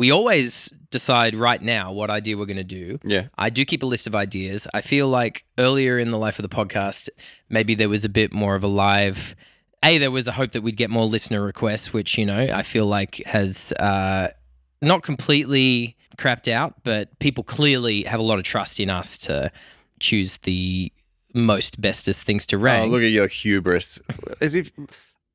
we 0.00 0.10
always 0.10 0.72
decide 0.90 1.34
right 1.34 1.60
now 1.60 1.92
what 1.92 2.08
idea 2.08 2.34
we're 2.34 2.46
going 2.46 2.56
to 2.56 2.64
do. 2.64 2.98
Yeah. 3.04 3.26
I 3.36 3.50
do 3.50 3.66
keep 3.66 3.82
a 3.82 3.86
list 3.86 4.06
of 4.06 4.14
ideas. 4.14 4.66
I 4.72 4.80
feel 4.80 5.08
like 5.08 5.44
earlier 5.58 5.98
in 5.98 6.10
the 6.10 6.16
life 6.16 6.38
of 6.38 6.42
the 6.42 6.48
podcast, 6.48 7.10
maybe 7.50 7.74
there 7.74 7.90
was 7.90 8.06
a 8.06 8.08
bit 8.08 8.32
more 8.32 8.54
of 8.54 8.64
a 8.64 8.66
live. 8.66 9.36
A, 9.84 9.98
there 9.98 10.10
was 10.10 10.26
a 10.26 10.32
hope 10.32 10.52
that 10.52 10.62
we'd 10.62 10.78
get 10.78 10.88
more 10.88 11.04
listener 11.04 11.42
requests, 11.42 11.92
which, 11.92 12.16
you 12.16 12.24
know, 12.24 12.40
I 12.40 12.62
feel 12.62 12.86
like 12.86 13.16
has 13.26 13.72
uh, 13.72 14.28
not 14.80 15.02
completely 15.02 15.98
crapped 16.16 16.50
out, 16.50 16.82
but 16.82 17.18
people 17.18 17.44
clearly 17.44 18.04
have 18.04 18.20
a 18.20 18.22
lot 18.22 18.38
of 18.38 18.46
trust 18.46 18.80
in 18.80 18.88
us 18.88 19.18
to 19.18 19.52
choose 19.98 20.38
the 20.38 20.90
most 21.34 21.78
bestest 21.78 22.24
things 22.24 22.46
to 22.46 22.56
rank. 22.56 22.78
Oh, 22.78 22.82
rank. 22.84 22.92
look 22.92 23.02
at 23.02 23.10
your 23.10 23.26
hubris. 23.26 24.00
As 24.40 24.56
if 24.56 24.72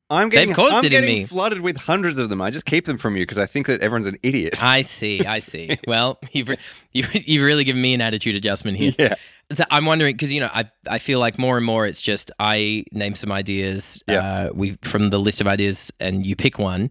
I'm 0.10 0.30
getting, 0.30 0.54
I'm 0.58 0.82
getting 0.84 1.02
me. 1.16 1.26
flooded 1.26 1.62
with 1.62 1.78
hundreds 1.78 2.20
of 2.20 2.30
them. 2.30 2.40
I 2.42 2.52
just 2.52 2.66
keep 2.66 2.86
them 2.86 2.98
from 2.98 3.16
you 3.18 3.24
because 3.24 3.40
I 3.40 3.46
think 3.48 3.66
that 3.68 3.82
everyone's 3.82 4.08
an 4.08 4.18
idiot. 4.22 4.64
I 4.64 4.82
see. 4.82 5.26
I 5.26 5.40
see. 5.40 5.78
well, 5.88 6.20
you've, 6.32 6.50
you've 6.92 7.28
you've 7.28 7.44
really 7.44 7.64
given 7.64 7.82
me 7.82 7.94
an 7.96 8.02
attitude 8.02 8.36
adjustment 8.36 8.78
here. 8.78 8.94
yeah. 9.00 9.16
So 9.52 9.64
I'm 9.72 9.86
wondering 9.86 10.14
because 10.16 10.32
you 10.32 10.42
know 10.42 10.50
I 10.54 10.70
I 10.88 11.00
feel 11.00 11.20
like 11.20 11.38
more 11.40 11.58
and 11.58 11.66
more 11.66 11.86
it's 11.88 12.02
just 12.02 12.32
I 12.40 12.86
name 12.92 13.16
some 13.16 13.32
ideas 13.32 14.02
Yeah. 14.08 14.20
uh, 14.20 14.50
we 14.54 14.78
from 14.82 15.10
the 15.10 15.20
list 15.20 15.42
of 15.42 15.48
ideas 15.48 15.92
and 16.00 16.26
you 16.26 16.36
pick 16.36 16.58
one 16.60 16.90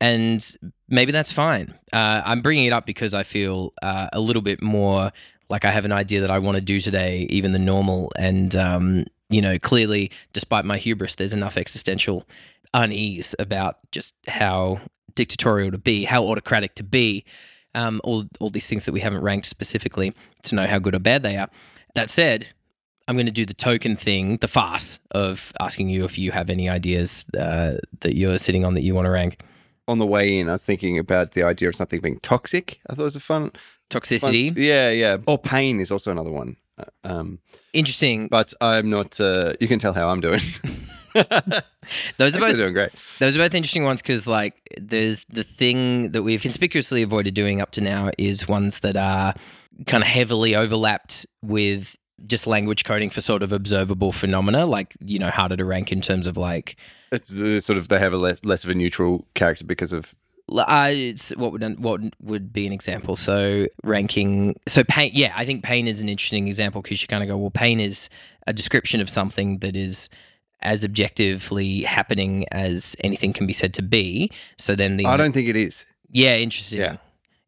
and 0.00 0.56
maybe 0.88 1.12
that's 1.12 1.32
fine. 1.32 1.72
Uh, 1.92 2.22
I'm 2.24 2.40
bringing 2.40 2.66
it 2.66 2.72
up 2.72 2.84
because 2.86 3.14
I 3.14 3.22
feel 3.22 3.72
uh, 3.82 4.08
a 4.12 4.20
little 4.20 4.42
bit 4.42 4.62
more 4.62 5.12
like 5.48 5.64
I 5.64 5.70
have 5.70 5.84
an 5.84 5.92
idea 5.92 6.20
that 6.22 6.30
I 6.30 6.38
want 6.38 6.56
to 6.56 6.60
do 6.60 6.80
today, 6.80 7.26
even 7.30 7.52
the 7.52 7.58
normal, 7.58 8.10
and 8.18 8.54
um, 8.56 9.04
you 9.30 9.40
know 9.40 9.58
clearly, 9.58 10.10
despite 10.32 10.64
my 10.64 10.78
hubris, 10.78 11.14
there's 11.14 11.32
enough 11.32 11.56
existential 11.56 12.26
unease 12.74 13.34
about 13.38 13.78
just 13.92 14.14
how 14.28 14.80
dictatorial 15.14 15.70
to 15.70 15.78
be, 15.78 16.04
how 16.04 16.24
autocratic 16.24 16.74
to 16.74 16.82
be, 16.82 17.24
um, 17.74 18.00
all 18.04 18.24
all 18.40 18.50
these 18.50 18.68
things 18.68 18.84
that 18.84 18.92
we 18.92 19.00
haven't 19.00 19.22
ranked 19.22 19.46
specifically 19.46 20.12
to 20.42 20.54
know 20.54 20.66
how 20.66 20.78
good 20.78 20.94
or 20.94 20.98
bad 20.98 21.22
they 21.22 21.36
are. 21.36 21.48
That 21.94 22.10
said, 22.10 22.52
I'm 23.08 23.16
going 23.16 23.26
to 23.26 23.32
do 23.32 23.46
the 23.46 23.54
token 23.54 23.96
thing, 23.96 24.38
the 24.38 24.48
farce 24.48 24.98
of 25.12 25.52
asking 25.60 25.88
you 25.88 26.04
if 26.04 26.18
you 26.18 26.32
have 26.32 26.50
any 26.50 26.68
ideas 26.68 27.26
uh, 27.38 27.78
that 28.00 28.16
you're 28.16 28.38
sitting 28.38 28.64
on 28.64 28.74
that 28.74 28.82
you 28.82 28.94
want 28.94 29.06
to 29.06 29.10
rank. 29.10 29.40
On 29.86 29.98
the 29.98 30.06
way 30.06 30.38
in, 30.38 30.48
I 30.48 30.52
was 30.52 30.64
thinking 30.64 30.98
about 30.98 31.32
the 31.32 31.42
idea 31.42 31.68
of 31.68 31.74
something 31.74 32.00
being 32.00 32.18
toxic. 32.20 32.80
I 32.88 32.94
thought 32.94 33.02
it 33.02 33.04
was 33.04 33.16
a 33.16 33.20
fun, 33.20 33.50
fun 33.50 33.60
Toxicity, 33.90 34.56
yeah, 34.56 34.90
yeah. 34.90 35.18
Or 35.26 35.38
pain 35.38 35.78
is 35.78 35.90
also 35.90 36.10
another 36.10 36.32
one. 36.32 36.56
Uh, 36.78 36.84
Um, 37.04 37.38
interesting. 37.72 38.28
but 38.28 38.54
I'm 38.60 38.88
not. 38.88 39.20
Uh, 39.20 39.52
you 39.60 39.68
can 39.68 39.78
tell 39.78 39.92
how 39.92 40.08
I'm 40.08 40.20
doing. 40.20 40.40
Those 42.16 42.36
are 42.36 42.40
both 42.40 42.56
doing 42.56 42.72
great. 42.72 42.90
those 43.18 43.36
are 43.36 43.40
both 43.40 43.54
interesting 43.54 43.84
ones 43.84 44.02
because 44.02 44.26
like 44.26 44.54
there's 44.80 45.24
the 45.26 45.44
thing 45.44 46.12
that 46.12 46.22
we've 46.22 46.40
conspicuously 46.40 47.02
avoided 47.02 47.34
doing 47.34 47.60
up 47.60 47.72
to 47.72 47.80
now 47.80 48.10
is 48.18 48.48
ones 48.48 48.80
that 48.80 48.96
are 48.96 49.34
kind 49.86 50.02
of 50.02 50.08
heavily 50.08 50.54
overlapped 50.56 51.26
with 51.42 51.96
just 52.26 52.46
language 52.46 52.84
coding 52.84 53.10
for 53.10 53.20
sort 53.20 53.42
of 53.42 53.52
observable 53.52 54.12
phenomena, 54.12 54.64
like 54.66 54.96
you 55.04 55.18
know 55.18 55.30
harder 55.30 55.56
to 55.56 55.64
rank 55.64 55.92
in 55.92 56.00
terms 56.00 56.26
of 56.26 56.36
like 56.36 56.76
It's 57.12 57.38
uh, 57.38 57.60
sort 57.60 57.78
of 57.78 57.88
they 57.88 57.98
have 57.98 58.12
a 58.12 58.18
less, 58.18 58.44
less 58.44 58.64
of 58.64 58.70
a 58.70 58.74
neutral 58.74 59.26
character 59.34 59.64
because 59.64 59.92
of 59.92 60.14
Uh, 60.50 60.88
it's 60.90 61.30
what 61.36 61.52
would 61.52 61.78
what 61.78 62.00
would 62.20 62.52
be 62.52 62.66
an 62.66 62.72
example? 62.72 63.14
So 63.16 63.66
ranking. 63.82 64.56
So 64.66 64.84
pain. 64.84 65.10
Yeah, 65.14 65.32
I 65.36 65.44
think 65.44 65.62
pain 65.62 65.86
is 65.86 66.00
an 66.00 66.08
interesting 66.08 66.48
example 66.48 66.80
because 66.82 67.02
you 67.02 67.08
kind 67.08 67.22
of 67.22 67.28
go, 67.28 67.36
well, 67.36 67.50
pain 67.50 67.78
is 67.80 68.08
a 68.46 68.52
description 68.52 69.00
of 69.00 69.10
something 69.10 69.58
that 69.58 69.76
is 69.76 70.08
as 70.64 70.84
objectively 70.84 71.82
happening 71.82 72.46
as 72.50 72.96
anything 73.04 73.32
can 73.32 73.46
be 73.46 73.52
said 73.52 73.74
to 73.74 73.82
be. 73.82 74.30
So 74.58 74.74
then 74.74 74.96
the 74.96 75.06
I 75.06 75.16
don't 75.16 75.32
think 75.32 75.48
it 75.48 75.56
is. 75.56 75.86
yeah, 76.10 76.36
interesting. 76.36 76.80
Yeah. 76.80 76.96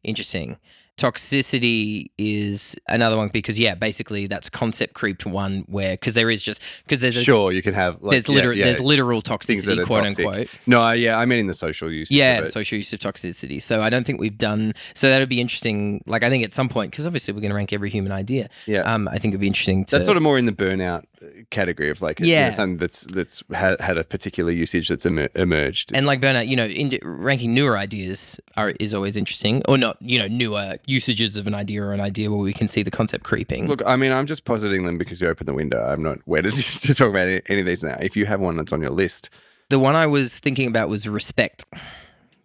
Interesting. 0.03 0.57
Toxicity 0.97 2.09
is 2.17 2.75
another 2.87 3.17
one 3.17 3.29
because 3.29 3.59
yeah, 3.59 3.75
basically 3.75 4.25
that's 4.25 4.49
concept 4.49 4.95
creeped 4.95 5.27
one 5.27 5.63
where 5.67 5.91
because 5.91 6.15
there 6.15 6.29
is 6.29 6.41
just 6.41 6.59
because 6.83 7.01
there's 7.01 7.17
a, 7.17 7.23
Sure, 7.23 7.51
you 7.51 7.61
can 7.61 7.75
have 7.75 8.01
like 8.01 8.11
there's 8.11 8.27
yeah, 8.27 8.35
literal 8.35 8.57
yeah, 8.57 8.65
there's 8.65 8.79
literal 8.79 9.21
toxicity 9.21 9.85
quote 9.85 10.03
toxic. 10.05 10.25
unquote. 10.25 10.59
No, 10.65 10.91
yeah, 10.93 11.19
I 11.19 11.25
mean 11.25 11.39
in 11.39 11.47
the 11.47 11.53
social 11.53 11.91
use. 11.91 12.09
Yeah, 12.09 12.45
social 12.45 12.77
use 12.77 12.91
of 12.93 12.99
toxicity. 12.99 13.61
So 13.61 13.83
I 13.83 13.91
don't 13.91 14.05
think 14.07 14.19
we've 14.19 14.37
done. 14.37 14.73
So 14.95 15.09
that'd 15.09 15.29
be 15.29 15.39
interesting. 15.39 16.03
Like 16.07 16.23
I 16.23 16.29
think 16.31 16.43
at 16.43 16.55
some 16.55 16.67
point, 16.67 16.91
because 16.91 17.05
obviously 17.05 17.33
we're 17.33 17.41
going 17.41 17.51
to 17.51 17.55
rank 17.55 17.73
every 17.73 17.91
human 17.91 18.11
idea. 18.11 18.49
Yeah. 18.65 18.79
Um, 18.81 19.07
I 19.07 19.19
think 19.19 19.33
it'd 19.33 19.41
be 19.41 19.47
interesting 19.47 19.85
to. 19.85 19.97
That's 19.97 20.05
sort 20.05 20.17
of 20.17 20.23
more 20.23 20.39
in 20.39 20.45
the 20.47 20.51
burnout 20.51 21.03
category 21.49 21.89
of 21.89 22.01
like 22.01 22.19
you 22.19 22.25
know, 22.27 22.31
Yeah. 22.31 22.49
something 22.51 22.77
that's 22.77 23.01
that's 23.05 23.43
had, 23.53 23.79
had 23.81 23.97
a 23.97 24.03
particular 24.03 24.51
usage 24.51 24.87
that's 24.89 25.05
emer- 25.05 25.29
emerged. 25.35 25.91
and 25.93 26.05
like 26.05 26.21
burnout, 26.21 26.47
you 26.47 26.55
know, 26.55 26.65
in, 26.65 26.97
ranking 27.03 27.53
newer 27.53 27.77
ideas 27.77 28.39
are 28.55 28.71
is 28.79 28.93
always 28.93 29.17
interesting, 29.17 29.61
or 29.67 29.77
not. 29.77 29.97
You 30.01 30.19
know, 30.19 30.27
newer 30.27 30.77
usages 30.85 31.37
of 31.37 31.47
an 31.47 31.53
idea 31.55 31.83
or 31.83 31.93
an 31.93 32.01
idea 32.01 32.29
where 32.29 32.39
we 32.39 32.53
can 32.53 32.67
see 32.67 32.83
the 32.83 32.91
concept 32.91 33.23
creeping. 33.23 33.67
Look, 33.67 33.81
I 33.85 33.95
mean, 33.95 34.11
I'm 34.11 34.25
just 34.25 34.45
positing 34.45 34.85
them 34.85 34.97
because 34.97 35.19
you 35.21 35.27
opened 35.27 35.47
the 35.47 35.53
window. 35.53 35.83
I'm 35.83 36.03
not 36.03 36.19
wedded 36.27 36.53
to 36.81 36.93
talk 36.93 37.09
about 37.09 37.27
any, 37.27 37.41
any 37.49 37.59
of 37.61 37.65
these 37.65 37.83
now. 37.83 37.97
If 37.99 38.15
you 38.15 38.25
have 38.25 38.39
one 38.39 38.55
that's 38.57 38.71
on 38.73 38.81
your 38.81 38.91
list, 38.91 39.29
The 39.69 39.79
one 39.79 39.95
I 39.95 40.05
was 40.07 40.39
thinking 40.39 40.67
about 40.67 40.87
was 40.89 41.07
respect, 41.07 41.65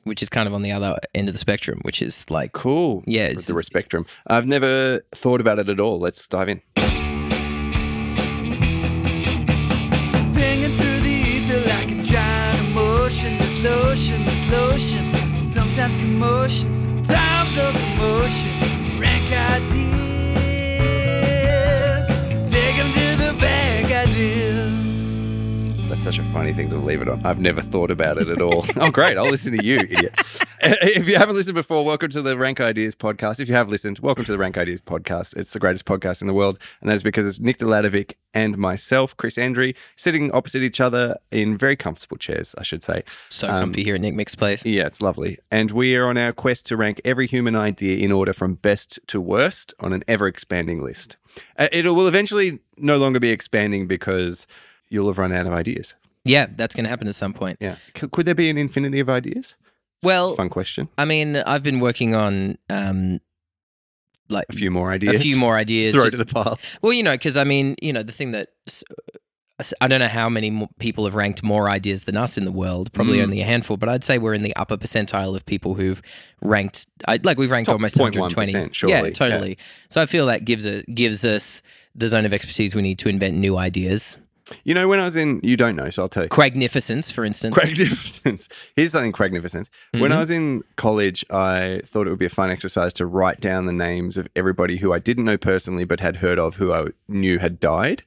which 0.04 0.22
is 0.22 0.28
kind 0.28 0.48
of 0.48 0.54
on 0.54 0.62
the 0.62 0.72
other 0.72 0.96
end 1.14 1.28
of 1.28 1.34
the 1.34 1.38
spectrum, 1.38 1.80
which 1.82 2.00
is 2.02 2.24
like 2.30 2.52
cool. 2.52 3.04
Yeah, 3.06 3.26
it's 3.26 3.46
the 3.46 3.62
spectrum. 3.62 4.06
I've 4.26 4.46
never 4.46 5.00
thought 5.14 5.40
about 5.40 5.58
it 5.58 5.68
at 5.68 5.78
all. 5.78 5.98
Let's 6.00 6.26
dive 6.26 6.48
in. 6.48 6.62
Lotion, 13.62 14.24
this 14.24 14.44
lotion. 14.50 15.14
Sometimes 15.38 15.96
commotion, 15.96 16.72
sometimes 16.72 17.56
locomotion. 17.56 18.50
Rank 19.00 19.30
ideas. 19.32 20.02
Take 22.50 22.76
'em 22.78 22.92
to 22.92 23.16
the 23.16 23.32
bank 23.40 23.86
ideas. 23.92 25.16
That's 25.88 26.02
such 26.04 26.18
a 26.18 26.24
funny 26.24 26.52
thing 26.52 26.70
to 26.70 26.76
leave 26.76 27.02
it 27.02 27.08
on. 27.08 27.24
I've 27.24 27.40
never 27.40 27.60
thought 27.60 27.90
about 27.90 28.18
it 28.18 28.28
at 28.28 28.40
all. 28.40 28.64
oh, 28.80 28.90
great. 28.90 29.16
I'll 29.18 29.28
listen 29.30 29.56
to 29.56 29.64
you, 29.64 29.78
idiot. 29.80 30.14
if 30.64 31.08
you 31.08 31.16
haven't 31.16 31.34
listened 31.34 31.56
before, 31.56 31.84
welcome 31.84 32.08
to 32.10 32.22
the 32.22 32.38
Rank 32.38 32.60
Ideas 32.60 32.94
podcast. 32.94 33.40
If 33.40 33.48
you 33.48 33.54
have 33.56 33.68
listened, 33.68 33.98
welcome 33.98 34.24
to 34.24 34.30
the 34.30 34.38
Rank 34.38 34.56
Ideas 34.56 34.80
podcast. 34.80 35.36
It's 35.36 35.52
the 35.52 35.58
greatest 35.58 35.86
podcast 35.86 36.20
in 36.20 36.28
the 36.28 36.34
world. 36.34 36.56
And 36.80 36.88
that 36.88 36.94
is 36.94 37.02
because 37.02 37.26
it's 37.26 37.40
Nick 37.40 37.58
Deladovic 37.58 38.16
and 38.32 38.56
myself, 38.56 39.16
Chris 39.16 39.38
Andre, 39.38 39.74
sitting 39.96 40.30
opposite 40.30 40.62
each 40.62 40.80
other 40.80 41.16
in 41.32 41.58
very 41.58 41.74
comfortable 41.74 42.16
chairs, 42.16 42.54
I 42.58 42.62
should 42.62 42.84
say. 42.84 43.02
so 43.28 43.48
Um, 43.48 43.60
comfy 43.60 43.82
here 43.82 43.96
at 43.96 44.00
Nick 44.02 44.14
Mix 44.14 44.36
Place. 44.36 44.64
Yeah, 44.64 44.86
it's 44.86 45.02
lovely. 45.02 45.36
And 45.50 45.72
we 45.72 45.96
are 45.96 46.06
on 46.06 46.16
our 46.16 46.32
quest 46.32 46.66
to 46.66 46.76
rank 46.76 47.00
every 47.04 47.26
human 47.26 47.56
idea 47.56 47.96
in 47.98 48.12
order 48.12 48.32
from 48.32 48.54
best 48.54 49.00
to 49.08 49.20
worst 49.20 49.74
on 49.80 49.92
an 49.92 50.04
ever 50.06 50.28
expanding 50.28 50.80
list. 50.80 51.16
Uh, 51.58 51.66
It 51.72 51.86
will 51.86 52.06
eventually 52.06 52.60
no 52.76 52.98
longer 52.98 53.18
be 53.18 53.30
expanding 53.30 53.88
because 53.88 54.46
you'll 54.88 55.08
have 55.08 55.18
run 55.18 55.32
out 55.32 55.46
of 55.48 55.52
ideas. 55.52 55.96
Yeah, 56.24 56.46
that's 56.54 56.76
going 56.76 56.84
to 56.84 56.90
happen 56.90 57.08
at 57.08 57.16
some 57.16 57.32
point. 57.32 57.56
Yeah. 57.60 57.76
C- 57.96 58.06
could 58.06 58.26
there 58.26 58.36
be 58.36 58.48
an 58.48 58.58
infinity 58.58 59.00
of 59.00 59.08
ideas? 59.10 59.56
Well- 60.02 60.34
fun 60.34 60.48
question. 60.48 60.88
I 60.98 61.04
mean, 61.04 61.36
I've 61.36 61.62
been 61.62 61.80
working 61.80 62.14
on 62.14 62.58
um, 62.70 63.20
like 64.28 64.46
A 64.50 64.52
few 64.52 64.70
more 64.70 64.90
ideas. 64.92 65.16
a 65.16 65.18
few 65.18 65.36
more 65.36 65.56
ideas. 65.56 65.94
Throw 65.94 66.04
it 66.04 66.10
to 66.10 66.16
the 66.16 66.26
pile. 66.26 66.58
well, 66.82 66.92
you 66.92 67.02
know, 67.02 67.12
because 67.12 67.36
I 67.36 67.44
mean, 67.44 67.76
you 67.82 67.92
know, 67.92 68.02
the 68.02 68.12
thing 68.12 68.32
that 68.32 68.48
I 69.80 69.86
don't 69.86 70.00
know 70.00 70.08
how 70.08 70.28
many 70.28 70.66
people 70.80 71.04
have 71.04 71.14
ranked 71.14 71.42
more 71.44 71.68
ideas 71.70 72.04
than 72.04 72.16
us 72.16 72.36
in 72.36 72.44
the 72.44 72.50
world. 72.50 72.92
Probably 72.92 73.18
Mm. 73.18 73.22
only 73.24 73.40
a 73.42 73.44
handful, 73.44 73.76
but 73.76 73.88
I'd 73.88 74.02
say 74.02 74.18
we're 74.18 74.34
in 74.34 74.42
the 74.42 74.56
upper 74.56 74.76
percentile 74.76 75.36
of 75.36 75.46
people 75.46 75.74
who've 75.74 76.02
ranked. 76.40 76.86
I, 77.06 77.20
like 77.22 77.38
we've 77.38 77.50
ranked 77.50 77.66
Top 77.66 77.74
almost 77.74 77.96
0.1%, 77.96 78.18
120. 78.36 78.70
surely, 78.72 78.92
Yeah, 78.94 79.04
yeah. 79.04 79.10
totally. 79.10 79.58
So 79.88 80.02
I 80.02 80.06
feel 80.06 80.26
that 80.26 80.44
gives 80.44 80.66
a 80.66 80.82
gives 80.84 81.24
us 81.24 81.62
the 81.94 82.08
zone 82.08 82.24
of 82.24 82.32
expertise 82.32 82.74
we 82.74 82.82
need 82.82 82.98
to 83.00 83.08
invent 83.08 83.36
new 83.36 83.56
ideas. 83.56 84.18
You 84.64 84.74
know, 84.74 84.88
when 84.88 85.00
I 85.00 85.04
was 85.04 85.16
in, 85.16 85.40
you 85.42 85.56
don't 85.56 85.76
know, 85.76 85.90
so 85.90 86.02
I'll 86.02 86.08
tell 86.08 86.22
you. 86.24 86.28
Cragnificence, 86.28 87.10
for 87.10 87.24
instance. 87.24 87.54
Cragnificence. 87.54 88.48
Here's 88.76 88.92
something 88.92 89.12
cragnificent. 89.12 89.68
When 89.92 90.02
Mm-hmm. 90.04 90.12
I 90.12 90.18
was 90.18 90.30
in 90.30 90.62
college, 90.76 91.24
I 91.30 91.80
thought 91.84 92.06
it 92.06 92.10
would 92.10 92.18
be 92.18 92.26
a 92.26 92.30
fun 92.30 92.50
exercise 92.50 92.92
to 92.94 93.06
write 93.06 93.40
down 93.40 93.66
the 93.66 93.72
names 93.72 94.16
of 94.16 94.28
everybody 94.36 94.76
who 94.78 94.92
I 94.92 94.98
didn't 94.98 95.24
know 95.24 95.36
personally 95.36 95.84
but 95.84 96.00
had 96.00 96.16
heard 96.16 96.38
of 96.38 96.56
who 96.56 96.72
I 96.72 96.88
knew 97.08 97.38
had 97.38 97.58
died. 97.60 98.04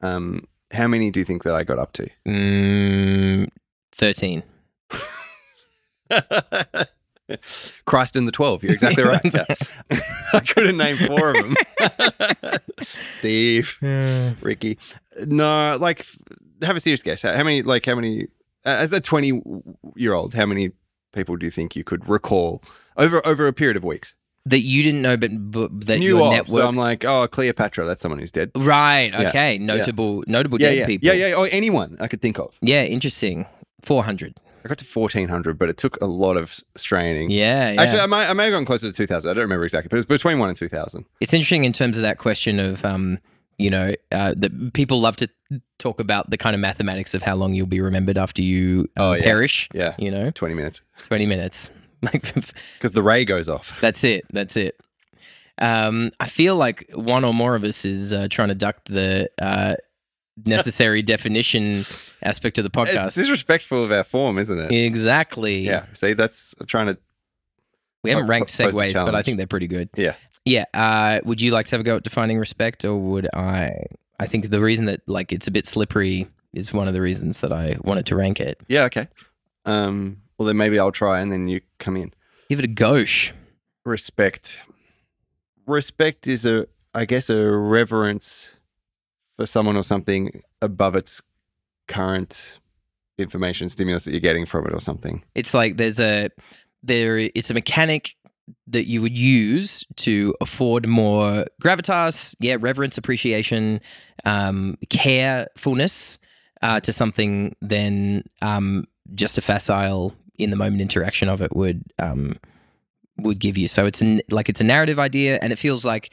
Um, 0.00 0.46
how 0.72 0.86
many 0.88 1.10
do 1.10 1.20
you 1.20 1.24
think 1.24 1.42
that 1.44 1.54
I 1.54 1.62
got 1.64 1.78
up 1.78 1.92
to? 1.94 2.08
Mm, 2.26 3.48
Thirteen. 3.92 4.42
Christ 7.86 8.16
and 8.16 8.28
the 8.28 8.32
12. 8.32 8.64
You're 8.64 8.74
exactly 8.74 9.02
right. 9.02 9.20
Yeah. 9.24 9.44
I 10.34 10.40
couldn't 10.40 10.76
name 10.76 10.96
four 10.98 11.30
of 11.30 11.36
them. 11.36 11.54
Steve, 12.82 13.78
Ricky. 14.42 14.76
No, 15.26 15.76
like, 15.80 16.04
have 16.62 16.76
a 16.76 16.80
serious 16.80 17.02
guess. 17.02 17.22
How 17.22 17.42
many, 17.44 17.62
like, 17.62 17.86
how 17.86 17.94
many, 17.94 18.26
as 18.64 18.92
a 18.92 19.00
20 19.00 19.42
year 19.96 20.12
old, 20.14 20.34
how 20.34 20.46
many 20.46 20.70
people 21.12 21.36
do 21.36 21.46
you 21.46 21.50
think 21.50 21.76
you 21.76 21.84
could 21.84 22.08
recall 22.08 22.62
over 22.96 23.24
over 23.26 23.46
a 23.46 23.52
period 23.52 23.76
of 23.76 23.84
weeks? 23.84 24.14
That 24.46 24.60
you 24.60 24.82
didn't 24.82 25.00
know, 25.00 25.16
but, 25.16 25.30
but 25.32 25.86
that 25.86 26.00
Knew 26.00 26.18
your 26.18 26.30
network. 26.30 26.48
So 26.60 26.68
I'm 26.68 26.76
like, 26.76 27.02
oh, 27.06 27.26
Cleopatra, 27.28 27.86
that's 27.86 28.02
someone 28.02 28.18
who's 28.18 28.30
dead. 28.30 28.50
right. 28.54 29.10
Yeah, 29.10 29.28
Okay. 29.30 29.56
Notable. 29.58 30.22
Notable 30.26 30.60
Yeah, 30.60 30.68
dead 30.68 30.78
yeah. 30.80 30.86
people. 30.86 31.08
Yeah, 31.08 31.28
yeah. 31.28 31.34
Or 31.34 31.48
anyone 31.50 31.96
I 31.98 32.08
could 32.08 32.20
think 32.20 32.38
of. 32.38 32.58
Yeah. 32.60 32.84
Interesting. 32.84 33.46
Four 33.80 34.04
hundred. 34.04 34.38
I 34.64 34.68
got 34.68 34.78
to 34.78 34.86
1400, 34.98 35.58
but 35.58 35.68
it 35.68 35.76
took 35.76 36.00
a 36.00 36.06
lot 36.06 36.38
of 36.38 36.58
straining. 36.74 37.30
Yeah, 37.30 37.72
yeah. 37.72 37.82
Actually, 37.82 38.00
I 38.00 38.06
may, 38.06 38.16
I 38.16 38.32
may 38.32 38.44
have 38.44 38.52
gone 38.54 38.64
closer 38.64 38.86
to 38.86 38.92
2000. 38.94 39.30
I 39.30 39.34
don't 39.34 39.42
remember 39.42 39.64
exactly, 39.64 39.88
but 39.88 39.96
it 39.96 39.98
was 39.98 40.06
between 40.06 40.38
1 40.38 40.48
and 40.48 40.56
2000. 40.56 41.04
it's 41.20 41.34
interesting 41.34 41.64
in 41.64 41.74
terms 41.74 41.98
of 41.98 42.02
that 42.02 42.16
question 42.16 42.58
of 42.58 42.82
um, 42.82 43.18
you 43.58 43.70
know, 43.70 43.94
uh, 44.12 44.34
that 44.36 44.72
people 44.74 45.00
love 45.00 45.16
to 45.16 45.28
talk 45.78 46.00
about 46.00 46.30
the 46.30 46.36
kind 46.36 46.54
of 46.54 46.60
mathematics 46.60 47.14
of 47.14 47.22
how 47.22 47.34
long 47.34 47.54
you'll 47.54 47.66
be 47.66 47.80
remembered 47.80 48.18
after 48.18 48.42
you 48.42 48.88
uh, 48.96 49.02
Oh, 49.02 49.12
yeah. 49.14 49.22
perish. 49.22 49.68
Yeah. 49.72 49.94
You 49.98 50.10
know, 50.10 50.30
20 50.30 50.54
minutes. 50.54 50.82
twenty 51.06 51.26
minutes. 51.26 51.70
Like 52.02 52.34
Because 52.34 52.92
the 52.92 53.02
ray 53.02 53.24
goes 53.24 53.48
off. 53.48 53.80
that's 53.80 54.04
it. 54.04 54.26
That's 54.30 54.58
it. 54.58 54.78
Um, 55.58 56.10
I 56.20 56.26
feel 56.26 56.54
like 56.56 56.90
one 56.94 57.24
or 57.24 57.32
more 57.32 57.54
of 57.54 57.64
us 57.64 57.86
is 57.86 58.12
uh, 58.12 58.28
trying 58.30 58.48
to 58.48 58.54
duck 58.54 58.76
the 58.84 59.30
uh, 59.40 59.76
necessary 60.44 61.00
definition 61.00 61.74
aspect 62.22 62.58
of 62.58 62.64
the 62.64 62.70
podcast. 62.70 63.06
It's 63.06 63.14
disrespectful 63.16 63.82
of 63.84 63.90
our 63.90 64.04
form, 64.04 64.36
isn't 64.38 64.58
it? 64.58 64.70
Exactly. 64.70 65.60
Yeah. 65.60 65.86
See, 65.94 66.12
that's 66.12 66.54
I'm 66.60 66.66
trying 66.66 66.88
to. 66.88 66.98
We 68.02 68.10
haven't 68.10 68.26
ranked 68.26 68.50
segues, 68.50 68.92
but 68.92 69.14
I 69.14 69.22
think 69.22 69.38
they're 69.38 69.46
pretty 69.46 69.68
good. 69.68 69.88
Yeah. 69.96 70.14
Yeah. 70.44 70.64
Uh, 70.74 71.20
would 71.24 71.40
you 71.40 71.50
like 71.50 71.66
to 71.66 71.72
have 71.72 71.80
a 71.80 71.84
go 71.84 71.96
at 71.96 72.02
defining 72.02 72.38
respect, 72.38 72.84
or 72.84 72.96
would 72.96 73.28
I? 73.34 73.86
I 74.20 74.26
think 74.26 74.50
the 74.50 74.60
reason 74.60 74.84
that 74.86 75.00
like 75.06 75.32
it's 75.32 75.46
a 75.46 75.50
bit 75.50 75.66
slippery 75.66 76.28
is 76.52 76.72
one 76.72 76.86
of 76.86 76.94
the 76.94 77.00
reasons 77.00 77.40
that 77.40 77.52
I 77.52 77.76
wanted 77.82 78.06
to 78.06 78.16
rank 78.16 78.40
it. 78.40 78.60
Yeah. 78.68 78.84
Okay. 78.84 79.08
Um. 79.64 80.18
Well, 80.38 80.46
then 80.46 80.56
maybe 80.56 80.78
I'll 80.78 80.92
try, 80.92 81.20
and 81.20 81.30
then 81.30 81.48
you 81.48 81.60
come 81.78 81.96
in. 81.96 82.12
Give 82.48 82.58
it 82.58 82.64
a 82.64 82.68
gosh. 82.68 83.32
Respect. 83.84 84.64
Respect 85.66 86.26
is 86.26 86.44
a, 86.44 86.66
I 86.94 87.04
guess, 87.04 87.30
a 87.30 87.50
reverence 87.50 88.52
for 89.36 89.46
someone 89.46 89.76
or 89.76 89.82
something 89.82 90.42
above 90.60 90.96
its 90.96 91.22
current 91.86 92.58
information 93.18 93.68
stimulus 93.68 94.04
that 94.04 94.10
you're 94.10 94.20
getting 94.20 94.44
from 94.44 94.66
it 94.66 94.74
or 94.74 94.80
something. 94.80 95.22
It's 95.34 95.54
like 95.54 95.76
there's 95.76 96.00
a 96.00 96.30
there. 96.82 97.18
It's 97.18 97.50
a 97.50 97.54
mechanic 97.54 98.16
that 98.66 98.86
you 98.86 99.00
would 99.00 99.16
use 99.16 99.84
to 99.96 100.34
afford 100.40 100.86
more 100.86 101.46
gravitas, 101.62 102.34
yeah, 102.40 102.56
reverence, 102.58 102.98
appreciation, 102.98 103.80
um, 104.24 104.76
carefulness 104.90 106.18
uh, 106.62 106.80
to 106.80 106.92
something 106.92 107.54
than 107.60 108.24
um, 108.42 108.86
just 109.14 109.38
a 109.38 109.40
facile 109.40 110.14
in 110.38 110.50
the 110.50 110.56
moment 110.56 110.80
interaction 110.80 111.28
of 111.28 111.42
it 111.42 111.54
would 111.54 111.84
um, 111.98 112.38
would 113.18 113.38
give 113.38 113.56
you. 113.56 113.68
So 113.68 113.86
it's 113.86 114.00
an, 114.02 114.20
like 114.30 114.48
it's 114.48 114.60
a 114.60 114.64
narrative 114.64 114.98
idea, 114.98 115.38
and 115.40 115.52
it 115.52 115.58
feels 115.58 115.84
like 115.84 116.10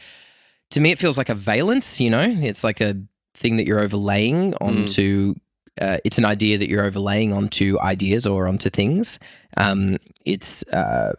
to 0.71 0.79
me 0.79 0.91
it 0.91 0.99
feels 0.99 1.17
like 1.17 1.29
a 1.29 1.35
valence. 1.35 1.99
You 1.99 2.09
know, 2.09 2.25
it's 2.27 2.63
like 2.63 2.81
a 2.81 2.95
thing 3.33 3.57
that 3.57 3.65
you're 3.65 3.79
overlaying 3.79 4.53
onto. 4.55 5.35
Uh, 5.79 5.97
it's 6.03 6.17
an 6.17 6.25
idea 6.25 6.57
that 6.57 6.69
you're 6.69 6.83
overlaying 6.83 7.33
onto 7.33 7.79
ideas 7.79 8.27
or 8.27 8.47
onto 8.47 8.69
things. 8.69 9.19
Um, 9.57 9.97
it's 10.25 10.67
uh, 10.67 11.13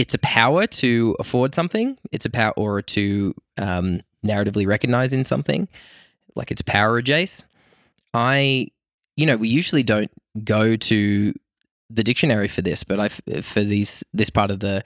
it's 0.00 0.14
a 0.14 0.18
power 0.18 0.66
to 0.66 1.14
afford 1.20 1.54
something. 1.54 1.98
It's 2.10 2.24
a 2.24 2.30
power 2.30 2.52
or 2.56 2.80
to 2.96 3.34
um, 3.58 4.00
narratively 4.24 4.66
recognize 4.66 5.12
in 5.12 5.24
something, 5.26 5.68
like 6.34 6.50
it's 6.50 6.62
power 6.62 7.00
adjace. 7.02 7.42
I, 8.14 8.68
you 9.16 9.26
know, 9.26 9.36
we 9.36 9.48
usually 9.48 9.82
don't 9.82 10.10
go 10.42 10.74
to 10.76 11.34
the 11.90 12.02
dictionary 12.02 12.48
for 12.48 12.62
this, 12.62 12.82
but 12.82 12.98
I 12.98 13.08
for 13.42 13.62
these 13.62 14.02
this 14.14 14.30
part 14.30 14.50
of 14.50 14.60
the 14.60 14.82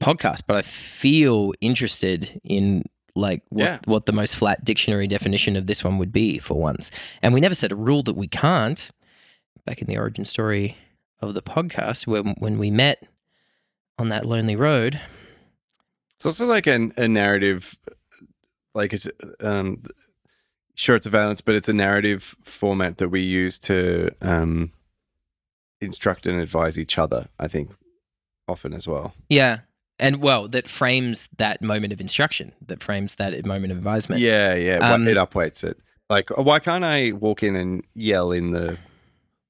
podcast, 0.00 0.42
but 0.46 0.56
I 0.56 0.62
feel 0.62 1.52
interested 1.60 2.40
in 2.44 2.84
like 3.14 3.42
what 3.48 3.64
Yeah. 3.64 3.78
what 3.86 4.04
the 4.06 4.12
most 4.12 4.36
flat 4.36 4.64
dictionary 4.64 5.06
definition 5.06 5.56
of 5.56 5.66
this 5.66 5.82
one 5.82 5.96
would 5.98 6.12
be 6.12 6.38
for 6.38 6.54
once. 6.60 6.90
And 7.22 7.32
we 7.32 7.40
never 7.40 7.54
set 7.54 7.72
a 7.72 7.76
rule 7.76 8.02
that 8.02 8.16
we 8.16 8.28
can't. 8.28 8.90
Back 9.66 9.80
in 9.82 9.88
the 9.88 9.98
origin 9.98 10.24
story 10.24 10.76
of 11.20 11.34
the 11.34 11.42
podcast, 11.42 12.06
when 12.06 12.34
when 12.38 12.58
we 12.58 12.70
met 12.70 13.06
on 13.98 14.08
that 14.10 14.24
lonely 14.26 14.56
road, 14.56 15.00
It's 16.16 16.26
also 16.26 16.46
like 16.46 16.66
an, 16.66 16.92
a 16.96 17.08
narrative, 17.08 17.78
like 18.74 18.92
it's 18.92 19.08
um, 19.40 19.82
sure 20.74 20.96
it's 20.96 21.06
a 21.06 21.10
valence, 21.10 21.40
but 21.40 21.54
it's 21.54 21.68
a 21.68 21.72
narrative 21.72 22.36
format 22.42 22.98
that 22.98 23.08
we 23.08 23.20
use 23.20 23.58
to 23.60 24.10
um, 24.20 24.72
instruct 25.80 26.26
and 26.26 26.40
advise 26.40 26.78
each 26.78 26.98
other. 26.98 27.28
I 27.38 27.48
think 27.48 27.72
often 28.46 28.72
as 28.72 28.86
well. 28.88 29.14
yeah, 29.28 29.60
and 29.98 30.22
well, 30.22 30.48
that 30.48 30.68
frames 30.68 31.28
that 31.38 31.60
moment 31.60 31.92
of 31.92 32.00
instruction, 32.00 32.52
that 32.66 32.82
frames 32.82 33.16
that 33.16 33.44
moment 33.44 33.72
of 33.72 33.78
advisement. 33.78 34.20
Yeah, 34.20 34.54
yeah, 34.54 34.78
Um, 34.92 35.06
it 35.08 35.16
upweights 35.16 35.64
it. 35.64 35.76
Like, 36.08 36.30
why 36.30 36.58
can't 36.60 36.84
I 36.84 37.12
walk 37.12 37.42
in 37.42 37.54
and 37.54 37.84
yell 37.94 38.32
in 38.32 38.52
the 38.52 38.78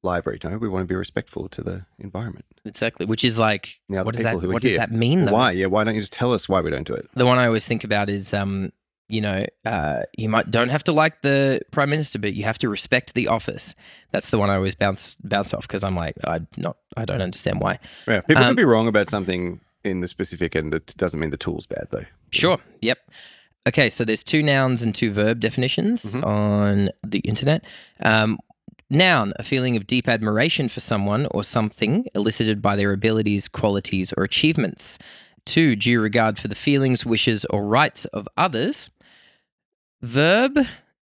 library? 0.03 0.41
No, 0.43 0.59
we 0.59 0.69
want 0.69 0.83
to 0.89 0.93
be 0.93 0.97
respectful 0.97 1.49
to 1.51 1.63
the 1.63 1.87
environment. 1.99 2.47
Exactly. 2.69 3.07
Which 3.07 3.25
is 3.25 3.39
like, 3.39 3.81
other 3.91 4.05
what 4.05 4.15
does 4.15 4.23
that 4.25 4.37
what 4.43 4.63
does 4.63 4.77
that 4.77 4.93
mean? 4.93 5.25
Though? 5.25 5.33
Why? 5.33 5.51
Yeah, 5.53 5.67
why 5.67 5.85
don't 5.85 5.95
you 5.95 6.01
just 6.01 6.13
tell 6.13 6.33
us 6.33 6.49
why 6.49 6.61
we 6.61 6.71
don't 6.71 6.87
do 6.87 6.95
it? 6.95 7.09
The 7.15 7.27
one 7.27 7.39
I 7.39 7.47
always 7.47 7.67
think 7.67 7.83
about 7.85 8.09
is, 8.09 8.33
um, 8.33 8.73
you 9.09 9.21
know, 9.23 9.45
uh, 9.65 10.03
you 10.17 10.29
might 10.29 10.51
don't 10.51 10.69
have 10.69 10.85
to 10.85 10.93
like 10.93 11.23
the 11.23 11.61
prime 11.71 11.89
minister, 11.91 12.19
but 12.19 12.35
you 12.35 12.45
have 12.45 12.59
to 12.59 12.69
respect 12.69 13.15
the 13.15 13.29
office. 13.29 13.75
That's 14.13 14.31
the 14.31 14.39
one 14.39 14.51
I 14.51 14.55
always 14.57 14.75
bounce 14.75 15.17
bounce 15.25 15.55
off 15.55 15.67
because 15.67 15.83
I'm 15.83 15.97
like, 15.97 16.15
I 16.27 16.41
not, 16.57 16.77
I 16.97 17.05
don't 17.07 17.23
understand 17.23 17.61
why. 17.61 17.79
Yeah, 18.07 18.21
people 18.21 18.43
Um, 18.45 18.51
can 18.51 18.57
be 18.57 18.65
wrong 18.65 18.87
about 18.87 19.09
something 19.09 19.61
in 19.83 20.01
the 20.01 20.09
specific, 20.09 20.55
and 20.55 20.75
it 20.75 20.95
doesn't 20.97 21.19
mean 21.19 21.31
the 21.31 21.37
tool's 21.39 21.67
bad 21.67 21.89
though. 21.91 22.05
Sure. 22.31 22.59
Yep. 22.83 22.99
Okay, 23.67 23.91
so 23.91 24.05
there's 24.05 24.23
two 24.23 24.43
nouns 24.43 24.83
and 24.83 24.95
two 24.95 25.13
verb 25.13 25.41
definitions 25.41 26.15
Mhm. 26.15 26.25
on 26.27 26.91
the 27.07 27.19
internet. 27.21 27.65
Um, 28.01 28.39
noun, 28.91 29.33
a 29.37 29.43
feeling 29.43 29.77
of 29.77 29.87
deep 29.87 30.09
admiration 30.09 30.69
for 30.69 30.81
someone 30.81 31.27
or 31.31 31.45
something 31.45 32.07
elicited 32.15 32.63
by 32.63 32.77
their 32.77 32.93
abilities, 32.93 33.49
qualities, 33.49 34.13
or 34.17 34.25
achievements. 34.25 34.99
Two, 35.45 35.77
due 35.77 36.01
regard 36.01 36.39
for 36.39 36.49
the 36.49 36.55
feelings, 36.55 37.07
wishes, 37.07 37.45
or 37.47 37.65
rights 37.67 38.05
of 38.07 38.29
others. 38.37 38.91
Verb, 40.03 40.59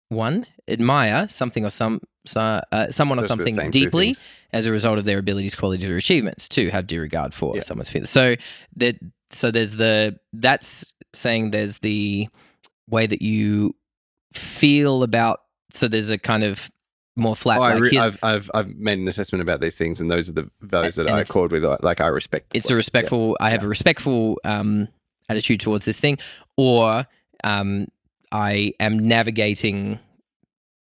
one, 0.09 0.47
admire 0.69 1.29
something 1.29 1.65
or 1.65 1.71
some 1.71 2.01
so, 2.27 2.61
uh, 2.73 2.91
someone 2.91 3.19
or 3.19 3.23
Those 3.23 3.29
something 3.29 3.71
deeply 3.71 4.15
as 4.53 4.65
a 4.65 4.71
result 4.71 4.99
of 4.99 5.05
their 5.05 5.19
abilities, 5.19 5.55
qualities, 5.55 5.85
or 5.87 5.97
achievements. 5.99 6.49
Two, 6.49 6.71
have 6.71 6.87
due 6.87 7.01
regard 7.01 7.35
for 7.35 7.55
Yeah. 7.55 7.63
someone's 7.63 7.91
feelings. 7.91 8.11
So 8.11 8.37
that 8.77 8.97
so 9.31 9.51
there's 9.51 9.73
the 9.77 10.19
that's 10.33 10.87
saying 11.13 11.51
there's 11.51 11.79
the 11.79 12.29
way 12.89 13.07
that 13.07 13.21
you 13.21 13.75
feel 14.33 15.03
about. 15.03 15.41
So 15.71 15.87
there's 15.89 16.11
a 16.11 16.19
kind 16.19 16.45
of 16.45 16.71
more 17.17 17.37
flat. 17.37 17.59
Oh, 17.59 17.63
I 17.63 17.75
like 17.75 17.83
re- 17.83 17.91
here's- 17.91 18.05
I've, 18.05 18.19
I've 18.23 18.51
I've 18.55 18.77
made 18.77 18.99
an 18.99 19.07
assessment 19.09 19.43
about 19.43 19.61
these 19.61 19.79
things, 19.79 20.01
and 20.01 20.11
those 20.11 20.29
are 20.29 20.33
the 20.33 20.51
values 20.63 20.97
that 20.97 21.11
I 21.11 21.21
accord 21.21 21.53
with. 21.53 21.65
Like 21.83 22.01
I 22.01 22.07
respect. 22.09 22.55
it's 22.55 22.71
a 22.71 22.75
respectful. 22.75 23.37
I 23.41 23.51
have 23.51 23.63
a 23.63 23.69
respectful 23.69 24.41
um, 24.45 24.89
attitude 25.29 25.61
towards 25.61 25.85
this 25.85 25.99
thing, 26.01 26.19
or 26.57 27.07
um, 27.45 27.87
I 28.33 28.73
am 28.81 28.99
navigating 28.99 29.99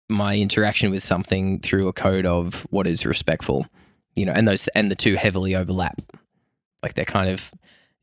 my 0.10 0.36
interaction 0.38 0.92
with 0.92 1.04
something 1.04 1.60
through 1.60 1.88
a 1.88 1.94
code 1.94 2.26
of 2.26 2.66
what 2.72 2.88
is 2.88 3.06
respectful. 3.06 3.66
You 4.16 4.26
know, 4.26 4.32
and 4.34 4.48
those 4.48 4.68
and 4.70 4.92
the 4.92 4.96
two 4.96 5.16
heavily 5.16 5.56
overlap. 5.56 6.02
Like 6.84 6.94
they're 6.96 7.06
kind 7.06 7.30
of, 7.30 7.52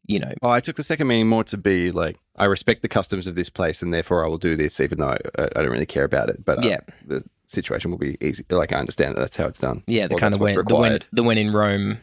you 0.06 0.18
know, 0.18 0.32
Oh, 0.42 0.48
I 0.50 0.60
took 0.60 0.74
the 0.76 0.82
second 0.82 1.06
meaning 1.06 1.28
more 1.28 1.44
to 1.44 1.56
be 1.58 1.90
like 1.92 2.16
I 2.36 2.46
respect 2.46 2.82
the 2.82 2.88
customs 2.88 3.26
of 3.26 3.34
this 3.34 3.50
place, 3.50 3.82
and 3.82 3.92
therefore 3.92 4.24
I 4.24 4.28
will 4.28 4.38
do 4.38 4.56
this, 4.56 4.80
even 4.80 4.98
though 4.98 5.08
I, 5.10 5.18
I 5.38 5.48
don't 5.62 5.70
really 5.70 5.84
care 5.86 6.04
about 6.04 6.30
it. 6.30 6.44
But 6.44 6.64
uh, 6.64 6.68
Yeah. 6.68 6.80
the 7.06 7.22
situation 7.50 7.90
will 7.90 7.98
be 7.98 8.16
easy. 8.20 8.44
Like 8.50 8.72
I 8.72 8.76
understand 8.76 9.16
that 9.16 9.20
that's 9.20 9.36
how 9.36 9.46
it's 9.46 9.60
done. 9.60 9.82
Yeah, 9.86 10.06
the 10.06 10.14
kind 10.16 10.34
of 10.34 10.40
when 10.40 10.54
the 10.54 10.74
when 10.76 10.98
the 11.12 11.22
when 11.22 11.38
in 11.38 11.52
Rome 11.52 11.98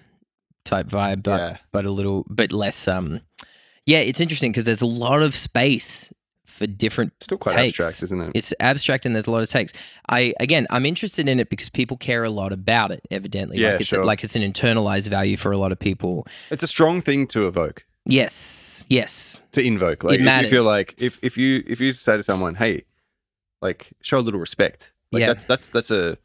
type 0.65 0.87
vibe, 0.87 1.23
but 1.23 1.39
Yeah. 1.39 1.57
but 1.71 1.85
a 1.85 1.91
little 1.91 2.23
bit 2.33 2.51
less. 2.51 2.87
Um, 2.87 3.21
yeah, 3.85 3.99
it's 3.99 4.19
interesting 4.19 4.51
because 4.51 4.65
there's 4.65 4.81
a 4.81 4.85
lot 4.85 5.21
of 5.23 5.33
space 5.35 6.13
for 6.45 6.67
different. 6.67 7.13
Still 7.21 7.37
quite 7.37 7.55
takes. 7.55 7.79
abstract, 7.79 8.03
isn't 8.03 8.19
it? 8.21 8.31
It's 8.35 8.53
abstract 8.59 9.05
and 9.05 9.15
there's 9.15 9.27
a 9.27 9.31
lot 9.31 9.43
of 9.43 9.49
takes. 9.49 9.71
I 10.09 10.33
again, 10.39 10.67
I'm 10.69 10.85
interested 10.85 11.29
in 11.29 11.39
it 11.39 11.49
because 11.49 11.69
people 11.69 11.95
care 11.97 12.23
a 12.25 12.29
lot 12.29 12.51
about 12.51 12.91
it. 12.91 13.01
Evidently, 13.11 13.57
Yeah, 13.59 13.71
like 13.71 13.81
it's 13.81 13.89
sure. 13.89 14.03
like 14.03 14.23
it's 14.23 14.35
an 14.35 14.41
internalized 14.41 15.07
value 15.09 15.37
for 15.37 15.51
a 15.51 15.57
lot 15.57 15.71
of 15.71 15.79
people. 15.79 16.27
It's 16.51 16.63
a 16.63 16.67
strong 16.67 16.99
thing 17.01 17.27
to 17.27 17.47
evoke, 17.47 17.85
Yes, 18.05 18.83
yes, 18.89 19.39
to 19.53 19.61
invoke. 19.61 20.03
Like 20.03 20.19
if 20.19 20.41
you 20.43 20.49
feel 20.49 20.63
like 20.63 20.95
if 20.97 21.19
if 21.21 21.37
you 21.37 21.63
if 21.67 21.79
you 21.79 21.93
say 21.93 22.17
to 22.17 22.23
someone, 22.23 22.55
"Hey, 22.55 22.83
like 23.61 23.91
show 24.01 24.17
a 24.17 24.21
little 24.21 24.39
respect," 24.39 24.91
like 25.11 25.21
Yeah. 25.21 25.27
that's 25.27 25.43
that's 25.45 25.69
that's 25.69 25.91
a 25.91 26.17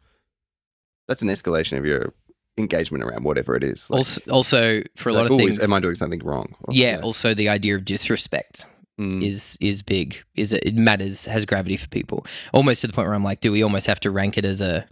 that's 1.08 1.22
an 1.22 1.28
escalation 1.28 1.78
of 1.78 1.84
your 1.84 2.12
engagement 2.58 3.02
around 3.02 3.24
whatever 3.24 3.56
it 3.56 3.64
is. 3.64 3.90
Like, 3.90 3.98
also, 3.98 4.20
also 4.30 4.82
for 4.96 5.08
a 5.08 5.12
lot 5.12 5.22
like, 5.22 5.30
of 5.30 5.34
"Ooh, 5.34 5.38
things. 5.38 5.58
am 5.58 5.72
I 5.72 5.80
doing 5.80 5.94
something 5.94 6.20
wrong? 6.24 6.54
Or- 6.62 6.74
yeah, 6.74 7.00
also 7.02 7.34
the 7.34 7.48
idea 7.48 7.74
of 7.76 7.84
disrespect. 7.84 8.66
Mm. 9.00 9.22
is 9.24 9.56
is 9.58 9.82
big. 9.82 10.22
Is 10.34 10.52
it, 10.52 10.62
it 10.64 10.74
matters 10.74 11.24
has 11.24 11.46
gravity 11.46 11.78
for 11.78 11.88
people. 11.88 12.26
Almost 12.52 12.82
to 12.82 12.86
the 12.86 12.92
point 12.92 13.06
where 13.06 13.14
I'm 13.14 13.24
like, 13.24 13.40
do 13.40 13.50
we 13.50 13.62
almost 13.62 13.86
have 13.86 13.98
to 14.00 14.10
rank 14.10 14.36
it 14.36 14.44
as 14.44 14.60
a 14.60 14.86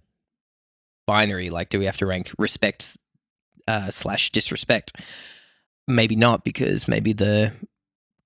binary? 1.07 1.51
Like, 1.51 1.69
do 1.69 1.79
we 1.79 1.85
have 1.85 1.99
to 1.99 2.07
rank 2.07 2.33
respect 2.39 2.99
uh, 3.69 3.91
slash 3.91 4.31
disrespect? 4.31 4.93
Maybe 5.87 6.17
not, 6.17 6.45
because 6.45 6.89
maybe 6.89 7.13
the 7.13 7.53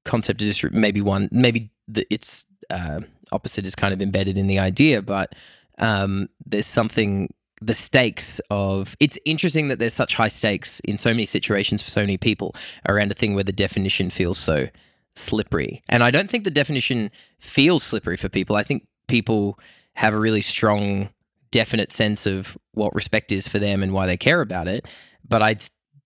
concept 0.05 0.41
of 0.43 0.47
disrespect, 0.49 0.79
maybe 0.81 1.01
one, 1.01 1.29
maybe 1.33 1.73
the, 1.89 2.07
its 2.09 2.47
uh, 2.71 3.01
opposite 3.35 3.67
is 3.67 3.75
kind 3.75 3.93
of 3.93 4.01
embedded 4.01 4.39
in 4.39 4.47
the 4.47 4.59
idea, 4.59 5.03
but 5.03 5.35
um, 5.79 6.29
there's 6.47 6.67
something 6.67 7.33
the 7.61 7.75
stakes 7.75 8.41
of 8.51 8.97
it's 9.01 9.19
interesting 9.25 9.69
that 9.69 9.79
there's 9.79 9.95
such 9.95 10.15
high 10.15 10.29
stakes 10.29 10.81
in 10.81 10.99
so 10.99 11.11
many 11.11 11.25
situations 11.25 11.83
for 11.83 11.91
so 11.91 12.01
many 12.01 12.19
people 12.19 12.55
around 12.89 13.11
a 13.11 13.15
thing 13.15 13.35
where 13.35 13.45
the 13.45 13.53
definition 13.53 14.11
feels 14.11 14.39
so 14.39 14.69
slippery. 15.17 15.83
And 15.89 16.03
I 16.03 16.11
don't 16.11 16.29
think 16.29 16.45
the 16.45 16.51
definition 16.51 17.11
feels 17.39 17.83
slippery 17.83 18.17
for 18.17 18.29
people. 18.29 18.57
I 18.57 18.63
think 18.63 18.87
people 19.07 19.59
have 19.95 20.13
a 20.13 20.19
really 20.19 20.43
strong, 20.43 21.11
definite 21.51 21.93
sense 21.93 22.27
of 22.27 22.59
what 22.73 22.95
respect 22.95 23.33
is 23.33 23.49
for 23.49 23.59
them 23.59 23.83
and 23.83 23.93
why 23.93 24.07
they 24.07 24.17
care 24.17 24.41
about 24.41 24.69
it. 24.69 24.87
But 25.27 25.43
I 25.43 25.57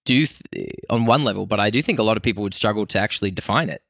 do, 0.05 0.27
th- 0.27 0.75
on 0.91 1.07
one 1.07 1.25
level, 1.25 1.47
but 1.47 1.59
I 1.59 1.71
do 1.71 1.83
think 1.83 1.99
a 1.99 2.03
lot 2.03 2.17
of 2.17 2.23
people 2.23 2.43
would 2.43 2.55
struggle 2.55 2.87
to 2.87 2.99
actually 2.99 3.31
define 3.31 3.71
it. 3.71 3.83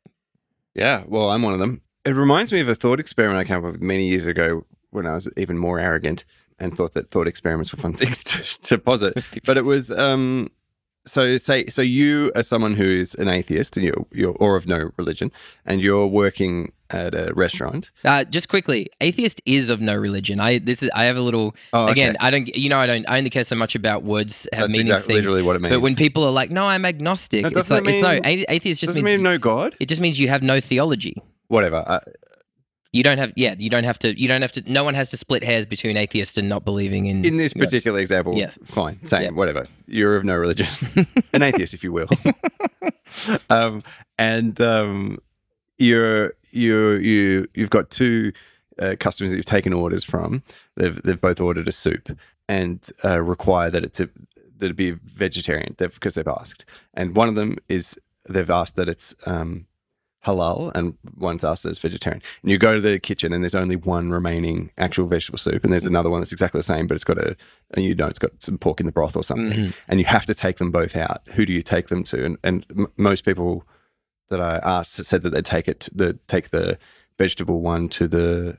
Yeah, 0.75 1.03
well, 1.07 1.31
I'm 1.31 1.43
one 1.43 1.53
of 1.53 1.59
them. 1.59 1.83
It 2.09 2.17
reminds 2.17 2.53
me 2.53 2.61
of 2.61 2.69
a 2.69 2.75
thought 2.75 3.01
experiment 3.01 3.39
I 3.39 3.45
came 3.45 3.59
up 3.65 3.73
with 3.73 3.83
many 3.83 4.09
years 4.09 4.27
ago 4.27 4.65
when 4.91 5.07
I 5.07 5.15
was 5.15 5.29
even 5.37 5.59
more 5.59 5.79
arrogant 5.79 6.25
and 6.59 6.75
thought 6.77 6.95
that 6.95 7.11
thought 7.11 7.29
experiments 7.29 7.71
were 7.73 7.81
fun 7.83 7.93
things 8.03 8.25
to, 8.25 8.61
to 8.69 8.79
posit. 8.79 9.23
But 9.45 9.59
it 9.59 9.65
was 9.65 9.91
um, 9.93 10.49
so 11.07 11.37
say 11.37 11.67
so 11.67 11.83
you 11.83 12.33
are 12.35 12.43
someone 12.43 12.75
who's 12.75 13.15
an 13.17 13.29
atheist 13.29 13.77
and 13.77 13.85
you're, 13.85 14.07
you're 14.13 14.33
or 14.41 14.57
of 14.57 14.67
no 14.67 14.91
religion 14.97 15.31
and 15.67 15.83
you're 15.83 16.07
working 16.07 16.73
at 16.91 17.15
a 17.15 17.35
restaurant. 17.35 17.91
Uh, 18.07 18.25
just 18.25 18.49
quickly, 18.49 18.89
atheist 19.03 19.43
is 19.45 19.69
of 19.69 19.83
no 19.83 19.95
religion. 19.95 20.41
I 20.41 20.59
this 20.59 20.83
is 20.83 20.89
I 20.95 21.05
have 21.05 21.19
a 21.19 21.21
little 21.21 21.55
Oh, 21.75 21.85
okay. 21.85 21.93
again. 21.93 22.17
I 22.21 22.31
don't 22.31 22.49
you 22.57 22.71
know 22.71 22.79
I 22.79 22.87
don't 22.87 23.05
I 23.07 23.19
only 23.19 23.29
care 23.29 23.45
so 23.45 23.55
much 23.57 23.75
about 23.75 24.03
words 24.03 24.47
have 24.55 24.63
That's 24.63 24.73
meanings 24.73 24.89
exactly 24.89 25.15
things. 25.17 25.27
literally 25.27 25.43
what 25.43 25.57
it 25.57 25.61
means. 25.61 25.75
But 25.75 25.81
when 25.81 25.95
people 25.95 26.25
are 26.25 26.33
like, 26.33 26.51
no, 26.51 26.65
I'm 26.65 26.87
agnostic, 26.87 27.45
it's 27.47 27.71
like 27.71 27.85
it's 27.87 28.01
no 28.01 28.13
mean- 28.21 28.47
atheist 28.49 28.81
just 28.81 28.89
doesn't 28.89 29.05
means 29.05 29.19
mean 29.19 29.25
no 29.25 29.37
God. 29.37 29.77
it 29.81 29.91
just 29.91 30.01
means 30.01 30.19
you 30.19 30.29
have 30.29 30.43
no 30.43 30.59
theology. 30.61 31.17
Whatever. 31.49 31.85
I, 31.87 32.01
You 32.93 33.03
don't 33.03 33.19
have 33.19 33.33
yeah 33.37 33.55
you 33.59 33.69
don't 33.71 33.85
have 33.85 33.99
to 34.01 34.19
you 34.21 34.29
don't 34.29 34.43
have 34.43 34.53
to 34.53 34.63
no 34.73 34.83
one 34.85 34.95
has 34.95 35.09
to 35.11 35.17
split 35.17 35.45
hairs 35.45 35.67
between 35.67 35.97
atheist 35.97 36.39
and 36.39 36.49
not 36.49 36.65
believing 36.65 37.07
in 37.07 37.25
in 37.25 37.37
this 37.37 37.53
particular 37.53 38.01
example, 38.01 38.35
Yes. 38.37 38.59
fine, 38.65 39.05
same, 39.05 39.23
Yeah. 39.23 39.31
whatever. 39.31 39.67
You're 39.87 40.17
of 40.17 40.25
no 40.25 40.37
religion, 40.37 40.67
an 41.33 41.43
atheist, 41.43 41.75
if 41.75 41.85
you 41.85 41.93
will. 41.93 42.09
um, 43.51 43.83
and 44.19 44.61
um, 44.61 45.19
you're 45.79 46.33
you 46.51 46.93
you 46.95 47.47
you've 47.55 47.71
got 47.71 47.91
two 47.91 48.33
uh, 48.79 48.97
customers 48.99 49.31
that 49.31 49.37
you've 49.37 49.45
taken 49.45 49.73
orders 49.73 50.05
from. 50.05 50.43
They've 50.77 51.01
they've 51.03 51.21
both 51.21 51.41
ordered 51.41 51.69
a 51.69 51.73
soup 51.73 52.19
and 52.49 52.85
uh, 53.05 53.21
require 53.21 53.71
that 53.71 53.85
it's 53.85 54.01
a, 54.01 54.09
that 54.59 54.71
it 54.71 54.77
be 54.77 54.93
vegetarian 54.93 55.75
because 55.79 56.15
they've 56.15 56.27
asked. 56.29 56.65
And 56.95 57.15
one 57.15 57.29
of 57.29 57.35
them 57.35 57.57
is 57.69 57.99
they've 58.29 58.51
asked 58.51 58.77
that 58.77 58.89
it's 58.89 59.15
um, 59.27 59.67
halal, 60.29 60.73
and 60.75 60.97
one's 61.17 61.45
asked 61.45 61.63
that 61.63 61.71
it's 61.71 61.79
vegetarian. 61.79 62.23
And 62.43 62.51
you 62.51 62.59
go 62.59 62.75
to 62.75 62.81
the 62.81 62.99
kitchen, 62.99 63.33
and 63.33 63.43
there's 63.43 63.55
only 63.55 63.77
one 63.77 64.11
remaining 64.11 64.71
actual 64.79 65.07
vegetable 65.07 65.39
soup, 65.39 65.65
and 65.65 65.73
there's 65.73 65.85
mm. 65.85 65.89
another 65.89 66.11
one 66.11 66.21
that's 66.21 66.33
exactly 66.33 66.59
the 66.59 66.65
same, 66.65 66.87
but 66.87 66.95
it's 66.95 67.05
got 67.05 67.19
a 67.19 67.37
and 67.75 67.85
you 67.85 67.95
know 67.95 68.07
it's 68.07 68.19
got 68.19 68.43
some 68.43 68.59
pork 68.59 68.81
in 68.81 68.87
the 68.87 68.93
broth 68.93 69.17
or 69.17 69.25
something, 69.25 69.53
mm-hmm. 69.53 69.91
and 69.91 70.01
you 70.01 70.07
have 70.07 70.27
to 70.27 70.35
take 70.35 70.59
them 70.59 70.71
both 70.71 70.97
out. 70.97 71.23
Who 71.35 71.47
do 71.47 71.53
you 71.53 71.63
take 71.63 71.89
them 71.89 72.05
to? 72.05 72.25
And 72.25 72.39
and 72.45 72.67
m- 72.71 72.93
most 72.97 73.25
people 73.25 73.65
that 74.29 74.41
I 74.41 74.61
asked 74.63 75.05
said 75.05 75.23
that 75.23 75.31
they 75.31 75.43
take 75.43 75.69
it 75.69 75.89
the 75.95 76.19
take 76.27 76.51
the 76.51 76.79
vegetable 77.19 77.61
one 77.61 77.89
to 77.89 78.07
the 78.07 78.59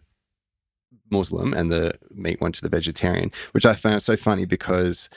Muslim 1.11 1.53
and 1.53 1.71
the 1.71 1.93
meat 2.11 2.41
one 2.41 2.51
to 2.51 2.61
the 2.61 2.69
vegetarian, 2.69 3.31
which 3.51 3.65
I 3.65 3.73
found 3.73 4.01
so 4.01 4.17
funny 4.17 4.45
because 4.45 5.09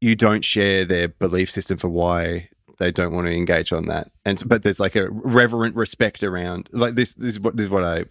you 0.00 0.16
don't 0.16 0.44
share 0.44 0.84
their 0.84 1.08
belief 1.08 1.50
system 1.50 1.78
for 1.78 1.88
why 1.88 2.48
they 2.78 2.90
don't 2.90 3.12
want 3.12 3.26
to 3.26 3.32
engage 3.32 3.72
on 3.72 3.86
that. 3.86 4.10
And 4.24 4.42
but 4.46 4.62
there's 4.62 4.80
like 4.80 4.96
a 4.96 5.10
reverent 5.10 5.76
respect 5.76 6.22
around 6.22 6.68
like 6.72 6.94
this. 6.94 7.14
This 7.14 7.34
is 7.34 7.40
what 7.40 7.56
this 7.56 7.64
is 7.64 7.70
what 7.70 7.84
I 7.84 8.04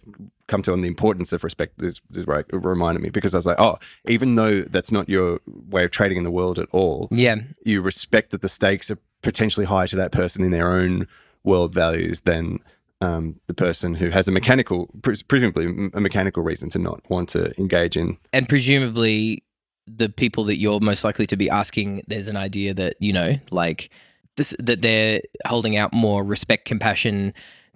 come 0.48 0.62
to 0.62 0.72
on 0.72 0.80
the 0.82 0.88
importance 0.88 1.32
of 1.32 1.44
respect. 1.44 1.78
This, 1.78 2.00
this 2.10 2.22
is 2.22 2.26
what 2.26 2.40
it 2.40 2.46
reminded 2.52 3.02
me 3.02 3.10
because 3.10 3.34
I 3.34 3.38
was 3.38 3.46
like, 3.46 3.60
oh, 3.60 3.76
even 4.06 4.34
though 4.34 4.62
that's 4.62 4.92
not 4.92 5.08
your 5.08 5.40
way 5.46 5.84
of 5.84 5.90
trading 5.90 6.18
in 6.18 6.24
the 6.24 6.30
world 6.30 6.58
at 6.58 6.68
all, 6.72 7.08
yeah 7.10 7.36
you 7.64 7.80
respect 7.80 8.30
that 8.30 8.42
the 8.42 8.48
stakes 8.48 8.90
are 8.90 8.98
potentially 9.22 9.66
higher 9.66 9.86
to 9.86 9.96
that 9.96 10.12
person 10.12 10.44
in 10.44 10.50
their 10.50 10.68
own 10.68 11.06
world 11.44 11.72
values 11.72 12.20
than 12.22 12.58
um, 13.00 13.40
the 13.46 13.54
person 13.54 13.94
who 13.94 14.10
has 14.10 14.28
a 14.28 14.32
mechanical, 14.32 14.88
pres- 15.02 15.22
presumably 15.22 15.90
a 15.92 16.00
mechanical 16.00 16.42
reason 16.42 16.70
to 16.70 16.78
not 16.78 17.00
want 17.08 17.28
to 17.30 17.52
engage 17.58 17.96
in. 17.96 18.16
and 18.32 18.48
presumably 18.48 19.42
the 19.86 20.08
people 20.08 20.44
that 20.44 20.58
you're 20.58 20.78
most 20.80 21.02
likely 21.02 21.26
to 21.26 21.36
be 21.36 21.50
asking 21.50 22.02
there's 22.06 22.28
an 22.28 22.36
idea 22.36 22.72
that 22.72 22.94
you 23.00 23.12
know 23.12 23.34
like 23.50 23.90
this 24.36 24.54
that 24.58 24.82
they're 24.82 25.20
holding 25.46 25.76
out 25.76 25.92
more 25.92 26.24
respect 26.24 26.64
compassion 26.64 27.32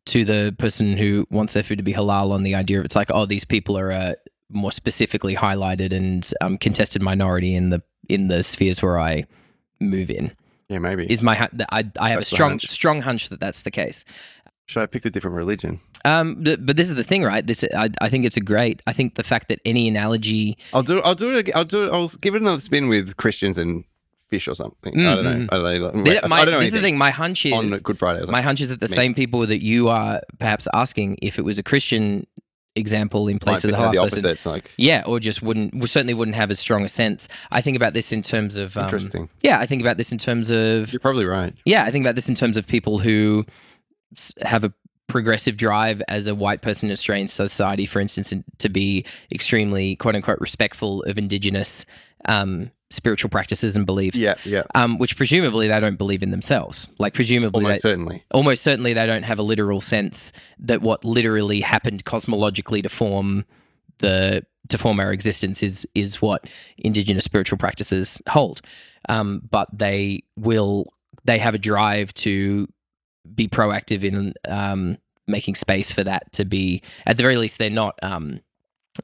to 0.06 0.24
the 0.24 0.54
person 0.58 0.96
who 0.96 1.26
wants 1.30 1.52
their 1.54 1.62
food 1.62 1.76
to 1.78 1.82
be 1.84 1.92
halal 1.92 2.30
on 2.32 2.42
the 2.44 2.54
idea 2.54 2.78
of 2.78 2.84
it's 2.84 2.96
like 2.96 3.10
oh 3.12 3.26
these 3.26 3.44
people 3.44 3.76
are 3.76 3.90
a 3.90 4.16
more 4.50 4.70
specifically 4.70 5.34
highlighted 5.34 5.92
and 5.92 6.30
um, 6.40 6.56
contested 6.56 7.02
minority 7.02 7.54
in 7.54 7.70
the 7.70 7.82
in 8.08 8.28
the 8.28 8.42
spheres 8.42 8.80
where 8.80 8.98
I 9.00 9.24
move 9.80 10.10
in 10.10 10.30
Yeah, 10.68 10.78
maybe. 10.78 11.10
is 11.10 11.22
my 11.22 11.34
I 11.72 11.84
I 11.98 12.08
have 12.10 12.20
That's 12.20 12.32
a 12.32 12.34
strong 12.34 12.50
hunch. 12.50 12.66
strong 12.68 13.00
hunch 13.02 13.28
that 13.30 13.40
that's 13.40 13.62
the 13.62 13.70
case 13.72 14.04
Should 14.66 14.80
I 14.80 14.82
have 14.82 14.90
picked 14.92 15.04
a 15.06 15.10
different 15.10 15.36
religion? 15.36 15.80
um 16.04 16.36
but, 16.44 16.64
but 16.64 16.76
this 16.76 16.88
is 16.88 16.94
the 16.94 17.02
thing 17.02 17.24
right 17.24 17.44
this 17.44 17.64
I, 17.76 17.90
I 18.00 18.08
think 18.08 18.24
it's 18.24 18.36
a 18.36 18.40
great 18.40 18.80
I 18.86 18.92
think 18.92 19.16
the 19.16 19.24
fact 19.24 19.48
that 19.48 19.58
any 19.64 19.88
analogy 19.88 20.56
I'll 20.72 20.84
do. 20.84 21.00
I'll 21.00 21.16
do 21.16 21.36
it. 21.36 21.50
I'll 21.54 21.64
do. 21.64 21.84
it. 21.86 21.92
I'll 21.92 22.06
give 22.20 22.36
it 22.36 22.42
another 22.42 22.60
spin 22.60 22.88
with 22.88 23.16
Christians 23.16 23.58
and 23.58 23.82
fish 24.28 24.48
or 24.48 24.54
something. 24.54 24.98
I 25.00 25.14
don't 25.14 25.24
know. 25.24 25.30
Mhm. 25.30 25.48
I 25.52 25.56
don't 25.80 25.94
know. 25.96 26.04
Th- 26.04 26.20
I 26.24 26.28
don't 26.44 26.50
know 26.52 26.58
this 26.60 26.68
is 26.68 26.74
the 26.74 26.80
thing 26.80 26.98
my 26.98 27.10
hunch 27.10 27.46
is 27.46 27.52
on 27.52 27.68
Good 27.80 27.98
Friday. 27.98 28.24
My 28.30 28.42
hunch 28.42 28.60
is 28.60 28.70
that 28.70 28.80
the 28.80 28.88
Me. 28.88 28.94
same 28.94 29.14
people 29.14 29.46
that 29.46 29.62
you 29.62 29.88
are 29.88 30.20
perhaps 30.38 30.66
asking 30.74 31.18
if 31.22 31.38
it 31.38 31.42
was 31.44 31.58
a 31.58 31.62
Christian 31.62 32.26
example 32.74 33.26
in 33.28 33.38
place 33.38 33.62
be 33.62 33.68
of 33.68 33.72
the 33.72 33.78
the, 33.78 33.82
half 33.84 33.94
the 33.94 34.00
person. 34.02 34.18
opposite. 34.30 34.44
Like 34.46 34.70
Yeah, 34.76 35.02
or 35.06 35.18
just 35.20 35.42
wouldn't, 35.42 35.88
certainly 35.88 36.12
wouldn't 36.12 36.34
have 36.36 36.50
as 36.50 36.58
strong 36.58 36.84
a 36.84 36.88
sense. 36.88 37.28
I 37.50 37.60
think 37.62 37.76
about 37.76 37.94
this 37.94 38.12
in 38.12 38.20
terms 38.22 38.56
of. 38.56 38.76
Um, 38.76 38.84
interesting. 38.84 39.28
Yeah, 39.42 39.58
I 39.60 39.66
think 39.66 39.80
about 39.80 39.96
this 39.96 40.12
in 40.12 40.18
terms 40.18 40.50
of. 40.50 40.92
You're 40.92 41.00
probably 41.00 41.24
right. 41.24 41.54
Yeah, 41.64 41.84
I 41.84 41.90
think 41.90 42.04
about 42.04 42.16
this 42.16 42.28
in 42.28 42.34
terms 42.34 42.56
of 42.56 42.66
people 42.66 42.98
who 42.98 43.46
have 44.42 44.64
a 44.64 44.72
progressive 45.08 45.56
drive 45.56 46.02
as 46.08 46.26
a 46.26 46.34
white 46.34 46.62
person 46.62 46.88
in 46.88 46.92
Australian 46.92 47.28
society, 47.28 47.86
for 47.86 48.00
instance, 48.00 48.32
to 48.58 48.68
be 48.68 49.04
extremely 49.32 49.96
quote 49.96 50.14
unquote 50.16 50.38
respectful 50.40 51.02
of 51.04 51.16
Indigenous 51.16 51.84
um, 52.26 52.70
spiritual 52.96 53.30
practices 53.30 53.76
and 53.76 53.86
beliefs. 53.86 54.18
Yeah. 54.18 54.34
Yeah. 54.44 54.62
Um, 54.74 54.98
which 54.98 55.16
presumably 55.16 55.68
they 55.68 55.78
don't 55.78 55.96
believe 55.96 56.22
in 56.22 56.30
themselves. 56.30 56.88
Like 56.98 57.14
presumably 57.14 57.64
Almost 57.64 57.82
they, 57.82 57.88
certainly. 57.88 58.24
almost 58.32 58.62
certainly 58.62 58.92
they 58.92 59.06
don't 59.06 59.22
have 59.24 59.38
a 59.38 59.42
literal 59.42 59.80
sense 59.80 60.32
that 60.58 60.82
what 60.82 61.04
literally 61.04 61.60
happened 61.60 62.04
cosmologically 62.04 62.82
to 62.82 62.88
form 62.88 63.44
the 63.98 64.42
to 64.68 64.76
form 64.78 64.98
our 65.00 65.12
existence 65.12 65.62
is 65.62 65.86
is 65.94 66.20
what 66.20 66.44
indigenous 66.76 67.24
spiritual 67.24 67.56
practices 67.56 68.20
hold 68.28 68.60
um, 69.08 69.40
but 69.48 69.68
they 69.72 70.22
will 70.36 70.92
they 71.24 71.38
have 71.38 71.54
a 71.54 71.58
drive 71.58 72.12
to 72.14 72.66
be 73.34 73.48
proactive 73.48 74.02
in 74.04 74.34
um, 74.48 74.98
making 75.26 75.54
space 75.54 75.90
for 75.92 76.04
that 76.04 76.30
to 76.32 76.44
be 76.44 76.82
at 77.06 77.16
the 77.16 77.22
very 77.22 77.36
least 77.36 77.58
they're 77.58 77.70
not 77.70 77.98
um, 78.02 78.40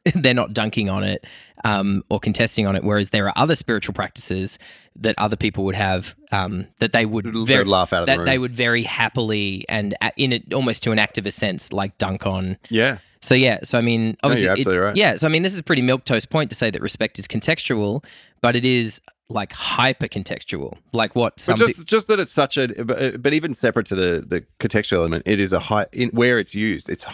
they're 0.14 0.34
not 0.34 0.52
dunking 0.52 0.88
on 0.88 1.04
it 1.04 1.24
um, 1.64 2.02
or 2.10 2.18
contesting 2.20 2.66
on 2.66 2.76
it 2.76 2.84
whereas 2.84 3.10
there 3.10 3.26
are 3.26 3.32
other 3.36 3.54
spiritual 3.54 3.94
practices 3.94 4.58
that 4.96 5.14
other 5.18 5.36
people 5.36 5.64
would 5.64 5.74
have 5.74 6.14
um, 6.32 6.66
that 6.78 6.92
they 6.92 7.06
would 7.06 7.26
very 7.46 7.64
laugh 7.64 7.92
out 7.92 8.00
the 8.00 8.06
that 8.06 8.18
room. 8.18 8.26
they 8.26 8.38
would 8.38 8.54
very 8.54 8.82
happily 8.82 9.64
and 9.68 9.94
in 10.16 10.32
it 10.32 10.52
almost 10.52 10.82
to 10.82 10.92
an 10.92 10.98
activist 10.98 11.34
sense 11.34 11.72
like 11.72 11.96
dunk 11.98 12.26
on 12.26 12.58
yeah. 12.68 12.98
so 13.20 13.34
yeah 13.34 13.58
so 13.62 13.78
i 13.78 13.80
mean 13.80 14.16
obviously 14.22 14.62
you're 14.74 14.82
it- 14.82 14.86
right. 14.86 14.96
yeah 14.96 15.14
so 15.14 15.26
i 15.26 15.30
mean 15.30 15.42
this 15.42 15.52
is 15.52 15.58
a 15.58 15.62
pretty 15.62 15.82
milk 15.82 16.04
toast 16.04 16.30
point 16.30 16.50
to 16.50 16.56
say 16.56 16.70
that 16.70 16.82
respect 16.82 17.18
is 17.18 17.26
contextual 17.26 18.04
but 18.40 18.56
it 18.56 18.64
is 18.64 19.00
like 19.32 19.52
hyper 19.52 20.06
contextual 20.06 20.76
like 20.92 21.14
what 21.16 21.40
some 21.40 21.54
But 21.56 21.66
just 21.66 21.88
just 21.88 22.08
that 22.08 22.20
it's 22.20 22.32
such 22.32 22.56
a 22.56 22.68
but, 22.84 23.22
but 23.22 23.32
even 23.34 23.54
separate 23.54 23.86
to 23.86 23.94
the 23.94 24.24
the 24.26 24.44
contextual 24.60 24.98
element, 24.98 25.22
it 25.26 25.40
is 25.40 25.52
a 25.52 25.58
high 25.58 25.86
in 25.92 26.10
where 26.10 26.38
it's 26.38 26.54
used. 26.54 26.88
It's 26.90 27.06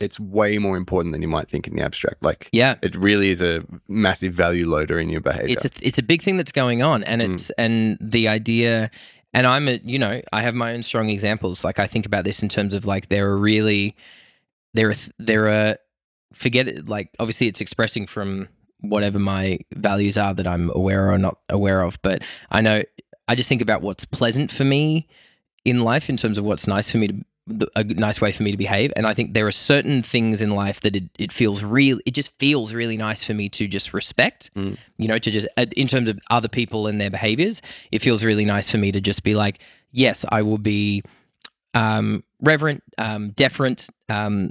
it's 0.00 0.18
way 0.20 0.58
more 0.58 0.76
important 0.76 1.12
than 1.12 1.22
you 1.22 1.28
might 1.28 1.48
think 1.48 1.66
in 1.66 1.74
the 1.76 1.82
abstract. 1.82 2.22
Like 2.22 2.48
yeah 2.52 2.76
it 2.82 2.96
really 2.96 3.30
is 3.30 3.40
a 3.42 3.64
massive 3.88 4.32
value 4.34 4.68
loader 4.68 4.98
in 4.98 5.08
your 5.08 5.20
behavior. 5.20 5.48
it's 5.52 5.64
a 5.64 5.70
it's 5.80 5.98
a 5.98 6.02
big 6.02 6.22
thing 6.22 6.36
that's 6.36 6.52
going 6.52 6.82
on 6.82 7.04
and 7.04 7.20
Mm. 7.22 7.34
it's 7.34 7.50
and 7.58 7.98
the 8.00 8.28
idea 8.28 8.90
and 9.32 9.46
i'm 9.46 9.68
a 9.68 9.78
you 9.84 9.98
know 9.98 10.20
i 10.32 10.40
have 10.42 10.54
my 10.54 10.72
own 10.72 10.82
strong 10.82 11.08
examples 11.10 11.62
like 11.64 11.78
i 11.78 11.86
think 11.86 12.06
about 12.06 12.24
this 12.24 12.42
in 12.42 12.48
terms 12.48 12.74
of 12.74 12.84
like 12.86 13.08
there 13.08 13.28
are 13.28 13.36
really 13.36 13.94
there 14.74 14.90
are 14.90 14.94
there 15.18 15.48
are 15.48 15.76
forget 16.32 16.66
it 16.68 16.88
like 16.88 17.10
obviously 17.18 17.46
it's 17.46 17.60
expressing 17.60 18.06
from 18.06 18.48
whatever 18.82 19.18
my 19.18 19.58
values 19.72 20.16
are 20.18 20.34
that 20.34 20.46
i'm 20.46 20.70
aware 20.74 21.10
or 21.10 21.18
not 21.18 21.38
aware 21.48 21.82
of 21.82 21.98
but 22.02 22.22
i 22.50 22.60
know 22.60 22.82
i 23.28 23.34
just 23.34 23.48
think 23.48 23.62
about 23.62 23.82
what's 23.82 24.04
pleasant 24.04 24.50
for 24.50 24.64
me 24.64 25.06
in 25.64 25.84
life 25.84 26.08
in 26.08 26.16
terms 26.16 26.38
of 26.38 26.44
what's 26.44 26.66
nice 26.66 26.90
for 26.90 26.98
me 26.98 27.08
to 27.08 27.14
a 27.74 27.82
nice 27.82 28.20
way 28.20 28.30
for 28.30 28.44
me 28.44 28.52
to 28.52 28.56
behave 28.56 28.92
and 28.96 29.06
i 29.08 29.12
think 29.14 29.34
there 29.34 29.46
are 29.46 29.50
certain 29.52 30.02
things 30.04 30.40
in 30.40 30.50
life 30.50 30.80
that 30.82 30.94
it, 30.94 31.04
it 31.18 31.32
feels 31.32 31.64
real 31.64 31.98
it 32.06 32.12
just 32.12 32.38
feels 32.38 32.72
really 32.72 32.96
nice 32.96 33.24
for 33.24 33.34
me 33.34 33.48
to 33.48 33.66
just 33.66 33.92
respect 33.92 34.50
Mm. 34.54 34.76
you 34.98 35.08
know 35.08 35.18
to 35.18 35.30
just 35.32 35.48
uh, 35.56 35.66
in 35.76 35.88
terms 35.88 36.06
of 36.06 36.18
other 36.30 36.48
people 36.48 36.86
and 36.86 37.00
their 37.00 37.10
behaviors 37.10 37.60
it 37.90 38.00
feels 38.02 38.22
really 38.24 38.44
nice 38.44 38.70
for 38.70 38.78
me 38.78 38.92
to 38.92 39.00
just 39.00 39.24
be 39.24 39.34
like 39.34 39.60
yes 39.90 40.24
i 40.28 40.42
will 40.42 40.58
be 40.58 41.02
um 41.74 42.22
reverent 42.40 42.82
um 42.98 43.32
deferent 43.32 43.88
um 44.08 44.50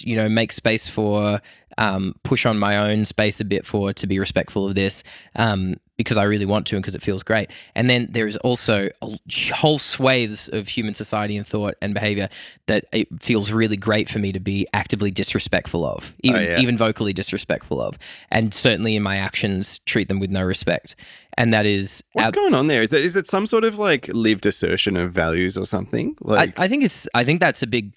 you 0.00 0.16
know 0.16 0.28
make 0.28 0.52
space 0.52 0.88
for 0.88 1.40
um, 1.78 2.14
push 2.22 2.46
on 2.46 2.58
my 2.58 2.76
own 2.76 3.04
space 3.04 3.40
a 3.40 3.44
bit 3.44 3.66
for 3.66 3.92
to 3.92 4.06
be 4.06 4.18
respectful 4.18 4.66
of 4.66 4.74
this 4.74 5.02
um, 5.34 5.76
because 5.96 6.16
I 6.18 6.24
really 6.24 6.46
want 6.46 6.66
to 6.68 6.76
and 6.76 6.82
because 6.82 6.94
it 6.94 7.02
feels 7.02 7.22
great. 7.22 7.50
And 7.74 7.88
then 7.88 8.08
there 8.10 8.26
is 8.26 8.36
also 8.38 8.88
a 9.02 9.18
whole 9.54 9.78
swathes 9.78 10.48
of 10.48 10.68
human 10.68 10.94
society 10.94 11.36
and 11.36 11.46
thought 11.46 11.74
and 11.80 11.94
behavior 11.94 12.28
that 12.66 12.86
it 12.92 13.08
feels 13.22 13.50
really 13.50 13.76
great 13.76 14.08
for 14.08 14.18
me 14.18 14.32
to 14.32 14.40
be 14.40 14.66
actively 14.74 15.10
disrespectful 15.10 15.86
of, 15.86 16.14
even 16.22 16.42
yeah. 16.42 16.60
even 16.60 16.76
vocally 16.76 17.12
disrespectful 17.12 17.80
of, 17.80 17.98
and 18.30 18.52
certainly 18.52 18.96
in 18.96 19.02
my 19.02 19.16
actions 19.16 19.78
treat 19.80 20.08
them 20.08 20.20
with 20.20 20.30
no 20.30 20.42
respect. 20.42 20.96
And 21.38 21.52
that 21.52 21.66
is 21.66 22.02
What's 22.12 22.28
out- 22.28 22.34
going 22.34 22.54
on 22.54 22.66
there? 22.66 22.82
Is 22.82 22.92
it 22.92 23.04
is 23.04 23.16
it 23.16 23.26
some 23.26 23.46
sort 23.46 23.64
of 23.64 23.78
like 23.78 24.08
lived 24.08 24.46
assertion 24.46 24.96
of 24.96 25.12
values 25.12 25.56
or 25.56 25.66
something? 25.66 26.16
Like 26.20 26.58
I, 26.58 26.64
I 26.64 26.68
think 26.68 26.84
it's 26.84 27.08
I 27.14 27.24
think 27.24 27.40
that's 27.40 27.62
a 27.62 27.66
big 27.66 27.92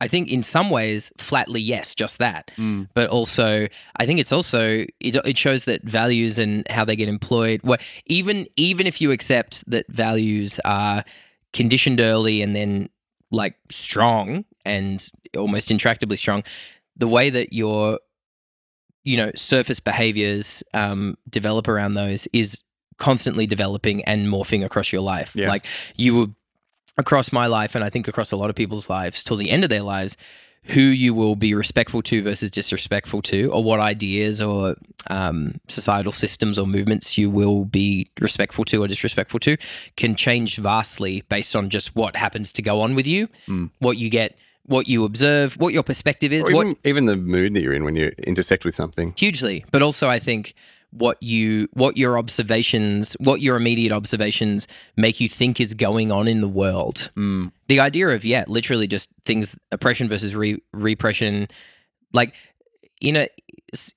I 0.00 0.08
think 0.08 0.28
in 0.30 0.42
some 0.42 0.70
ways 0.70 1.12
flatly 1.18 1.60
yes 1.60 1.94
just 1.94 2.18
that 2.18 2.50
Mm. 2.58 2.88
but 2.94 3.08
also 3.08 3.68
I 3.96 4.06
think 4.06 4.20
it's 4.20 4.32
also 4.32 4.84
it, 5.00 5.16
it 5.24 5.38
shows 5.38 5.64
that 5.66 5.82
values 5.84 6.38
and 6.38 6.66
how 6.68 6.84
they 6.84 6.96
get 6.96 7.08
employed 7.08 7.60
well 7.64 7.78
even 8.06 8.46
even 8.56 8.86
if 8.86 9.00
you 9.00 9.12
accept 9.12 9.64
that 9.70 9.86
values 9.88 10.60
are 10.64 11.04
conditioned 11.52 12.00
early 12.00 12.42
and 12.42 12.54
then 12.54 12.88
like 13.30 13.54
strong 13.70 14.44
and 14.64 15.08
almost 15.36 15.68
intractably 15.70 16.18
strong 16.18 16.42
the 16.96 17.08
way 17.08 17.30
that 17.30 17.52
your 17.52 17.98
you 19.04 19.16
know 19.16 19.30
surface 19.36 19.80
behaviors 19.80 20.62
um, 20.74 21.16
develop 21.28 21.68
around 21.68 21.94
those 21.94 22.26
is 22.32 22.62
constantly 22.98 23.46
developing 23.46 24.02
and 24.04 24.26
morphing 24.28 24.64
across 24.64 24.92
your 24.92 25.02
life 25.02 25.34
Yeah. 25.34 25.48
like 25.48 25.66
you 25.96 26.14
will 26.14 26.34
across 26.96 27.32
my 27.32 27.46
life 27.46 27.74
and 27.74 27.84
I 27.84 27.90
think 27.90 28.08
across 28.08 28.32
a 28.32 28.36
lot 28.36 28.50
of 28.50 28.56
people's 28.56 28.88
lives 28.88 29.22
till 29.22 29.36
the 29.36 29.50
end 29.50 29.64
of 29.64 29.70
their 29.70 29.82
lives 29.82 30.16
who 30.66 30.80
you 30.80 31.12
will 31.12 31.36
be 31.36 31.54
respectful 31.54 32.00
to 32.02 32.22
versus 32.22 32.50
disrespectful 32.50 33.20
to 33.20 33.50
or 33.50 33.62
what 33.62 33.80
ideas 33.80 34.40
or 34.40 34.76
um, 35.10 35.60
societal 35.68 36.12
systems 36.12 36.58
or 36.58 36.66
movements 36.66 37.18
you 37.18 37.30
will 37.30 37.66
be 37.66 38.08
respectful 38.20 38.64
to 38.64 38.82
or 38.82 38.88
disrespectful 38.88 39.38
to 39.40 39.56
can 39.96 40.14
change 40.14 40.56
vastly 40.56 41.22
based 41.28 41.54
on 41.54 41.68
just 41.68 41.94
what 41.94 42.16
happens 42.16 42.52
to 42.52 42.62
go 42.62 42.80
on 42.80 42.94
with 42.94 43.06
you 43.06 43.28
what 43.80 43.98
you 43.98 44.08
get 44.08 44.38
what 44.66 44.88
you 44.88 45.04
observe 45.04 45.54
what 45.58 45.74
your 45.74 45.82
perspective 45.82 46.32
is 46.32 46.48
or 46.48 46.54
what 46.54 46.66
even, 46.66 46.78
even 46.84 47.04
the 47.06 47.16
mood 47.16 47.52
that 47.52 47.60
you're 47.60 47.74
in 47.74 47.84
when 47.84 47.96
you 47.96 48.10
intersect 48.26 48.64
with 48.64 48.74
something. 48.74 49.12
hugely 49.18 49.66
but 49.70 49.82
also 49.82 50.08
i 50.08 50.18
think 50.18 50.54
what 50.94 51.20
you 51.22 51.68
what 51.72 51.96
your 51.96 52.16
observations 52.16 53.14
what 53.18 53.40
your 53.40 53.56
immediate 53.56 53.92
observations 53.92 54.68
make 54.96 55.20
you 55.20 55.28
think 55.28 55.60
is 55.60 55.74
going 55.74 56.12
on 56.12 56.28
in 56.28 56.40
the 56.40 56.48
world. 56.48 57.10
Mm. 57.16 57.52
the 57.68 57.80
idea 57.80 58.08
of 58.08 58.24
yeah 58.24 58.44
literally 58.46 58.86
just 58.86 59.10
things 59.24 59.56
oppression 59.72 60.08
versus 60.08 60.34
re- 60.34 60.62
repression 60.72 61.48
like 62.12 62.34
in 63.00 63.16
a 63.16 63.28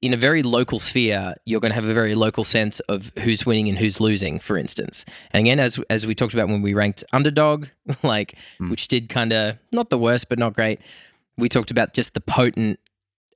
in 0.01 0.12
a 0.12 0.18
very 0.18 0.42
local 0.42 0.80
sphere 0.80 1.36
you're 1.46 1.60
going 1.60 1.70
to 1.70 1.75
have 1.75 1.86
a 1.86 1.94
very 1.94 2.16
local 2.16 2.44
sense 2.44 2.80
of 2.82 3.12
who's 3.20 3.46
winning 3.46 3.70
and 3.70 3.77
who's 3.77 4.00
losing 4.00 4.39
for 4.39 4.58
instance. 4.58 5.06
And 5.32 5.42
again 5.42 5.60
as 5.60 5.80
as 5.89 6.08
we 6.08 6.16
talked 6.16 6.34
about 6.34 6.48
when 6.48 6.63
we 6.63 6.74
ranked 6.74 7.04
underdog 7.13 7.68
like 8.04 8.36
which 8.60 8.88
did 8.88 9.08
kind 9.10 9.34
of 9.34 9.60
not 9.72 9.92
the 9.92 10.00
worst 10.00 10.30
but 10.30 10.39
not 10.39 10.54
great 10.54 10.80
we 11.38 11.48
talked 11.48 11.70
about 11.70 11.94
just 11.94 12.16
the 12.16 12.22
potent 12.22 12.80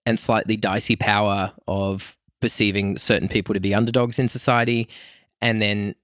and 0.08 0.20
slightly 0.20 0.58
dicey 0.58 0.96
power 0.96 1.54
of 1.68 2.18
perceiving 2.42 2.98
certain 2.98 3.28
people 3.28 3.54
to 3.54 3.60
be 3.60 3.74
underdogs 3.74 4.20
in 4.20 4.28
society 4.28 4.90
and 5.42 5.62
then 5.62 5.96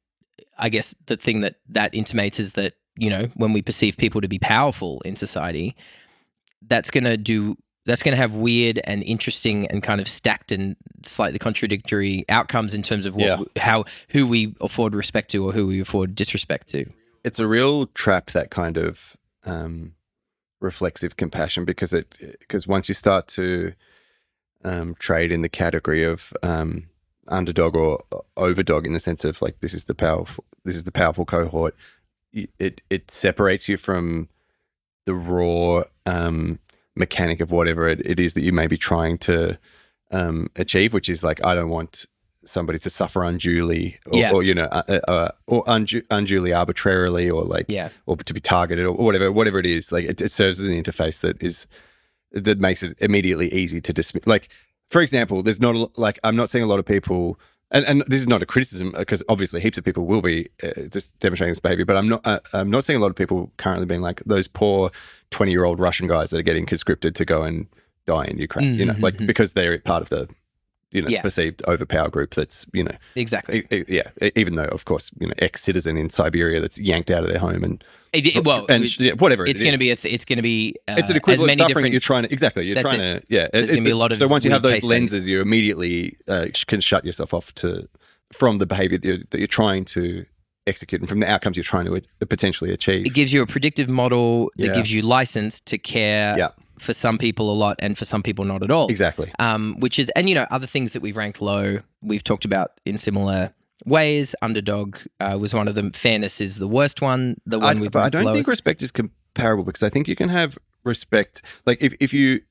i 0.57 0.69
guess 0.69 0.95
the 1.07 1.17
thing 1.17 1.41
that 1.41 1.55
that 1.67 1.93
intimates 1.93 2.39
is 2.39 2.53
that 2.53 2.73
you 2.95 3.09
know 3.09 3.29
when 3.35 3.53
we 3.53 3.61
perceive 3.61 3.97
people 3.97 4.21
to 4.21 4.27
be 4.27 4.39
powerful 4.39 5.01
in 5.01 5.15
society 5.15 5.75
that's 6.67 6.89
going 6.91 7.03
to 7.03 7.17
do 7.17 7.55
that's 7.85 8.03
going 8.03 8.11
to 8.11 8.17
have 8.21 8.33
weird 8.35 8.81
and 8.83 9.01
interesting 9.03 9.65
and 9.67 9.81
kind 9.81 10.01
of 10.01 10.07
stacked 10.09 10.51
and 10.51 10.75
slightly 11.03 11.39
contradictory 11.39 12.25
outcomes 12.27 12.73
in 12.73 12.83
terms 12.83 13.05
of 13.05 13.15
what, 13.15 13.23
Yeah. 13.55 13.63
how 13.63 13.85
who 14.09 14.27
we 14.27 14.53
afford 14.59 14.93
respect 14.93 15.31
to 15.31 15.47
or 15.47 15.53
who 15.53 15.67
we 15.67 15.79
afford 15.79 16.13
disrespect 16.13 16.67
to 16.69 16.85
It's 17.23 17.39
a 17.39 17.47
real 17.47 17.85
trap 17.87 18.31
that 18.31 18.49
kind 18.51 18.77
of 18.77 19.15
um, 19.45 19.93
reflexive 20.59 21.15
compassion 21.15 21.63
because 21.63 21.93
it 21.93 22.13
because 22.39 22.67
once 22.67 22.89
you 22.89 22.93
start 22.95 23.27
to 23.29 23.73
um, 24.63 24.95
trade 24.99 25.31
in 25.31 25.41
the 25.41 25.49
category 25.49 26.03
of 26.03 26.33
um, 26.43 26.87
underdog 27.27 27.75
or 27.75 27.99
overdog 28.37 28.85
in 28.85 28.93
the 28.93 28.99
sense 28.99 29.23
of 29.25 29.41
like 29.41 29.59
this 29.59 29.73
is 29.73 29.85
the 29.85 29.95
powerful 29.95 30.43
this 30.65 30.75
is 30.75 30.83
the 30.83 30.91
powerful 30.91 31.25
cohort. 31.25 31.75
It 32.33 32.81
it 32.89 33.09
separates 33.09 33.67
you 33.69 33.77
from 33.77 34.29
the 35.05 35.13
raw 35.15 35.83
um, 36.05 36.59
mechanic 36.95 37.39
of 37.39 37.51
whatever 37.51 37.87
it, 37.87 38.01
it 38.05 38.19
is 38.19 38.33
that 38.33 38.41
you 38.41 38.51
may 38.51 38.67
be 38.67 38.77
trying 38.77 39.17
to 39.19 39.57
um, 40.11 40.47
achieve 40.55 40.93
which 40.93 41.09
is 41.09 41.23
like 41.23 41.43
I 41.45 41.55
don't 41.55 41.69
want 41.69 42.05
somebody 42.45 42.79
to 42.79 42.89
suffer 42.89 43.23
unduly 43.23 43.97
or, 44.05 44.19
Yeah. 44.19 44.31
or 44.31 44.43
you 44.43 44.53
know 44.53 44.65
uh, 44.65 44.99
uh, 45.07 45.29
or 45.47 45.63
undu- 45.65 46.05
unduly 46.09 46.53
arbitrarily 46.53 47.29
or 47.29 47.43
like 47.43 47.65
yeah. 47.69 47.89
or 48.05 48.15
to 48.17 48.33
be 48.33 48.39
targeted 48.39 48.85
or 48.85 48.93
whatever 48.93 49.31
whatever 49.31 49.59
it 49.59 49.65
is. 49.65 49.91
Like 49.91 50.05
it, 50.05 50.21
it 50.21 50.31
serves 50.31 50.61
as 50.61 50.67
an 50.67 50.73
interface 50.73 51.21
that 51.21 51.41
is 51.41 51.67
that 52.31 52.59
makes 52.59 52.83
it 52.83 52.97
immediately 52.99 53.51
easy 53.53 53.79
to 53.81 53.93
dismiss 53.93 54.25
like 54.27 54.49
for 54.89 55.01
example 55.01 55.41
there's 55.41 55.59
not 55.61 55.75
a, 55.75 55.87
like 55.99 56.19
i'm 56.23 56.35
not 56.35 56.49
seeing 56.49 56.63
a 56.63 56.67
lot 56.67 56.79
of 56.79 56.85
people 56.85 57.39
and, 57.71 57.83
and 57.85 58.01
this 58.07 58.21
is 58.21 58.27
not 58.27 58.41
a 58.41 58.45
criticism 58.45 58.93
because 58.97 59.21
obviously 59.29 59.59
heaps 59.59 59.77
of 59.77 59.83
people 59.83 60.05
will 60.05 60.21
be 60.21 60.47
uh, 60.63 60.69
just 60.91 61.17
demonstrating 61.19 61.51
this 61.51 61.59
behavior 61.59 61.85
but 61.85 61.95
i'm 61.97 62.07
not 62.09 62.25
uh, 62.25 62.39
i'm 62.53 62.69
not 62.69 62.83
seeing 62.83 62.97
a 62.97 63.01
lot 63.01 63.09
of 63.09 63.15
people 63.15 63.51
currently 63.57 63.85
being 63.85 64.01
like 64.01 64.19
those 64.25 64.47
poor 64.47 64.89
20 65.31 65.51
year 65.51 65.63
old 65.65 65.79
russian 65.79 66.07
guys 66.07 66.29
that 66.29 66.37
are 66.39 66.43
getting 66.43 66.65
conscripted 66.65 67.15
to 67.15 67.25
go 67.25 67.43
and 67.43 67.67
die 68.05 68.25
in 68.25 68.37
ukraine 68.37 68.75
you 68.75 68.85
know 68.85 68.95
like 68.99 69.15
Mhm. 69.17 69.27
because 69.27 69.53
they're 69.53 69.77
part 69.79 70.01
of 70.01 70.09
the 70.09 70.27
you 70.91 71.01
know 71.01 71.09
Yeah. 71.09 71.21
perceived 71.21 71.61
overpower 71.67 72.09
group 72.09 72.33
that's 72.33 72.65
you 72.73 72.83
know 72.83 72.95
exactly 73.15 73.65
E- 73.71 73.83
yeah, 73.87 74.09
even 74.35 74.55
though 74.55 74.65
of 74.65 74.85
course 74.85 75.11
you 75.19 75.27
know 75.27 75.33
ex 75.39 75.61
citizen 75.61 75.97
in 75.97 76.09
Siberia 76.09 76.61
that's 76.61 76.79
yanked 76.79 77.11
out 77.11 77.23
of 77.23 77.29
their 77.29 77.39
home 77.39 77.63
and 77.63 77.83
It- 78.13 78.45
well 78.45 78.65
and 78.69 78.85
it- 78.85 78.99
yeah, 78.99 79.11
whatever 79.13 79.45
it's 79.45 79.59
it 79.59 79.63
going 79.63 79.73
to 79.75 79.79
be 79.79 79.91
a 79.91 79.95
th- 79.97 80.13
it's 80.13 80.23
going 80.25 80.37
to 80.37 80.43
be 80.43 80.75
uh, 80.87 80.95
it's 80.97 81.09
an 81.09 81.15
as 81.15 81.17
equivalent 81.17 81.47
many 81.47 81.57
suffering 81.57 81.67
different 81.83 81.91
you're 81.93 81.99
trying 81.99 82.23
to 82.23 82.31
exactly 82.31 82.65
you're 82.65 82.79
trying 82.81 82.99
to 82.99 83.21
yeah 83.27 83.47
There's 83.51 83.69
gonna 83.69 83.81
be 83.81 83.91
a 83.91 83.97
lot 83.97 84.11
of 84.11 84.17
so 84.17 84.27
once 84.27 84.45
you 84.45 84.51
have 84.51 84.61
those 84.63 84.83
lenses 84.83 85.09
studies. 85.23 85.27
you 85.27 85.41
immediately 85.41 86.15
uh, 86.27 86.47
can 86.67 86.79
shut 86.79 87.03
yourself 87.03 87.33
off 87.33 87.53
to 87.55 87.87
from 88.31 88.57
the 88.57 88.65
behavior 88.65 88.97
that 88.97 89.07
you're, 89.07 89.17
that 89.29 89.37
you're 89.39 89.47
trying 89.47 89.83
to 89.85 90.25
execute 90.67 90.99
and 91.01 91.07
from 91.09 91.19
the 91.21 91.29
outcomes 91.29 91.55
you're 91.57 91.63
trying 91.63 91.85
to 91.85 91.95
uh, 91.95 92.25
potentially 92.29 92.71
achieve 92.73 93.05
it 93.05 93.13
gives 93.13 93.31
you 93.33 93.41
a 93.41 93.45
predictive 93.47 93.89
model 93.89 94.51
that 94.57 94.67
Yeah. 94.67 94.75
gives 94.75 94.91
you 94.91 95.01
license 95.01 95.59
to 95.61 95.77
care 95.77 96.37
Yeah. 96.37 96.49
For 96.79 96.93
some 96.93 97.17
people 97.17 97.49
a 97.51 97.55
lot 97.55 97.75
and 97.79 97.97
for 97.97 98.05
some 98.05 98.21
people 98.23 98.45
not 98.45 98.63
at 98.63 98.71
all. 98.71 98.87
exactly 98.87 99.31
Um, 99.39 99.75
which 99.79 99.99
is, 99.99 100.09
and 100.15 100.29
you 100.29 100.35
know, 100.35 100.45
other 100.51 100.67
things 100.67 100.93
that 100.93 101.01
we've 101.01 101.17
ranked 101.17 101.41
low, 101.41 101.79
we've 102.01 102.23
talked 102.23 102.45
about 102.45 102.79
in 102.85 102.97
similar 102.97 103.53
ways. 103.85 104.35
Underdog 104.41 104.97
uh, 105.19 105.37
was 105.39 105.53
one 105.53 105.67
of 105.67 105.75
them. 105.75 105.91
Fairness 105.91 106.41
is 106.41 106.57
the 106.57 106.67
worst 106.67 107.01
one. 107.01 107.39
The 107.45 107.59
I, 107.59 107.65
one 107.65 107.79
we've 107.79 107.91
but 107.91 108.03
I 108.03 108.09
don't 108.09 108.33
think 108.33 108.47
respect 108.47 108.81
is 108.81 108.91
comparable 108.91 109.63
because 109.63 109.83
I 109.83 109.89
think 109.89 110.07
you 110.07 110.15
can 110.15 110.29
have 110.29 110.57
respect. 110.83 111.41
Like 111.65 111.81
if, 111.81 111.93
if 111.99 112.13
you 112.13 112.41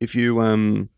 if 0.00 0.14
you 0.14 0.40
um 0.40 0.88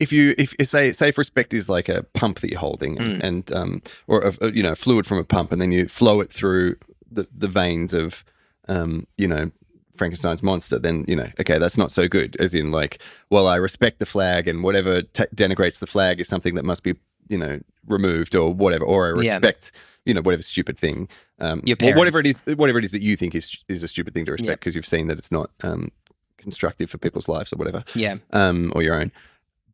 if 0.00 0.12
you 0.12 0.34
if, 0.38 0.54
say 0.66 0.92
say 0.92 1.08
if 1.08 1.18
respect 1.18 1.54
is 1.54 1.68
like 1.68 1.88
a 1.88 2.02
pump 2.14 2.40
that 2.40 2.50
you're 2.50 2.60
holding 2.60 2.98
and, 2.98 3.22
Mm. 3.22 3.24
and 3.26 3.52
um 3.52 3.82
or 4.06 4.22
a, 4.40 4.50
you 4.50 4.62
know 4.62 4.74
fluid 4.74 5.06
from 5.06 5.18
a 5.18 5.24
pump 5.24 5.52
and 5.52 5.60
then 5.60 5.72
you 5.72 5.86
flow 5.88 6.20
it 6.20 6.32
through 6.32 6.76
the 7.10 7.26
the 7.36 7.48
veins 7.48 7.94
of 7.94 8.24
um 8.68 9.06
you 9.18 9.28
know 9.28 9.50
Frankenstein's 9.96 10.42
monster, 10.42 10.78
then 10.78 11.04
you 11.08 11.16
know, 11.16 11.28
okay, 11.40 11.58
that's 11.58 11.76
not 11.78 11.90
so 11.90 12.08
good. 12.08 12.36
As 12.40 12.54
in, 12.54 12.70
like, 12.70 13.00
well, 13.30 13.46
I 13.46 13.56
respect 13.56 13.98
the 13.98 14.06
flag, 14.06 14.48
and 14.48 14.62
whatever 14.62 15.02
te- 15.02 15.24
denigrates 15.34 15.78
the 15.78 15.86
flag 15.86 16.20
is 16.20 16.28
something 16.28 16.54
that 16.56 16.64
must 16.64 16.82
be, 16.82 16.94
you 17.28 17.38
know, 17.38 17.60
removed 17.86 18.34
or 18.34 18.52
whatever. 18.52 18.84
Or 18.84 19.06
I 19.18 19.22
Yeah. 19.22 19.34
respect, 19.34 19.72
you 20.04 20.12
know, 20.14 20.20
whatever 20.22 20.42
stupid 20.42 20.76
thing, 20.78 21.08
um, 21.38 21.62
Your 21.64 21.76
or 21.82 21.94
whatever 21.94 22.18
it 22.18 22.26
is, 22.26 22.42
whatever 22.56 22.78
it 22.78 22.84
is 22.84 22.92
that 22.92 23.02
you 23.02 23.16
think 23.16 23.34
is 23.34 23.56
is 23.68 23.82
a 23.82 23.88
stupid 23.88 24.14
thing 24.14 24.24
to 24.26 24.32
respect 24.32 24.48
Yeah. 24.48 24.54
because 24.56 24.74
you've 24.74 24.86
seen 24.86 25.06
that 25.08 25.18
it's 25.18 25.30
not 25.32 25.50
um, 25.62 25.90
constructive 26.38 26.90
for 26.90 26.98
people's 26.98 27.28
lives 27.28 27.52
or 27.52 27.56
whatever 27.56 27.84
yeah, 27.94 28.16
um, 28.32 28.72
or 28.74 28.82
your 28.82 29.00
own. 29.00 29.10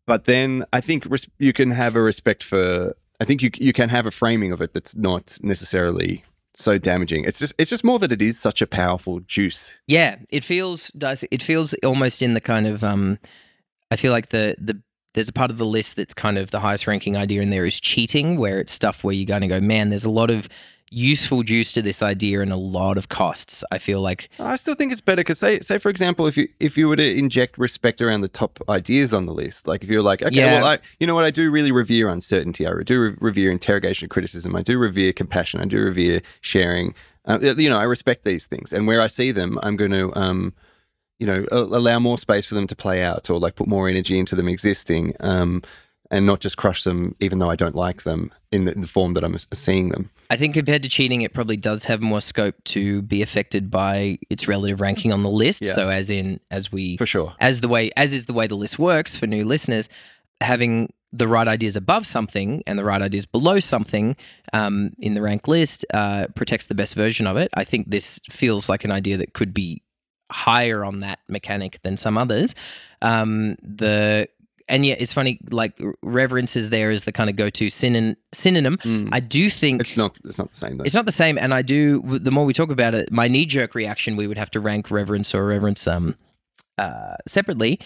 But 0.06 0.24
then 0.24 0.64
I 0.72 0.80
think 0.80 1.06
res- 1.08 1.28
you 1.38 1.52
can 1.52 1.70
have 1.72 1.96
a 1.96 2.00
respect 2.02 2.42
for. 2.42 2.94
I 3.20 3.24
think 3.24 3.42
you 3.42 3.50
you 3.58 3.72
can 3.72 3.88
have 3.90 4.06
a 4.06 4.10
framing 4.10 4.50
of 4.52 4.60
it 4.60 4.72
that's 4.74 4.94
not 4.96 5.38
necessarily 5.42 6.24
so 6.60 6.78
damaging. 6.78 7.24
It's 7.24 7.38
just 7.38 7.54
it's 7.58 7.70
just 7.70 7.84
more 7.84 7.98
that 7.98 8.12
it 8.12 8.22
is 8.22 8.38
such 8.38 8.62
a 8.62 8.66
powerful 8.66 9.20
juice. 9.20 9.80
yeah. 9.86 10.16
It 10.30 10.44
feels 10.44 10.88
does 10.90 11.24
it 11.30 11.42
feels 11.42 11.74
almost 11.84 12.22
in 12.22 12.34
the 12.34 12.40
kind 12.40 12.66
of 12.66 12.84
um. 12.84 13.18
I 13.90 13.96
feel 13.96 14.12
like 14.12 14.28
the 14.28 14.54
the 14.58 14.80
there's 15.14 15.28
a 15.28 15.32
part 15.32 15.50
of 15.50 15.58
the 15.58 15.66
list 15.66 15.96
that's 15.96 16.14
kind 16.14 16.38
of 16.38 16.52
the 16.52 16.60
highest 16.60 16.86
ranking 16.86 17.16
idea 17.16 17.42
in 17.42 17.50
there 17.50 17.66
is 17.66 17.80
cheating, 17.80 18.36
where 18.36 18.60
it's 18.60 18.72
stuff 18.72 19.02
where 19.02 19.12
you're 19.12 19.26
going 19.26 19.40
to 19.42 19.48
go, 19.48 19.60
man. 19.60 19.88
There's 19.88 20.04
a 20.04 20.10
lot 20.10 20.30
of 20.30 20.48
useful 20.90 21.42
juice 21.44 21.70
to 21.72 21.82
this 21.82 22.02
idea 22.02 22.40
and 22.40 22.52
a 22.52 22.56
lot 22.56 22.98
of 22.98 23.08
costs. 23.08 23.62
I 23.70 23.78
feel 23.78 24.00
like 24.00 24.28
I 24.40 24.56
still 24.56 24.74
think 24.74 24.90
it's 24.90 25.00
better 25.00 25.20
because 25.20 25.38
say 25.38 25.60
say 25.60 25.78
for 25.78 25.88
example 25.88 26.26
if 26.26 26.36
you 26.36 26.48
if 26.58 26.76
you 26.76 26.88
were 26.88 26.96
to 26.96 27.18
inject 27.18 27.58
respect 27.58 28.00
around 28.02 28.22
the 28.22 28.28
top 28.28 28.58
ideas 28.68 29.14
on 29.14 29.26
the 29.26 29.32
list, 29.32 29.68
like 29.68 29.84
if 29.84 29.88
you're 29.88 30.02
like 30.02 30.22
okay, 30.22 30.34
Yeah. 30.36 30.54
well 30.60 30.66
I 30.66 30.78
you 30.98 31.06
know 31.06 31.14
what 31.14 31.24
I 31.24 31.30
do 31.30 31.50
really 31.50 31.72
revere 31.72 32.08
uncertainty, 32.08 32.66
I 32.66 32.72
do 32.82 33.00
re- 33.00 33.16
revere 33.20 33.50
interrogation 33.52 34.08
criticism, 34.08 34.56
I 34.56 34.62
do 34.62 34.78
revere 34.78 35.12
compassion, 35.12 35.60
I 35.60 35.66
do 35.66 35.82
revere 35.84 36.22
sharing. 36.40 36.94
Uh, 37.24 37.38
you 37.56 37.68
know 37.68 37.78
I 37.78 37.84
respect 37.84 38.24
these 38.24 38.46
things, 38.46 38.72
and 38.72 38.86
where 38.86 39.00
I 39.00 39.06
see 39.06 39.30
them, 39.30 39.58
I'm 39.62 39.76
going 39.76 39.92
to 39.92 40.12
um 40.18 40.54
you 41.20 41.26
know 41.26 41.44
allow 41.52 42.00
more 42.00 42.18
space 42.18 42.46
for 42.46 42.54
them 42.56 42.66
to 42.66 42.74
play 42.74 43.02
out 43.02 43.30
or 43.30 43.38
like 43.38 43.54
put 43.54 43.68
more 43.68 43.88
energy 43.88 44.18
into 44.18 44.34
them 44.34 44.48
existing 44.48 45.14
um, 45.20 45.62
and 46.10 46.26
not 46.26 46.40
just 46.40 46.56
crush 46.56 46.84
them 46.84 47.14
even 47.20 47.38
though 47.38 47.50
I 47.50 47.56
don't 47.56 47.74
like 47.74 48.02
them 48.02 48.32
in 48.50 48.64
the, 48.64 48.72
in 48.72 48.80
the 48.80 48.86
form 48.86 49.14
that 49.14 49.24
I'm 49.24 49.36
seeing 49.52 49.90
them. 49.90 50.10
I 50.28 50.36
think 50.36 50.54
compared 50.54 50.82
to 50.84 50.88
cheating, 50.88 51.22
it 51.22 51.34
probably 51.34 51.56
does 51.56 51.84
have 51.84 52.00
more 52.00 52.20
scope 52.20 52.62
to 52.64 53.02
be 53.02 53.22
affected 53.22 53.70
by 53.70 54.18
its 54.28 54.46
relative 54.46 54.80
ranking 54.80 55.12
on 55.12 55.22
the 55.22 55.30
list. 55.30 55.64
Yeah. 55.64 55.72
So, 55.72 55.88
as 55.88 56.10
in, 56.10 56.38
as 56.50 56.70
we, 56.70 56.96
For 56.96 57.06
sure. 57.06 57.34
as 57.40 57.60
the 57.60 57.68
way, 57.68 57.90
as 57.96 58.12
is 58.12 58.26
the 58.26 58.32
way 58.32 58.46
the 58.46 58.54
list 58.54 58.78
works 58.78 59.16
for 59.16 59.26
new 59.26 59.44
listeners, 59.44 59.88
having 60.40 60.92
the 61.12 61.26
right 61.26 61.48
ideas 61.48 61.74
above 61.74 62.06
something 62.06 62.62
and 62.66 62.78
the 62.78 62.84
right 62.84 63.02
ideas 63.02 63.26
below 63.26 63.58
something 63.58 64.16
um, 64.52 64.92
in 64.98 65.14
the 65.14 65.22
rank 65.22 65.48
list 65.48 65.84
uh, 65.92 66.26
protects 66.36 66.68
the 66.68 66.74
best 66.74 66.94
version 66.94 67.26
of 67.26 67.36
it. 67.36 67.50
I 67.54 67.64
think 67.64 67.90
this 67.90 68.20
feels 68.30 68.68
like 68.68 68.84
an 68.84 68.92
idea 68.92 69.16
that 69.16 69.32
could 69.32 69.52
be 69.52 69.82
higher 70.30 70.84
on 70.84 71.00
that 71.00 71.18
mechanic 71.28 71.82
than 71.82 71.96
some 71.96 72.16
others. 72.16 72.54
Um, 73.02 73.56
the 73.60 74.28
and 74.70 74.86
yet 74.86 75.00
it's 75.00 75.12
funny, 75.12 75.38
like 75.50 75.78
reverence 76.02 76.56
is 76.56 76.70
there 76.70 76.90
as 76.90 77.04
the 77.04 77.12
kind 77.12 77.28
of 77.28 77.36
go-to 77.36 77.66
synon- 77.66 78.16
synonym. 78.32 78.76
Mm. 78.78 79.08
I 79.12 79.20
do 79.20 79.50
think 79.50 79.80
It's 79.82 79.96
not. 79.96 80.16
It's 80.24 80.38
not 80.38 80.50
the 80.50 80.56
same 80.56 80.78
though. 80.78 80.84
it's 80.84 80.94
not 80.94 81.04
the 81.04 81.12
same, 81.12 81.36
and 81.36 81.52
I 81.52 81.62
do. 81.62 82.00
The 82.18 82.30
more 82.30 82.44
we 82.46 82.52
talk 82.54 82.70
about 82.70 82.94
it, 82.94 83.10
my 83.12 83.28
knee 83.28 83.44
jerk 83.46 83.74
reaction, 83.74 84.16
we 84.16 84.26
would 84.26 84.38
have 84.38 84.50
to 84.52 84.60
rank 84.60 84.90
reverence 84.90 85.34
or 85.34 85.44
reverence 85.44 85.86
um 85.86 86.16
uh 86.78 87.16
separately. 87.28 87.78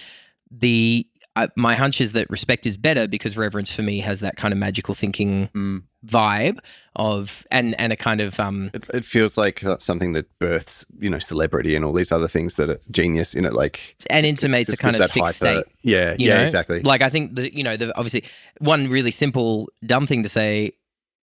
The 0.51 1.07
uh, 1.37 1.49
my 1.57 1.75
hunch 1.75 2.01
is 2.01 2.13
that 2.13 2.31
respect 2.31 2.65
is 2.65 2.77
better 2.77 3.09
because 3.09 3.37
reverence 3.37 3.75
for 3.75 3.83
me 3.83 3.99
has 4.01 4.21
that 4.21 4.37
kind 4.37 4.53
of 4.53 4.59
magical 4.59 4.95
thinking 4.95 5.49
Mm. 5.55 5.83
Vibe 6.07 6.59
of 6.97 7.47
and 7.51 7.79
and 7.81 7.93
a 7.93 7.97
kind 7.97 8.21
of 8.21 8.39
um 8.39 8.71
It, 8.75 8.89
it 8.93 9.05
feels 9.05 9.37
like 9.39 9.63
something 9.79 10.13
that 10.13 10.27
births, 10.39 10.85
you 10.99 11.11
know, 11.11 11.19
celebrity 11.19 11.75
and 11.77 11.85
all 11.85 11.93
these 11.93 12.13
other 12.13 12.29
things 12.29 12.55
that 12.57 12.71
are 12.71 12.79
genius 12.91 13.35
in 13.35 13.45
it. 13.45 13.53
Like 13.53 13.97
and 14.11 14.27
intimates 14.27 14.73
a 14.73 14.77
kind 14.77 14.95
of 14.97 15.11
fixed 15.11 15.41
hyper- 15.41 15.61
state. 15.63 15.65
Yeah, 15.83 16.15
yeah, 16.19 16.37
know? 16.39 16.43
exactly. 16.43 16.81
Like 16.83 17.03
I 17.03 17.11
think 17.11 17.35
that 17.37 17.55
you 17.55 17.65
know 17.65 17.77
the 17.77 17.97
obviously 17.97 18.25
one 18.59 18.89
really 18.89 19.11
simple 19.11 19.69
dumb 19.87 20.07
thing 20.07 20.23
to 20.23 20.29
say 20.29 20.73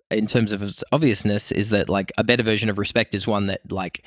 in 0.10 0.26
terms 0.26 0.52
of 0.54 0.63
its 0.63 0.84
obviousness 0.92 1.52
is 1.52 1.70
that 1.72 1.90
like 1.90 2.12
a 2.18 2.24
better 2.24 2.44
version 2.44 2.70
of 2.70 2.78
respect 2.78 3.13
is 3.13 3.28
one 3.28 3.48
that 3.48 3.70
like 3.72 4.06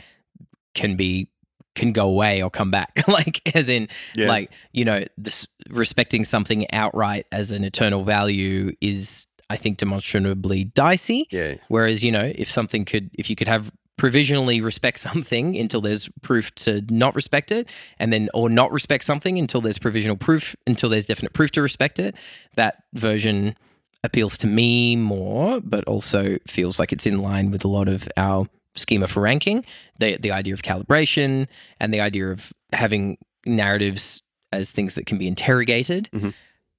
can 0.75 0.97
be 0.97 1.29
can 1.77 1.93
go 1.93 2.09
away 2.09 2.43
or 2.43 2.51
come 2.51 2.71
back 2.71 3.03
like 3.09 3.41
as 3.55 3.69
in 3.69 3.87
Yeah. 4.15 4.29
like 4.29 4.51
you 4.73 4.85
know 4.85 5.05
this 5.17 5.47
respecting 5.69 6.25
something 6.25 6.71
outright 6.73 7.27
as 7.31 7.53
an 7.53 7.65
eternal 7.65 8.03
value 8.03 8.73
is 8.81 9.27
i 9.51 9.57
think 9.57 9.77
demonstrably 9.79 10.65
dicey. 10.65 11.27
Yeah, 11.31 11.55
whereas 11.69 12.03
you 12.03 12.11
know 12.13 12.33
if 12.35 12.49
something 12.51 12.85
could 12.87 13.11
if 13.15 13.29
you 13.29 13.37
could 13.37 13.49
have 13.49 13.71
provisionally 13.99 14.63
respect 14.63 14.99
something 15.09 15.57
until 15.57 15.81
there's 15.83 16.09
proof 16.23 16.55
to 16.65 16.83
not 16.91 17.15
respect 17.15 17.53
it 17.53 17.69
and 17.99 18.11
then 18.13 18.31
or 18.33 18.49
not 18.49 18.73
respect 18.73 19.05
something 19.05 19.39
until 19.39 19.61
there's 19.61 19.79
provisional 19.79 20.17
proof 20.17 20.57
until 20.67 20.89
there's 20.89 21.05
definite 21.05 21.33
proof 21.35 21.51
to 21.53 21.61
respect 21.61 21.99
it 21.99 22.15
that 22.57 22.85
version 22.95 23.55
appeals 24.03 24.39
to 24.39 24.47
me 24.47 24.97
more 24.97 25.61
but 25.61 25.85
also 25.85 26.39
feels 26.47 26.79
like 26.79 26.91
it's 26.95 27.05
in 27.07 27.19
line 27.21 27.51
with 27.51 27.63
a 27.65 27.69
lot 27.69 27.89
of 27.89 28.09
our 28.17 28.47
schema 28.77 29.07
for 29.07 29.21
ranking. 29.21 29.65
The 29.99 30.17
the 30.17 30.31
idea 30.31 30.55
of 30.55 30.63
calibration 30.63 31.47
and 31.81 31.93
the 31.93 32.01
idea 32.01 32.31
of 32.31 32.53
having 32.73 33.19
narratives 33.45 34.23
as 34.53 34.71
things 34.73 34.95
that 34.95 35.05
can 35.07 35.19
be 35.19 35.27
interrogated. 35.27 36.09
Mhm. 36.13 36.33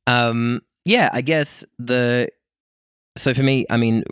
um 0.08 0.62
yeah 0.86 1.10
i 1.14 1.22
guess 1.22 1.64
the 1.78 2.28
so 3.18 3.34
for 3.34 3.44
me 3.44 3.66
i 3.70 3.78
mean 3.78 4.04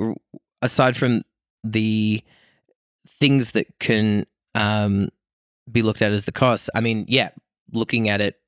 aside 0.61 0.95
from 0.95 1.21
the 1.63 2.23
things 3.19 3.51
that 3.51 3.67
can 3.79 4.25
um 4.55 5.09
be 5.71 5.81
looked 5.81 6.01
at 6.01 6.11
as 6.11 6.25
the 6.25 6.31
costs 6.31 6.69
i 6.75 6.79
mean 6.79 7.05
yeah 7.07 7.29
looking 7.71 8.09
at 8.09 8.21
it 8.21 8.39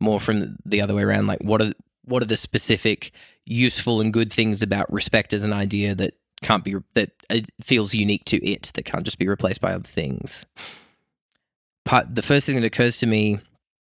more 0.00 0.18
from 0.18 0.56
the 0.64 0.80
other 0.80 0.94
way 0.94 1.02
around 1.02 1.26
like 1.26 1.42
what 1.42 1.60
are 1.60 1.72
what 2.04 2.22
are 2.22 2.26
the 2.26 2.36
specific 2.36 3.12
useful 3.46 4.00
and 4.00 4.12
good 4.12 4.32
things 4.32 4.62
about 4.62 4.92
respect 4.92 5.32
as 5.32 5.44
an 5.44 5.52
idea 5.52 5.94
that 5.94 6.14
can't 6.42 6.64
be 6.64 6.74
that 6.94 7.10
it 7.28 7.50
feels 7.60 7.94
unique 7.94 8.24
to 8.24 8.44
it 8.44 8.70
that 8.74 8.84
can't 8.84 9.04
just 9.04 9.18
be 9.18 9.28
replaced 9.28 9.60
by 9.60 9.72
other 9.72 9.84
things? 9.84 10.46
Part 11.84 12.14
the 12.14 12.22
first 12.22 12.46
thing 12.46 12.56
that 12.56 12.64
occurs 12.64 12.98
to 12.98 13.06
me 13.06 13.40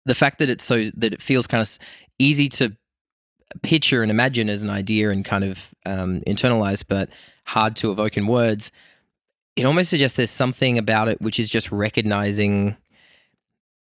the 0.05 0.15
fact 0.15 0.39
that 0.39 0.49
it's 0.49 0.63
so 0.63 0.89
that 0.95 1.13
it 1.13 1.21
feels 1.21 1.47
kind 1.47 1.61
of 1.61 1.77
easy 2.19 2.49
to 2.49 2.75
picture 3.61 4.01
and 4.01 4.11
imagine 4.11 4.49
as 4.49 4.63
an 4.63 4.69
idea 4.69 5.09
and 5.09 5.23
kind 5.25 5.43
of 5.43 5.73
um, 5.85 6.21
internalize 6.21 6.83
but 6.87 7.09
hard 7.45 7.75
to 7.75 7.91
evoke 7.91 8.17
in 8.17 8.27
words 8.27 8.71
it 9.55 9.65
almost 9.65 9.89
suggests 9.89 10.17
there's 10.17 10.31
something 10.31 10.77
about 10.77 11.07
it 11.07 11.21
which 11.21 11.39
is 11.39 11.49
just 11.49 11.71
recognizing 11.71 12.75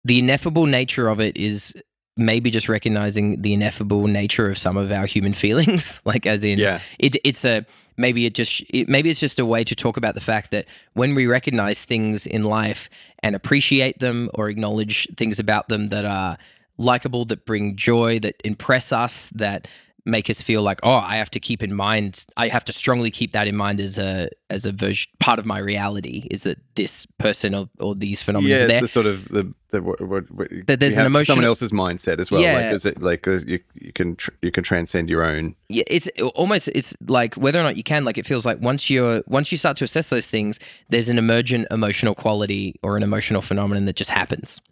the 0.04 0.18
ineffable 0.18 0.66
nature 0.66 1.08
of 1.08 1.20
it 1.20 1.36
is 1.36 1.74
maybe 2.18 2.50
just 2.50 2.68
recognizing 2.68 3.40
the 3.40 3.54
ineffable 3.54 4.08
nature 4.08 4.50
of 4.50 4.58
some 4.58 4.76
of 4.76 4.90
our 4.90 5.06
human 5.06 5.32
feelings. 5.32 6.00
Like 6.08 6.26
as 6.26 6.42
in 6.42 6.58
yeah, 6.58 6.80
it, 6.98 7.16
it's 7.22 7.44
a 7.44 7.66
maybe 7.98 8.24
it 8.24 8.34
just 8.34 8.62
it, 8.70 8.88
maybe 8.88 9.10
it's 9.10 9.20
just 9.20 9.38
a 9.38 9.44
way 9.44 9.62
to 9.62 9.74
talk 9.74 9.98
about 9.98 10.14
the 10.14 10.22
fact 10.22 10.50
that 10.52 10.64
when 10.94 11.14
we 11.14 11.26
recognize 11.26 11.84
things 11.84 12.26
in 12.26 12.44
life 12.44 12.88
and 13.22 13.36
appreciate 13.36 13.98
them 13.98 14.30
or 14.32 14.48
acknowledge 14.48 15.06
things 15.18 15.38
about 15.38 15.68
them 15.68 15.90
that 15.90 16.06
are 16.06 16.38
likable 16.78 17.24
that 17.26 17.44
bring 17.44 17.76
joy 17.76 18.18
that 18.20 18.36
impress 18.44 18.92
us 18.92 19.30
that 19.30 19.68
make 20.04 20.30
us 20.30 20.40
feel 20.40 20.62
like 20.62 20.80
oh 20.84 21.02
i 21.04 21.16
have 21.16 21.30
to 21.30 21.38
keep 21.38 21.62
in 21.62 21.74
mind 21.74 22.24
i 22.38 22.48
have 22.48 22.64
to 22.64 22.72
strongly 22.72 23.10
keep 23.10 23.32
that 23.32 23.46
in 23.46 23.54
mind 23.54 23.78
as 23.78 23.98
a 23.98 24.30
as 24.48 24.64
a 24.64 24.72
version 24.72 25.10
part 25.18 25.38
of 25.38 25.44
my 25.44 25.58
reality 25.58 26.26
is 26.30 26.44
that 26.44 26.56
this 26.76 27.04
person 27.18 27.54
or, 27.54 27.68
or 27.78 27.94
these 27.94 28.22
phenomena 28.22 28.54
yeah. 28.54 28.64
are 28.64 28.68
there 28.68 28.80
the 28.80 28.88
sort 28.88 29.04
of 29.04 29.28
the, 29.28 29.52
the 29.70 29.82
what, 29.82 30.00
what, 30.00 30.30
what, 30.30 30.48
That 30.66 30.80
there's 30.80 30.94
an 30.94 31.00
have 31.00 31.10
emotional- 31.10 31.24
someone 31.24 31.44
else's 31.44 31.72
mindset 31.72 32.20
as 32.20 32.30
well. 32.30 32.40
Yeah. 32.40 32.54
Like, 32.54 32.74
is 32.74 32.86
it 32.86 33.02
like 33.02 33.28
uh, 33.28 33.40
you 33.46 33.60
you 33.74 33.92
can 33.92 34.16
tr- 34.16 34.30
you 34.40 34.50
can 34.50 34.64
transcend 34.64 35.10
your 35.10 35.22
own. 35.22 35.54
yeah, 35.68 35.82
it's 35.86 36.08
almost 36.34 36.68
it's 36.68 36.96
like 37.06 37.34
whether 37.34 37.60
or 37.60 37.62
not 37.62 37.76
you 37.76 37.82
can 37.82 38.06
like 38.06 38.16
it 38.16 38.26
feels 38.26 38.46
like 38.46 38.58
once 38.62 38.88
you're 38.88 39.22
once 39.26 39.52
you 39.52 39.58
start 39.58 39.76
to 39.78 39.84
assess 39.84 40.08
those 40.08 40.30
things 40.30 40.58
there's 40.88 41.10
an 41.10 41.18
emergent 41.18 41.66
emotional 41.70 42.14
quality 42.14 42.76
or 42.82 42.96
an 42.96 43.02
emotional 43.02 43.42
phenomenon 43.42 43.84
that 43.84 43.96
just 43.96 44.10
happens 44.10 44.62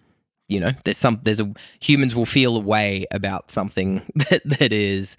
you 0.49 0.61
know 0.61 0.73
there's 0.85 0.97
some 0.97 1.21
there's 1.25 1.41
a 1.41 1.53
humans 1.81 2.15
will 2.15 2.27
feel 2.27 2.57
a 2.57 2.61
way 2.61 3.07
about 3.11 3.51
something 3.51 4.03
that 4.31 4.43
that 4.45 4.73
is 4.73 5.17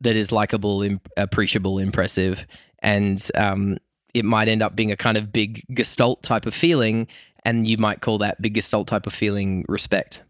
that 0.00 0.16
is 0.16 0.32
likable 0.32 0.82
im- 0.82 1.00
appreciable 1.16 1.78
impressive. 1.78 2.46
And 2.82 3.22
um 3.34 3.78
it 4.14 4.24
might 4.24 4.48
end 4.48 4.62
up 4.62 4.74
being 4.74 4.90
a 4.90 4.96
kind 4.96 5.16
of 5.16 5.32
big 5.32 5.62
gestalt 5.74 6.22
type 6.22 6.46
of 6.46 6.54
feeling 6.54 7.06
and 7.44 7.66
you 7.66 7.76
might 7.78 8.00
call 8.00 8.18
that 8.18 8.40
big 8.42 8.54
gestalt 8.54 8.88
type 8.88 9.06
of 9.06 9.12
feeling 9.12 9.64
respect. 9.68 10.22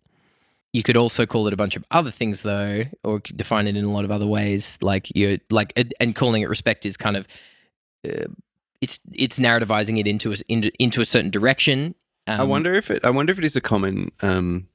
You 0.73 0.83
could 0.83 0.97
also 0.97 1.27
call 1.27 1.47
it 1.47 1.53
a 1.53 1.57
bunch 1.57 1.77
of 1.77 1.85
other 1.91 2.11
things 2.11 2.43
though 2.43 2.85
or 3.05 3.21
define 3.21 3.67
it 3.67 3.77
in 3.77 3.85
a 3.85 3.91
lot 3.91 4.05
of 4.05 4.11
other 4.11 4.27
ways 4.27 4.79
like 4.83 5.15
you 5.17 5.39
like 5.51 5.73
and- 5.77 5.95
and 6.01 6.15
calling 6.15 6.43
it 6.43 6.49
respect 6.49 6.85
is 6.85 6.97
kind 6.97 7.17
of 7.17 7.27
uh, 8.09 8.27
it's 8.81 8.99
it's 9.13 9.39
narrativizing 9.39 9.99
it 10.01 10.07
into 10.07 10.33
a, 10.33 10.37
into, 10.49 10.71
into 10.83 11.01
a 11.01 11.05
certain 11.05 11.31
direction 11.31 11.95
um, 12.31 12.41
I 12.41 12.45
wonder 12.45 12.75
if 12.75 12.91
it. 12.91 13.05
I 13.05 13.11
wonder 13.11 13.33
if 13.33 13.39
it 13.39 13.45
is 13.45 13.57
a 13.57 13.61
common. 13.61 14.13
Um, 14.23 14.69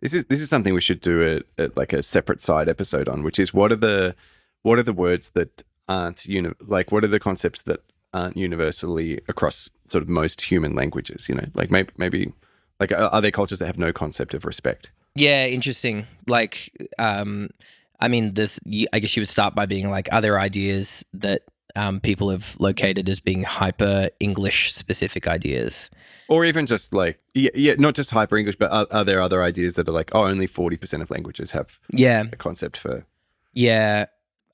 this 0.00 0.14
is 0.14 0.24
this 0.26 0.40
is 0.40 0.48
something 0.48 0.74
we 0.74 0.80
should 0.80 1.00
do 1.00 1.42
a, 1.58 1.62
a 1.62 1.70
like 1.76 1.92
a 1.92 2.02
separate 2.02 2.40
side 2.40 2.68
episode 2.68 3.08
on, 3.08 3.22
which 3.22 3.38
is 3.38 3.54
what 3.54 3.72
are 3.72 3.76
the 3.76 4.14
what 4.62 4.78
are 4.78 4.82
the 4.82 4.92
words 4.92 5.30
that 5.30 5.64
aren't 5.88 6.26
uni- 6.26 6.54
like 6.60 6.92
what 6.92 7.04
are 7.04 7.08
the 7.08 7.20
concepts 7.20 7.62
that 7.62 7.80
aren't 8.12 8.36
universally 8.36 9.20
across 9.28 9.70
sort 9.86 10.02
of 10.02 10.08
most 10.08 10.42
human 10.42 10.74
languages? 10.74 11.28
You 11.28 11.36
know, 11.36 11.46
like 11.54 11.70
maybe 11.70 11.90
maybe 11.96 12.32
like 12.80 12.92
are, 12.92 13.08
are 13.12 13.20
there 13.20 13.30
cultures 13.30 13.58
that 13.60 13.66
have 13.66 13.78
no 13.78 13.92
concept 13.92 14.34
of 14.34 14.44
respect? 14.44 14.90
Yeah, 15.14 15.46
interesting. 15.46 16.06
Like, 16.26 16.70
um, 16.98 17.50
I 18.00 18.08
mean, 18.08 18.34
this. 18.34 18.60
I 18.92 18.98
guess 18.98 19.16
you 19.16 19.20
would 19.20 19.28
start 19.28 19.54
by 19.54 19.66
being 19.66 19.90
like, 19.90 20.08
are 20.12 20.20
there 20.20 20.38
ideas 20.38 21.04
that 21.14 21.42
um, 21.78 22.00
people 22.00 22.30
have 22.30 22.56
located 22.58 23.08
as 23.08 23.20
being 23.20 23.42
hyper 23.44 24.10
English 24.20 24.72
specific 24.74 25.26
ideas? 25.28 25.90
Or 26.28 26.44
even 26.44 26.66
just 26.66 26.92
like 26.92 27.18
yeah, 27.34 27.50
yeah 27.54 27.74
not 27.78 27.94
just 27.94 28.10
hyper 28.10 28.36
English, 28.36 28.56
but 28.56 28.70
are, 28.70 28.86
are 28.90 29.04
there 29.04 29.20
other 29.22 29.42
ideas 29.42 29.74
that 29.74 29.88
are 29.88 29.92
like 29.92 30.10
oh 30.14 30.24
only 30.24 30.46
forty 30.46 30.76
percent 30.76 31.02
of 31.02 31.10
languages 31.10 31.52
have 31.52 31.78
Yeah, 31.90 32.24
a 32.32 32.36
concept 32.36 32.76
for? 32.76 33.06
yeah. 33.54 34.06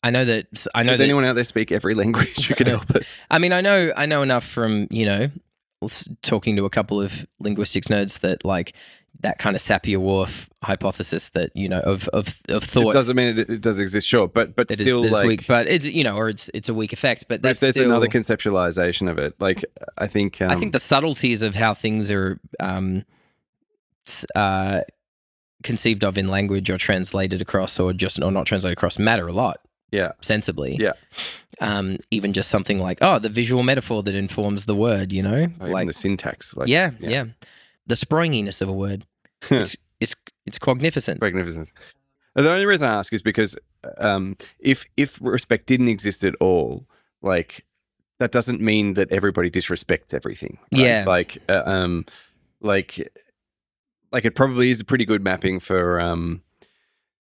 I 0.07 0.11
know 0.11 0.27
that. 0.27 0.47
I 0.75 0.83
know 0.83 0.91
Does 0.91 0.99
that. 0.99 1.05
anyone 1.05 1.25
out 1.25 1.33
there 1.35 1.45
speak 1.45 1.73
every 1.73 1.95
language 2.03 2.47
who 2.47 2.55
can 2.55 2.67
help 2.67 2.91
us? 2.91 3.17
I 3.31 3.39
mean, 3.39 3.55
I 3.55 3.63
know. 3.63 3.91
I 3.97 4.05
know 4.05 4.21
enough 4.21 4.45
from 4.45 4.87
you 4.91 5.07
know 5.07 5.31
talking 6.23 6.57
to 6.57 6.65
a 6.67 6.71
couple 6.71 7.01
of 7.01 7.27
linguistics 7.41 7.89
nerds 7.89 8.21
that 8.21 8.45
like 8.45 8.75
that 9.21 9.39
kind 9.39 9.57
of 9.57 9.63
Sapir-Whorf 9.63 10.49
hypothesis 10.63 11.31
that 11.31 11.51
you 11.55 11.69
know 11.69 11.81
of 11.81 12.09
of 12.09 12.43
of 12.49 12.65
thought. 12.65 12.91
It 12.91 12.93
doesn't 12.93 13.17
mean 13.17 13.39
it, 13.39 13.51
it 13.51 13.61
does 13.61 13.79
exist, 13.79 14.07
sure, 14.07 14.29
but 14.29 14.55
but 14.55 14.71
is- 14.71 14.79
still 14.79 15.05
is 15.05 15.13
like 15.13 15.27
weak, 15.27 15.47
but 15.47 15.67
it's 15.67 15.87
you 15.87 16.05
know, 16.05 16.17
or 16.17 16.29
it's 16.29 16.51
it's 16.53 16.69
a 16.69 16.75
weak 16.75 16.93
effect. 16.93 17.27
But 17.29 17.43
that's 17.43 17.61
there's 17.61 17.75
still, 17.75 17.87
another 17.87 18.09
conceptualization 18.09 19.11
of 19.11 19.19
it, 19.19 19.35
like 19.41 19.65
I 19.97 20.07
think, 20.07 20.41
um, 20.43 20.51
I 20.51 20.57
think 20.57 20.73
the 20.73 20.81
subtleties 20.81 21.43
of 21.43 21.55
how 21.55 21.75
things 21.75 22.11
are 22.11 22.39
um, 22.61 23.05
uh, 24.35 24.81
conceived 25.63 26.05
of 26.05 26.19
in 26.19 26.29
language 26.29 26.69
or 26.71 26.79
translated 26.79 27.41
across, 27.41 27.79
or 27.79 27.93
just 27.93 28.23
or 28.23 28.31
not 28.31 28.47
translated 28.47 28.77
across, 28.77 28.99
matter 28.99 29.27
a 29.27 29.33
lot. 29.33 29.61
Yeah. 29.91 30.13
sensibly. 30.23 30.77
Yeah. 30.81 30.95
Um, 31.61 31.99
even 32.11 32.33
just 32.33 32.51
something 32.51 32.81
like 32.81 32.99
oh, 33.01 33.21
the 33.21 33.29
visual 33.29 33.63
metaphor 33.63 34.03
that 34.03 34.15
informs 34.17 34.65
the 34.65 34.75
word. 34.75 35.13
You 35.13 35.23
know, 35.23 35.39
even 35.39 35.71
like 35.71 35.87
the 35.87 35.93
syntax, 35.93 36.57
like 36.57 36.67
yeah, 36.67 36.91
yeah. 36.99 37.11
yeah, 37.11 37.25
the 37.87 37.97
springiness 37.97 38.61
of 38.61 38.69
a 38.69 38.73
word. 38.73 39.07
it's 39.51 39.77
it's 40.01 40.15
it's 40.47 40.59
magnificent. 40.65 41.23
Magnificent. 41.23 41.71
The 42.35 42.51
only 42.51 42.67
reason 42.67 42.89
I 42.89 42.95
ask 42.95 43.13
is 43.13 43.23
because 43.23 43.57
um, 43.99 44.37
if 44.59 44.87
if 44.97 45.19
respect 45.23 45.67
didn't 45.67 45.89
exist 45.89 46.25
at 46.25 46.35
all, 46.41 46.87
like 47.23 47.65
that 48.19 48.33
doesn't 48.33 48.61
mean 48.61 48.95
that 48.95 49.13
everybody 49.13 49.51
disrespects 49.51 50.15
everything. 50.15 50.59
right? 50.73 50.81
Yeah. 50.81 51.05
Like 51.07 51.39
uh, 51.49 51.63
um, 51.65 52.07
like 52.61 53.09
like 54.13 54.25
it 54.25 54.35
probably 54.35 54.71
is 54.71 54.81
a 54.81 54.85
pretty 54.85 55.05
good 55.05 55.23
mapping 55.23 55.61
for 55.61 56.01
um. 56.01 56.43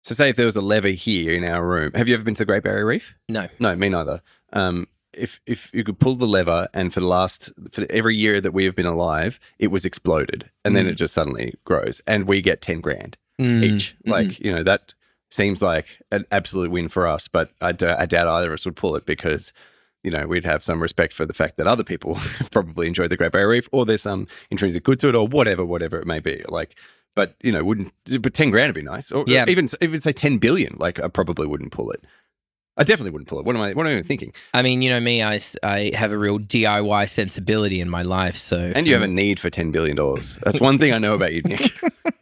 So 0.02 0.14
say 0.14 0.28
if 0.28 0.36
there 0.36 0.46
was 0.46 0.56
a 0.56 0.60
lever 0.60 0.88
here 0.88 1.34
in 1.34 1.44
our 1.44 1.66
room. 1.66 1.92
Have 1.94 2.08
you 2.08 2.14
ever 2.14 2.24
been 2.24 2.34
to 2.34 2.42
the 2.42 2.46
Great 2.46 2.62
Barrier 2.62 2.84
Reef? 2.84 3.14
No. 3.28 3.48
No, 3.58 3.74
me 3.74 3.88
neither. 3.88 4.20
Um, 4.52 4.86
if 5.16 5.40
if 5.46 5.70
you 5.74 5.84
could 5.84 5.98
pull 5.98 6.14
the 6.16 6.26
lever 6.26 6.68
and 6.74 6.92
for 6.92 7.00
the 7.00 7.06
last 7.06 7.50
for 7.72 7.86
every 7.90 8.16
year 8.16 8.40
that 8.40 8.52
we 8.52 8.64
have 8.64 8.74
been 8.74 8.86
alive, 8.86 9.38
it 9.58 9.68
was 9.68 9.84
exploded, 9.84 10.50
and 10.64 10.74
then 10.76 10.86
Mm. 10.86 10.90
it 10.90 10.94
just 10.94 11.14
suddenly 11.14 11.54
grows, 11.64 12.00
and 12.06 12.26
we 12.26 12.40
get 12.40 12.60
ten 12.62 12.80
grand 12.80 13.16
Mm, 13.40 13.64
each. 13.64 13.96
mhm. 14.06 14.10
Like 14.10 14.40
you 14.40 14.52
know 14.52 14.62
that 14.62 14.94
seems 15.30 15.60
like 15.60 16.00
an 16.12 16.24
absolute 16.30 16.70
win 16.70 16.88
for 16.88 17.06
us, 17.08 17.26
but 17.28 17.50
I, 17.60 17.72
d- 17.72 17.86
I 17.86 18.06
doubt 18.06 18.28
either 18.28 18.48
of 18.48 18.54
us 18.54 18.64
would 18.66 18.76
pull 18.76 18.94
it 18.94 19.04
because 19.04 19.52
you 20.04 20.10
know 20.10 20.26
we'd 20.26 20.44
have 20.44 20.62
some 20.62 20.80
respect 20.82 21.12
for 21.12 21.26
the 21.26 21.32
fact 21.34 21.56
that 21.56 21.66
other 21.66 21.82
people 21.84 22.14
have 22.38 22.50
probably 22.50 22.86
enjoyed 22.86 23.10
the 23.10 23.16
Great 23.16 23.32
Barrier 23.32 23.48
Reef, 23.48 23.68
or 23.72 23.84
there's 23.84 24.02
some 24.02 24.26
intrinsic 24.50 24.84
good 24.84 25.00
to 25.00 25.08
it, 25.08 25.14
or 25.14 25.26
whatever, 25.26 25.64
whatever 25.64 25.98
it 25.98 26.06
may 26.06 26.20
be. 26.20 26.42
Like, 26.48 26.78
but 27.16 27.34
you 27.42 27.50
know, 27.52 27.64
wouldn't 27.64 27.92
but 28.20 28.34
ten 28.34 28.50
grand 28.50 28.68
would 28.68 28.80
be 28.80 28.88
nice, 28.88 29.10
or 29.10 29.24
Yeah. 29.26 29.44
even 29.48 29.68
even 29.80 30.00
say 30.00 30.12
ten 30.12 30.38
billion. 30.38 30.76
Like, 30.78 31.00
I 31.02 31.08
probably 31.08 31.46
wouldn't 31.46 31.72
pull 31.72 31.90
it. 31.90 32.04
I 32.76 32.82
definitely 32.82 33.12
wouldn't 33.12 33.28
pull 33.28 33.38
it. 33.38 33.44
What 33.44 33.54
am 33.54 33.62
I? 33.62 33.72
What 33.72 33.86
am 33.86 33.90
I 33.90 33.92
even 33.92 34.04
thinking? 34.04 34.32
I 34.52 34.62
mean, 34.62 34.82
you 34.82 34.90
know 34.90 34.98
me, 35.00 35.22
I, 35.22 35.38
I 35.62 35.92
have 35.94 36.10
a 36.10 36.18
real 36.18 36.38
DIY 36.40 37.08
sensibility 37.08 37.80
in 37.80 37.88
my 37.88 38.02
life. 38.02 38.36
So 38.36 38.72
And 38.74 38.86
you 38.86 38.94
have 38.94 39.02
a 39.02 39.06
need 39.06 39.38
for 39.38 39.48
ten 39.48 39.70
billion 39.70 39.96
dollars. 39.96 40.40
That's 40.44 40.60
one 40.60 40.78
thing 40.78 40.92
I 40.92 40.98
know 40.98 41.14
about 41.14 41.32
you, 41.32 41.42
Nick. 41.42 41.70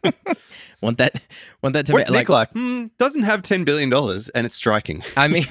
want 0.81 0.99
that 0.99 1.19
want 1.63 1.73
that 1.73 1.87
to 1.87 1.93
What's 1.93 2.09
be 2.09 2.17
Nick 2.17 2.29
like? 2.29 2.51
Hmm, 2.51 2.85
doesn't 2.99 3.23
have 3.23 3.41
ten 3.41 3.63
billion 3.63 3.89
dollars, 3.89 4.29
and 4.29 4.45
it's 4.45 4.55
striking. 4.55 5.01
I 5.17 5.27
mean, 5.27 5.45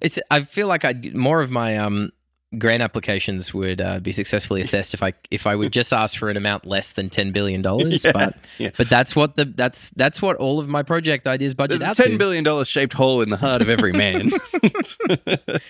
it's. 0.00 0.18
I 0.30 0.40
feel 0.40 0.68
like 0.68 0.84
I 0.86 0.94
more 1.12 1.42
of 1.42 1.50
my 1.50 1.76
um 1.76 2.12
grant 2.58 2.82
applications 2.82 3.52
would 3.52 3.80
uh, 3.80 3.98
be 4.00 4.12
successfully 4.12 4.60
assessed 4.60 4.94
if 4.94 5.02
I 5.02 5.12
if 5.30 5.46
I 5.46 5.54
would 5.54 5.72
just 5.72 5.92
ask 5.92 6.18
for 6.18 6.30
an 6.30 6.36
amount 6.36 6.66
less 6.66 6.92
than 6.92 7.10
ten 7.10 7.32
billion 7.32 7.62
dollars. 7.62 8.04
Yeah, 8.04 8.12
but 8.12 8.36
yeah. 8.58 8.70
but 8.76 8.88
that's 8.88 9.16
what 9.16 9.36
the 9.36 9.44
that's 9.44 9.90
that's 9.90 10.22
what 10.22 10.36
all 10.36 10.60
of 10.60 10.68
my 10.68 10.82
project 10.82 11.26
ideas 11.26 11.54
budget 11.54 11.80
There's 11.80 11.88
out 11.88 11.96
ten 11.96 12.12
to. 12.12 12.18
billion 12.18 12.44
dollars 12.44 12.68
shaped 12.68 12.92
hole 12.92 13.22
in 13.22 13.30
the 13.30 13.36
heart 13.36 13.62
of 13.62 13.68
every 13.68 13.92
man. 13.92 14.30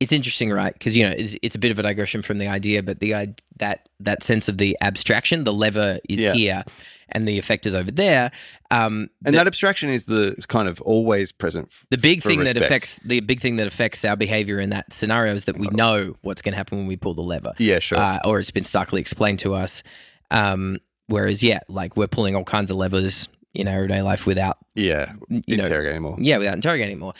It's 0.00 0.12
interesting, 0.12 0.50
right? 0.50 0.72
Because 0.72 0.96
you 0.96 1.04
know 1.04 1.14
it's, 1.16 1.36
it's 1.42 1.54
a 1.54 1.58
bit 1.58 1.70
of 1.70 1.78
a 1.78 1.82
digression 1.82 2.22
from 2.22 2.38
the 2.38 2.48
idea, 2.48 2.82
but 2.82 3.00
the 3.00 3.34
that 3.58 3.88
that 4.00 4.22
sense 4.22 4.48
of 4.48 4.56
the 4.58 4.76
abstraction, 4.80 5.44
the 5.44 5.52
lever 5.52 6.00
is 6.08 6.20
Yeah. 6.20 6.32
here, 6.32 6.64
and 7.10 7.28
the 7.28 7.38
effect 7.38 7.66
is 7.66 7.74
over 7.74 7.90
there. 7.90 8.30
Um, 8.70 9.10
and 9.26 9.34
the, 9.34 9.38
that 9.38 9.46
abstraction 9.46 9.90
is 9.90 10.06
the 10.06 10.34
is 10.38 10.46
kind 10.46 10.68
of 10.68 10.80
always 10.80 11.32
present. 11.32 11.68
f- 11.70 11.86
the 11.90 11.98
big 11.98 12.22
thing 12.22 12.44
that 12.44 12.56
affects 12.56 12.98
the 13.04 13.20
big 13.20 13.40
thing 13.40 13.56
that 13.56 13.66
affects 13.66 14.02
our 14.04 14.16
behavior 14.16 14.58
in 14.58 14.70
that 14.70 14.90
scenario 14.92 15.34
is 15.34 15.44
that 15.44 15.58
we 15.58 15.66
know 15.68 16.16
what's 16.22 16.40
going 16.40 16.52
to 16.52 16.56
happen 16.56 16.78
when 16.78 16.86
we 16.86 16.96
pull 16.96 17.12
the 17.12 17.20
lever. 17.22 17.52
Yeah, 17.58 17.78
sure. 17.78 17.98
uh, 17.98 18.20
or 18.24 18.40
it's 18.40 18.50
been 18.50 18.64
starkly 18.64 19.02
explained 19.02 19.40
to 19.40 19.54
us. 19.54 19.82
Um, 20.30 20.78
whereas, 21.08 21.42
yeah, 21.42 21.60
like 21.68 21.96
we're 21.98 22.06
pulling 22.06 22.34
all 22.36 22.44
kinds 22.44 22.70
of 22.70 22.78
levers 22.78 23.28
in 23.52 23.68
our 23.68 23.74
everyday 23.74 24.00
life 24.00 24.24
without, 24.26 24.56
yeah, 24.74 25.12
you 25.46 25.56
know, 25.58 25.64
interrogate 25.64 26.00
more. 26.00 26.16
yeah, 26.20 26.38
without 26.38 26.54
interrogating 26.54 26.98
more. 27.00 27.12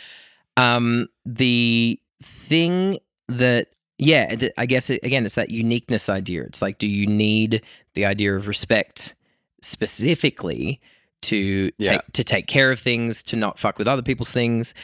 Um, 0.57 1.09
the 1.27 2.01
thing 2.23 2.99
that, 3.29 3.69
yeah, 3.99 4.35
I 4.59 4.67
guess 4.67 4.91
it, 4.91 5.01
again, 5.03 5.25
it's 5.27 5.35
that 5.37 5.51
uniqueness 5.51 6.09
idea. 6.09 6.43
It's 6.45 6.63
like, 6.63 6.79
do 6.79 6.89
you 6.89 7.07
need 7.07 7.63
the 7.95 8.05
idea 8.07 8.35
of 8.37 8.47
respect 8.49 9.15
specifically 9.63 10.81
to 11.23 11.71
Yeah. 11.79 11.93
take 11.93 12.13
to 12.13 12.25
take 12.25 12.47
care 12.47 12.71
of 12.71 12.79
things, 12.81 13.23
to 13.25 13.37
not 13.37 13.59
fuck 13.59 13.79
with 13.79 13.89
other 13.89 14.03
people's 14.03 14.33
things? 14.33 14.75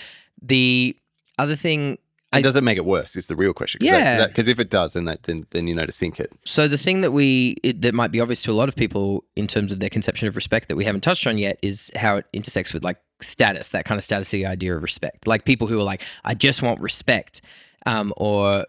The 0.42 0.96
other 1.38 1.56
thing 1.56 1.98
And 2.32 2.40
I- 2.40 2.42
does 2.42 2.56
it 2.56 2.64
make 2.64 2.76
it 2.76 2.84
worse? 2.84 3.16
Is 3.16 3.28
the 3.28 3.36
real 3.36 3.52
question. 3.54 3.80
Yeah. 3.82 4.26
because 4.26 4.48
if 4.48 4.58
it 4.58 4.68
does, 4.70 4.92
then 4.94 5.04
that 5.06 5.22
then 5.24 5.46
then 5.50 5.66
you 5.66 5.74
know 5.74 5.86
to 5.86 5.92
sink 5.92 6.20
it. 6.20 6.32
So 6.44 6.68
the 6.68 6.78
thing 6.78 7.00
that 7.00 7.12
we 7.12 7.56
it, 7.62 7.80
that 7.82 7.94
might 7.94 8.10
be 8.12 8.20
obvious 8.20 8.42
to 8.42 8.50
a 8.50 8.52
lot 8.60 8.68
of 8.68 8.76
people 8.76 9.24
in 9.34 9.46
terms 9.46 9.72
of 9.72 9.80
their 9.80 9.88
conception 9.90 10.28
of 10.28 10.36
respect 10.36 10.68
that 10.68 10.76
we 10.76 10.84
haven't 10.84 11.02
touched 11.02 11.26
on 11.26 11.38
yet 11.38 11.58
is 11.62 11.90
how 11.96 12.16
it 12.16 12.26
intersects 12.32 12.72
with 12.74 12.84
like 12.84 12.98
status, 13.20 13.70
that 13.70 13.84
kind 13.84 13.98
of 13.98 14.04
statusy 14.04 14.46
idea 14.46 14.76
of 14.76 14.82
respect. 14.82 15.26
Like 15.26 15.44
people 15.44 15.66
who 15.66 15.78
are 15.78 15.84
like, 15.84 16.02
I 16.24 16.34
just 16.34 16.62
want 16.62 16.80
respect, 16.80 17.40
um, 17.86 18.12
or 18.16 18.66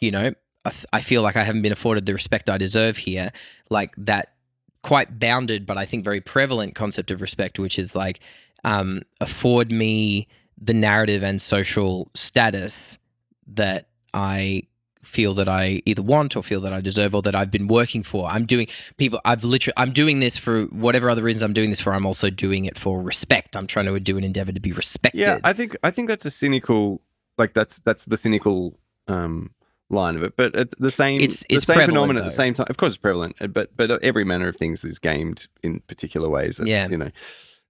you 0.00 0.10
know, 0.10 0.32
I, 0.64 0.70
th- 0.70 0.86
I 0.92 1.00
feel 1.00 1.22
like 1.22 1.36
I 1.36 1.42
haven't 1.42 1.62
been 1.62 1.72
afforded 1.72 2.06
the 2.06 2.12
respect 2.12 2.50
I 2.50 2.58
deserve 2.58 2.96
here. 2.96 3.32
Like 3.70 3.94
that 3.96 4.34
quite 4.82 5.18
bounded, 5.18 5.66
but 5.66 5.76
I 5.76 5.84
think 5.84 6.04
very 6.04 6.20
prevalent 6.20 6.74
concept 6.74 7.10
of 7.10 7.20
respect, 7.20 7.58
which 7.58 7.78
is 7.78 7.94
like, 7.94 8.20
um, 8.64 9.02
afford 9.20 9.72
me 9.72 10.28
the 10.60 10.74
narrative 10.74 11.22
and 11.22 11.40
social 11.40 12.10
status 12.14 12.98
that 13.46 13.88
I 14.14 14.64
feel 15.08 15.34
that 15.34 15.48
I 15.48 15.82
either 15.86 16.02
want 16.02 16.36
or 16.36 16.42
feel 16.42 16.60
that 16.60 16.72
I 16.72 16.80
deserve 16.80 17.14
or 17.14 17.22
that 17.22 17.34
I've 17.34 17.50
been 17.50 17.66
working 17.68 18.02
for. 18.02 18.28
I'm 18.28 18.44
doing 18.46 18.68
people 18.96 19.20
I've 19.24 19.42
literally 19.44 19.74
I'm 19.76 19.92
doing 19.92 20.20
this 20.20 20.36
for 20.38 20.64
whatever 20.66 21.08
other 21.10 21.22
reasons 21.22 21.42
I'm 21.42 21.52
doing 21.54 21.70
this 21.70 21.80
for. 21.80 21.94
I'm 21.94 22.06
also 22.06 22.30
doing 22.30 22.64
it 22.66 22.76
for 22.78 23.00
respect. 23.02 23.56
I'm 23.56 23.66
trying 23.66 23.86
to 23.86 23.98
do 23.98 24.16
an 24.18 24.24
endeavor 24.24 24.52
to 24.52 24.60
be 24.60 24.72
respected. 24.72 25.20
Yeah, 25.20 25.38
I 25.42 25.52
think 25.52 25.76
I 25.82 25.90
think 25.90 26.08
that's 26.08 26.26
a 26.26 26.30
cynical 26.30 27.00
like 27.38 27.54
that's 27.54 27.78
that's 27.80 28.04
the 28.04 28.16
cynical 28.16 28.78
um 29.08 29.50
line 29.90 30.16
of 30.16 30.22
it. 30.22 30.36
But 30.36 30.54
at 30.54 30.70
the 30.72 30.90
same 30.90 31.20
It's- 31.22 31.44
it's 31.48 31.64
the 31.66 31.72
same 31.74 31.86
phenomenon 31.86 32.18
at 32.18 32.24
the 32.24 32.30
same 32.30 32.52
time. 32.52 32.66
Of 32.68 32.76
course, 32.76 32.90
it's 32.90 32.98
prevalent, 32.98 33.36
uh, 33.40 33.46
but 33.46 33.74
but 33.76 33.90
every 34.04 34.24
manner 34.24 34.48
of 34.48 34.56
things 34.56 34.84
is 34.84 34.98
gamed 34.98 35.46
in 35.62 35.80
particular 35.80 36.28
ways. 36.28 36.58
That, 36.58 36.66
Yeah. 36.68 36.88
you 36.88 36.98
know, 36.98 37.10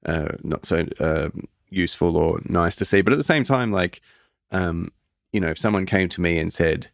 uh, 0.05 0.29
not 0.43 0.67
so 0.67 0.87
um 0.99 1.45
useful 1.71 2.17
or 2.17 2.41
nice 2.47 2.75
to 2.77 2.85
see. 2.85 3.03
But 3.03 3.13
at 3.13 3.17
the 3.17 3.23
same 3.35 3.45
time, 3.45 3.71
like, 3.71 4.01
um, 4.51 4.91
you 5.33 5.39
know, 5.41 5.51
if 5.51 5.59
someone 5.59 5.87
came 5.87 6.09
to 6.09 6.21
me 6.21 6.39
and 6.39 6.53
said. 6.53 6.89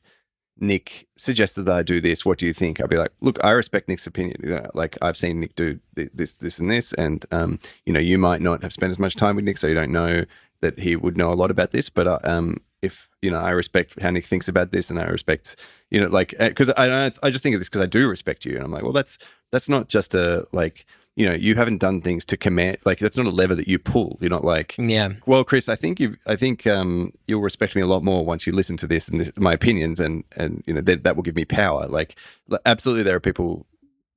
Nick 0.58 1.08
suggested 1.16 1.64
that 1.64 1.74
I 1.74 1.82
do 1.82 2.00
this. 2.00 2.24
What 2.24 2.38
do 2.38 2.46
you 2.46 2.52
think? 2.52 2.80
I'd 2.80 2.90
be 2.90 2.96
like, 2.96 3.12
look, 3.20 3.42
I 3.44 3.50
respect 3.50 3.88
Nick's 3.88 4.06
opinion. 4.06 4.36
You 4.42 4.50
know, 4.50 4.70
like 4.74 4.96
I've 5.02 5.16
seen 5.16 5.40
Nick 5.40 5.56
do 5.56 5.80
thi- 5.96 6.10
this, 6.14 6.34
this, 6.34 6.58
and 6.58 6.70
this, 6.70 6.92
and 6.92 7.24
um, 7.32 7.58
you 7.86 7.92
know, 7.92 8.00
you 8.00 8.18
might 8.18 8.40
not 8.40 8.62
have 8.62 8.72
spent 8.72 8.90
as 8.90 8.98
much 8.98 9.16
time 9.16 9.36
with 9.36 9.44
Nick, 9.44 9.58
so 9.58 9.66
you 9.66 9.74
don't 9.74 9.92
know 9.92 10.24
that 10.60 10.78
he 10.78 10.96
would 10.96 11.16
know 11.16 11.32
a 11.32 11.34
lot 11.34 11.50
about 11.50 11.72
this. 11.72 11.90
But 11.90 12.06
uh, 12.06 12.18
um, 12.24 12.58
if 12.82 13.08
you 13.20 13.30
know, 13.30 13.40
I 13.40 13.50
respect 13.50 14.00
how 14.00 14.10
Nick 14.10 14.26
thinks 14.26 14.48
about 14.48 14.70
this, 14.70 14.90
and 14.90 15.00
I 15.00 15.04
respect, 15.04 15.56
you 15.90 16.00
know, 16.00 16.08
like 16.08 16.34
because 16.38 16.70
I 16.70 17.10
I 17.22 17.30
just 17.30 17.42
think 17.42 17.54
of 17.54 17.60
this 17.60 17.68
because 17.68 17.82
I 17.82 17.86
do 17.86 18.08
respect 18.08 18.44
you, 18.44 18.54
and 18.54 18.62
I'm 18.62 18.70
like, 18.70 18.82
well, 18.84 18.92
that's 18.92 19.18
that's 19.50 19.68
not 19.68 19.88
just 19.88 20.14
a 20.14 20.46
like, 20.52 20.86
you 21.16 21.27
know, 21.27 21.35
you 21.35 21.55
haven't 21.55 21.79
done 21.79 22.00
things 22.00 22.24
to 22.27 22.37
command, 22.37 22.79
like 22.85 22.98
that's 22.98 23.16
not 23.16 23.27
a 23.27 23.31
lever 23.31 23.55
that 23.55 23.68
you 23.68 23.79
pull. 23.79 24.18
You're 24.20 24.31
not 24.31 24.44
like, 24.44 24.74
yeah. 24.79 25.11
well, 25.27 25.44
Chris, 25.44 25.68
I 25.68 25.77
think 25.77 26.00
you, 26.00 26.16
I 26.27 26.35
think 26.35 26.66
um, 26.66 27.12
you'll 27.29 27.40
respect 27.42 27.77
me 27.77 27.83
a 27.83 27.87
lot 27.87 28.03
more 28.03 28.24
once 28.24 28.46
you 28.46 28.53
listen 28.53 28.77
to 28.79 28.87
this 28.87 29.09
and 29.09 29.20
this, 29.20 29.33
my 29.37 29.53
opinions, 29.53 30.00
and 30.00 30.24
and 30.37 30.64
you 30.66 30.74
know 30.74 30.81
that 30.81 31.05
that 31.05 31.14
will 31.16 31.22
give 31.22 31.37
me 31.37 31.44
power. 31.44 31.87
Like, 31.87 32.18
absolutely, 32.66 33.05
there 33.05 33.14
are 33.14 33.20
people 33.20 33.66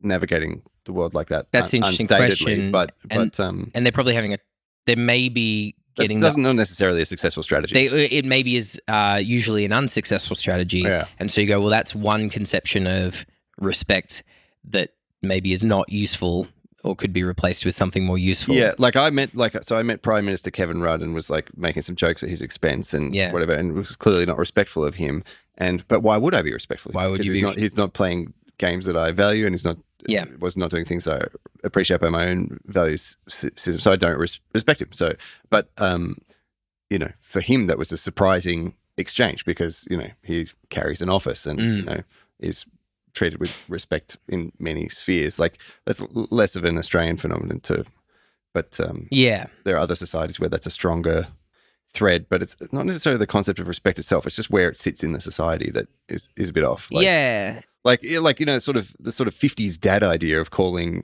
navigating 0.01 0.63
the 0.85 0.93
world 0.93 1.13
like 1.13 1.27
that. 1.27 1.51
That's 1.51 1.73
un- 1.73 1.83
an 1.83 1.89
interesting 1.91 2.07
question, 2.07 2.71
but 2.71 2.93
and- 3.11 3.31
but 3.31 3.39
um, 3.39 3.71
And 3.75 3.85
they're 3.85 3.91
probably 3.91 4.15
having 4.15 4.33
a 4.33 4.39
they 4.85 4.95
may 4.95 5.29
be 5.29 5.75
getting 5.95 6.19
the, 6.19 6.25
doesn't 6.25 6.41
not 6.41 6.55
necessarily 6.55 7.01
a 7.01 7.05
successful 7.05 7.43
strategy. 7.43 7.73
they 7.73 8.05
it 8.07 8.25
maybe 8.25 8.55
is 8.55 8.79
uh, 8.87 9.19
usually 9.21 9.65
an 9.65 9.73
unsuccessful 9.73 10.35
strategy. 10.35 10.79
yeah, 10.79 11.05
And 11.19 11.29
so 11.29 11.41
you 11.41 11.47
go, 11.47 11.59
well, 11.59 11.69
that's 11.69 11.93
one 11.93 12.29
conception 12.29 12.87
of 12.87 13.25
respect 13.59 14.23
that 14.63 14.91
maybe 15.21 15.51
is 15.51 15.63
not 15.63 15.89
useful 15.91 16.47
or 16.87 16.95
could 16.95 17.13
be 17.13 17.23
replaced 17.23 17.65
with 17.65 17.75
something 17.75 18.05
more 18.05 18.17
useful. 18.17 18.55
yeah. 18.55 18.73
Like 18.79 18.95
I 18.95 19.09
met 19.09 19.35
like 19.35 19.61
so 19.63 19.77
I 19.77 19.83
met 19.83 20.01
Prime 20.01 20.25
Minister 20.25 20.49
Kevin 20.51 20.81
Rudd 20.81 21.01
and 21.01 21.13
was 21.13 21.29
like 21.29 21.55
making 21.57 21.81
some 21.83 21.95
jokes 21.95 22.23
at 22.23 22.29
his 22.29 22.41
expense 22.41 22.93
and 22.93 23.13
Yeah. 23.13 23.31
whatever, 23.31 23.53
and 23.53 23.73
was 23.73 23.95
clearly 23.95 24.25
not 24.25 24.37
respectful 24.37 24.83
of 24.85 24.95
him. 24.95 25.23
And 25.57 25.87
but 25.87 26.01
why 26.01 26.17
would 26.17 26.33
I 26.33 26.41
be 26.41 26.53
respectful? 26.53 26.91
Why 26.93 27.07
would 27.07 27.25
you 27.25 27.31
he's 27.33 27.41
be 27.41 27.45
not? 27.45 27.57
He's 27.57 27.77
not 27.77 27.93
playing 27.93 28.33
games 28.57 28.85
that 28.87 28.97
I 28.97 29.11
value, 29.11 29.45
and 29.45 29.53
he's 29.53 29.65
not. 29.65 29.77
Yeah. 30.07 30.25
was 30.39 30.55
not 30.55 30.69
doing 30.69 30.85
things 30.85 31.07
I 31.07 31.21
appreciate 31.63 31.99
by 31.99 32.09
my 32.09 32.27
own 32.29 32.59
values 32.65 33.17
system. 33.27 33.79
So 33.79 33.91
I 33.91 33.95
don't 33.95 34.17
res- 34.17 34.39
respect 34.53 34.81
him. 34.81 34.89
So, 34.93 35.15
but 35.49 35.69
um, 35.79 36.17
you 36.89 36.99
know, 36.99 37.11
for 37.21 37.41
him 37.41 37.65
that 37.67 37.77
was 37.79 37.91
a 37.91 37.97
surprising 37.97 38.75
exchange 38.95 39.43
because 39.43 39.87
you 39.89 39.97
know 39.97 40.07
he 40.23 40.47
carries 40.69 41.01
an 41.01 41.09
office 41.09 41.45
and 41.45 41.59
Mm. 41.59 41.75
you 41.75 41.81
know 41.83 42.01
is 42.39 42.65
treated 43.17 43.39
with 43.39 43.53
respect 43.69 44.17
in 44.29 44.51
many 44.59 44.87
spheres. 44.89 45.39
Like 45.39 45.59
that's 45.85 46.01
less 46.13 46.55
of 46.55 46.63
an 46.63 46.77
Australian 46.77 47.17
phenomenon 47.17 47.59
too, 47.59 47.83
but 48.53 48.79
um, 48.79 49.07
Yeah. 49.11 49.47
there 49.65 49.75
are 49.75 49.79
other 49.79 49.95
societies 49.95 50.39
where 50.39 50.49
that's 50.49 50.67
a 50.67 50.71
stronger 50.71 51.27
thread. 51.93 52.27
But 52.29 52.41
it's 52.41 52.55
not 52.71 52.85
necessarily 52.85 53.19
the 53.19 53.27
concept 53.27 53.59
of 53.59 53.67
respect 53.67 53.99
itself. 53.99 54.25
It's 54.27 54.35
just 54.35 54.49
where 54.51 54.69
it 54.69 54.77
sits 54.77 55.03
in 55.03 55.11
the 55.13 55.21
society 55.21 55.69
that 55.71 55.87
is 56.09 56.29
is 56.37 56.49
a 56.49 56.53
bit 56.53 56.63
off. 56.63 56.89
Like, 56.91 57.03
yeah. 57.05 57.61
like 57.83 58.01
like 58.21 58.39
you 58.39 58.45
know, 58.45 58.59
sort 58.59 58.77
of 58.77 58.95
the 58.99 59.11
sort 59.11 59.27
of 59.27 59.33
fifties 59.35 59.77
dad 59.77 60.03
idea 60.03 60.39
of 60.41 60.49
calling 60.51 61.03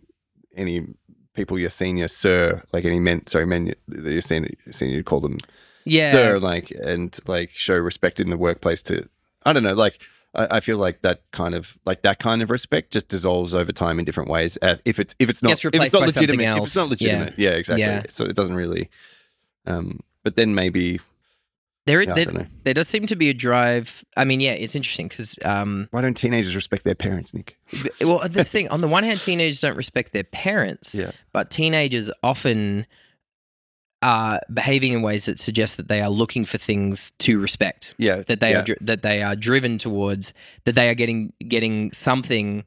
any 0.55 0.85
people 1.33 1.57
your 1.57 1.71
senior 1.71 2.07
sir, 2.07 2.61
like 2.73 2.85
any 2.85 2.99
men, 2.99 3.25
sorry, 3.27 3.45
men 3.47 3.73
that 3.87 4.11
you're 4.13 4.21
senior, 4.21 4.51
senior, 4.71 4.95
you 4.95 5.03
call 5.03 5.19
them 5.19 5.39
Yeah. 5.85 6.11
sir, 6.11 6.39
like 6.39 6.69
and 6.85 7.17
like 7.27 7.49
show 7.51 7.77
respect 7.77 8.19
in 8.19 8.29
the 8.29 8.37
workplace 8.37 8.81
to. 8.83 9.07
I 9.45 9.51
don't 9.53 9.63
know, 9.63 9.73
like 9.73 9.99
I, 10.35 10.57
I 10.57 10.59
feel 10.59 10.77
like 10.77 11.01
that 11.01 11.21
kind 11.31 11.55
of 11.55 11.77
like 11.85 12.01
that 12.03 12.19
kind 12.19 12.41
of 12.41 12.49
respect 12.49 12.91
just 12.91 13.07
dissolves 13.07 13.53
over 13.53 13.71
time 13.71 13.99
in 13.99 14.05
different 14.05 14.29
ways. 14.29 14.57
Uh, 14.61 14.77
if 14.85 14.99
it's 14.99 15.15
if 15.19 15.29
it's 15.29 15.43
not 15.43 15.51
if 15.51 15.65
it's 15.73 15.93
not 15.93 16.03
legitimate, 16.03 16.57
if 16.57 16.63
it's 16.63 16.75
not 16.75 16.89
else. 16.91 17.01
Yeah. 17.01 17.29
yeah, 17.37 17.51
exactly. 17.51 17.83
Yeah. 17.83 18.03
So 18.09 18.25
it 18.25 18.35
doesn't 18.35 18.55
really. 18.55 18.89
Um, 19.65 19.99
but 20.23 20.35
then 20.35 20.55
maybe 20.55 20.99
There, 21.85 22.01
yeah, 22.01 22.13
there, 22.13 22.47
there 22.63 22.73
does 22.73 22.87
seem 22.87 23.07
to 23.07 23.15
be 23.15 23.29
a 23.29 23.33
drive. 23.33 24.03
I 24.17 24.23
mean, 24.25 24.39
yeah, 24.39 24.51
it's 24.53 24.75
interesting 24.75 25.07
because, 25.07 25.37
um, 25.43 25.87
Why 25.91 26.01
don't 26.01 26.15
teenagers 26.15 26.55
respect 26.55 26.83
their 26.83 26.95
parents, 26.95 27.33
Nick? 27.33 27.57
well, 28.01 28.27
this 28.27 28.51
thing 28.51 28.69
on 28.69 28.79
the 28.81 28.87
one 28.87 29.03
hand, 29.03 29.19
teenagers 29.19 29.61
don't 29.61 29.77
respect 29.77 30.13
their 30.13 30.23
parents, 30.23 30.95
Yeah. 30.99 31.11
but 31.31 31.49
teenagers 31.49 32.09
often 32.23 32.85
are 34.03 34.41
behaving 34.53 34.91
in 34.93 35.01
ways 35.01 35.25
that 35.25 35.39
suggest 35.39 35.77
that 35.77 35.87
they 35.87 36.01
are 36.01 36.09
looking 36.09 36.45
for 36.45 36.57
things 36.59 37.11
to 37.19 37.39
respect. 37.39 37.95
Yeah, 37.97 38.17
That 38.27 38.39
they 38.39 38.51
yeah. 38.51 38.59
are 38.69 38.77
that 38.81 39.01
they 39.01 39.23
are 39.23 39.35
driven 39.35 39.77
towards. 39.79 40.33
That 40.65 40.75
they 40.75 40.89
are 40.89 40.93
getting 40.95 41.33
getting 41.47 41.91
something 41.93 42.65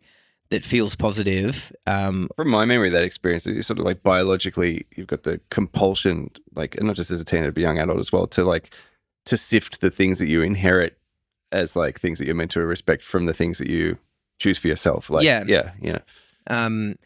that 0.49 0.65
feels 0.65 0.95
positive. 0.97 1.73
Um, 1.87 2.29
From 2.37 2.51
my 2.51 2.65
memory, 2.65 2.89
that 2.91 3.03
experience, 3.05 3.47
you 3.47 3.63
sort 3.63 3.79
of 3.81 3.85
like 3.85 4.03
biologically, 4.03 4.87
you've 4.97 5.09
got 5.09 5.25
the 5.25 5.41
compulsion, 5.51 6.31
like, 6.55 6.77
and 6.77 6.87
not 6.87 6.95
just 6.97 7.11
as 7.11 7.21
a 7.21 7.25
teenager, 7.25 7.51
but 7.53 7.61
young 7.63 7.79
adult 7.79 7.99
as 7.99 8.13
well, 8.13 8.27
to 8.29 8.45
like 8.45 8.73
to 9.27 9.37
sift 9.37 9.81
the 9.81 9.91
things 9.91 10.19
that 10.21 10.29
you 10.29 10.43
inherit 10.43 10.97
as 11.53 11.75
like 11.77 11.99
things 12.01 12.19
that 12.19 12.27
you're 12.27 12.35
meant 12.35 12.53
to 12.53 12.65
respect 12.65 13.03
from 13.03 13.27
the 13.27 13.35
things 13.35 13.59
that 13.59 13.69
you 13.69 13.99
choose 14.39 14.57
for 14.59 14.69
yourself. 14.69 15.11
Like, 15.11 15.25
Yeah. 15.25 15.43
yeah, 15.49 15.73
yeah. 15.81 15.99
um, 16.49 16.97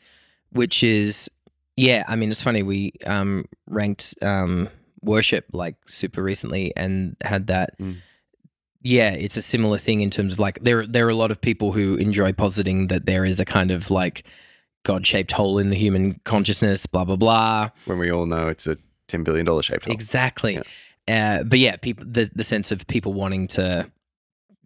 which 0.53 0.83
is 0.83 1.31
yeah. 1.81 2.05
I 2.07 2.17
mean, 2.17 2.31
it's 2.31 2.43
funny. 2.43 2.63
We 2.63 2.93
um, 3.07 3.47
ranked 3.67 4.15
um, 4.23 4.69
worship 5.03 5.47
like 5.53 5.77
super 5.87 6.23
recently 6.23 6.73
and 6.77 7.17
had 7.23 7.47
that. 7.49 7.79
Mm. 7.79 7.97
Yeah, 8.83 9.11
it's 9.11 9.37
a 9.37 9.43
similar 9.43 9.79
thing 9.79 10.01
in 10.01 10.11
terms 10.11 10.35
of 10.35 10.39
like 10.39 10.59
there 10.63 10.87
there 10.87 11.07
are 11.07 11.11
a 11.11 11.15
lot 11.15 11.31
of 11.31 11.41
people 11.41 11.73
who 11.73 11.97
enjoy 11.97 12.33
positing 12.33 12.87
that 12.87 13.05
there 13.05 13.25
is 13.25 13.39
a 13.39 13.45
kind 13.45 13.71
of 13.71 13.91
like 13.91 14.25
God 14.85 15.07
shaped 15.07 15.33
hole 15.33 15.59
in 15.59 15.69
the 15.69 15.77
human 15.77 16.21
consciousness, 16.25 16.87
blah 16.87 17.05
blah 17.05 17.17
blah. 17.17 17.69
When 17.85 17.99
we 17.99 18.11
all 18.11 18.27
know 18.27 18.49
it's 18.49 18.67
a 18.67 18.79
ten 19.09 19.23
billion 19.23 19.45
dollar 19.45 19.63
shaped 19.63 19.85
hole. 19.85 19.93
Exactly. 19.93 20.63
Uh, 21.07 21.43
but 21.43 21.59
yeah, 21.59 21.77
people 21.77 22.07
the 22.09 22.31
the 22.35 22.45
sense 22.45 22.71
of 22.71 22.87
people 22.87 23.13
wanting 23.13 23.49
to 23.49 23.91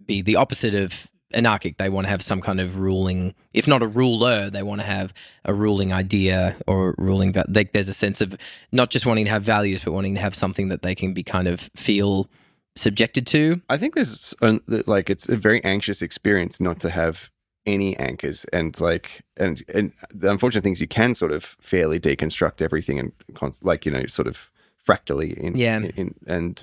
be 0.07 0.23
the 0.23 0.37
opposite 0.37 0.75
of 0.75 1.09
anarchic. 1.35 1.77
They 1.77 1.89
want 1.89 2.07
to 2.07 2.11
have 2.11 2.23
some 2.23 2.41
kind 2.41 2.61
of 2.61 2.79
ruling, 2.79 3.35
if 3.53 3.67
not 3.67 3.83
a 3.83 3.87
ruler, 3.87 4.51
they 4.51 4.63
want 4.63 4.81
to 4.81 4.87
have 4.87 5.13
a 5.45 5.53
ruling 5.53 5.93
idea 5.93 6.57
or 6.67 6.95
ruling. 6.99 7.35
Like 7.49 7.73
there's 7.73 7.89
a 7.89 7.95
sense 7.95 8.21
of 8.21 8.37
not 8.73 8.91
just 8.91 9.07
wanting 9.07 9.25
to 9.27 9.31
have 9.31 9.43
values, 9.43 9.85
but 9.85 9.93
wanting 9.93 10.15
to 10.15 10.21
have 10.21 10.35
something 10.35 10.69
that 10.69 10.83
they 10.83 10.95
can 10.95 11.13
be 11.13 11.23
kind 11.23 11.49
of 11.49 11.69
feel 11.77 12.29
subjected 12.77 13.27
to. 13.29 13.61
I 13.69 13.77
think 13.77 13.95
there's 13.95 14.35
like 14.87 15.11
it's 15.11 15.29
a 15.29 15.37
very 15.37 15.63
anxious 15.65 16.03
experience 16.03 16.61
not 16.61 16.81
to 16.81 16.91
have 16.91 17.31
any 17.67 17.97
anchors 17.97 18.45
and 18.53 18.79
like 18.81 19.23
and 19.39 19.63
and 19.75 19.93
the 20.13 20.31
unfortunate 20.31 20.63
things 20.63 20.81
you 20.81 20.87
can 20.87 21.15
sort 21.15 21.33
of 21.33 21.57
fairly 21.61 21.99
deconstruct 21.99 22.61
everything 22.61 22.99
and 22.99 23.13
like 23.63 23.87
you 23.87 23.93
know 23.93 24.05
sort 24.07 24.29
of 24.29 24.51
fractally 24.77 25.31
in 25.33 25.57
Yeah. 25.57 25.79
in, 25.97 26.15
and 26.27 26.63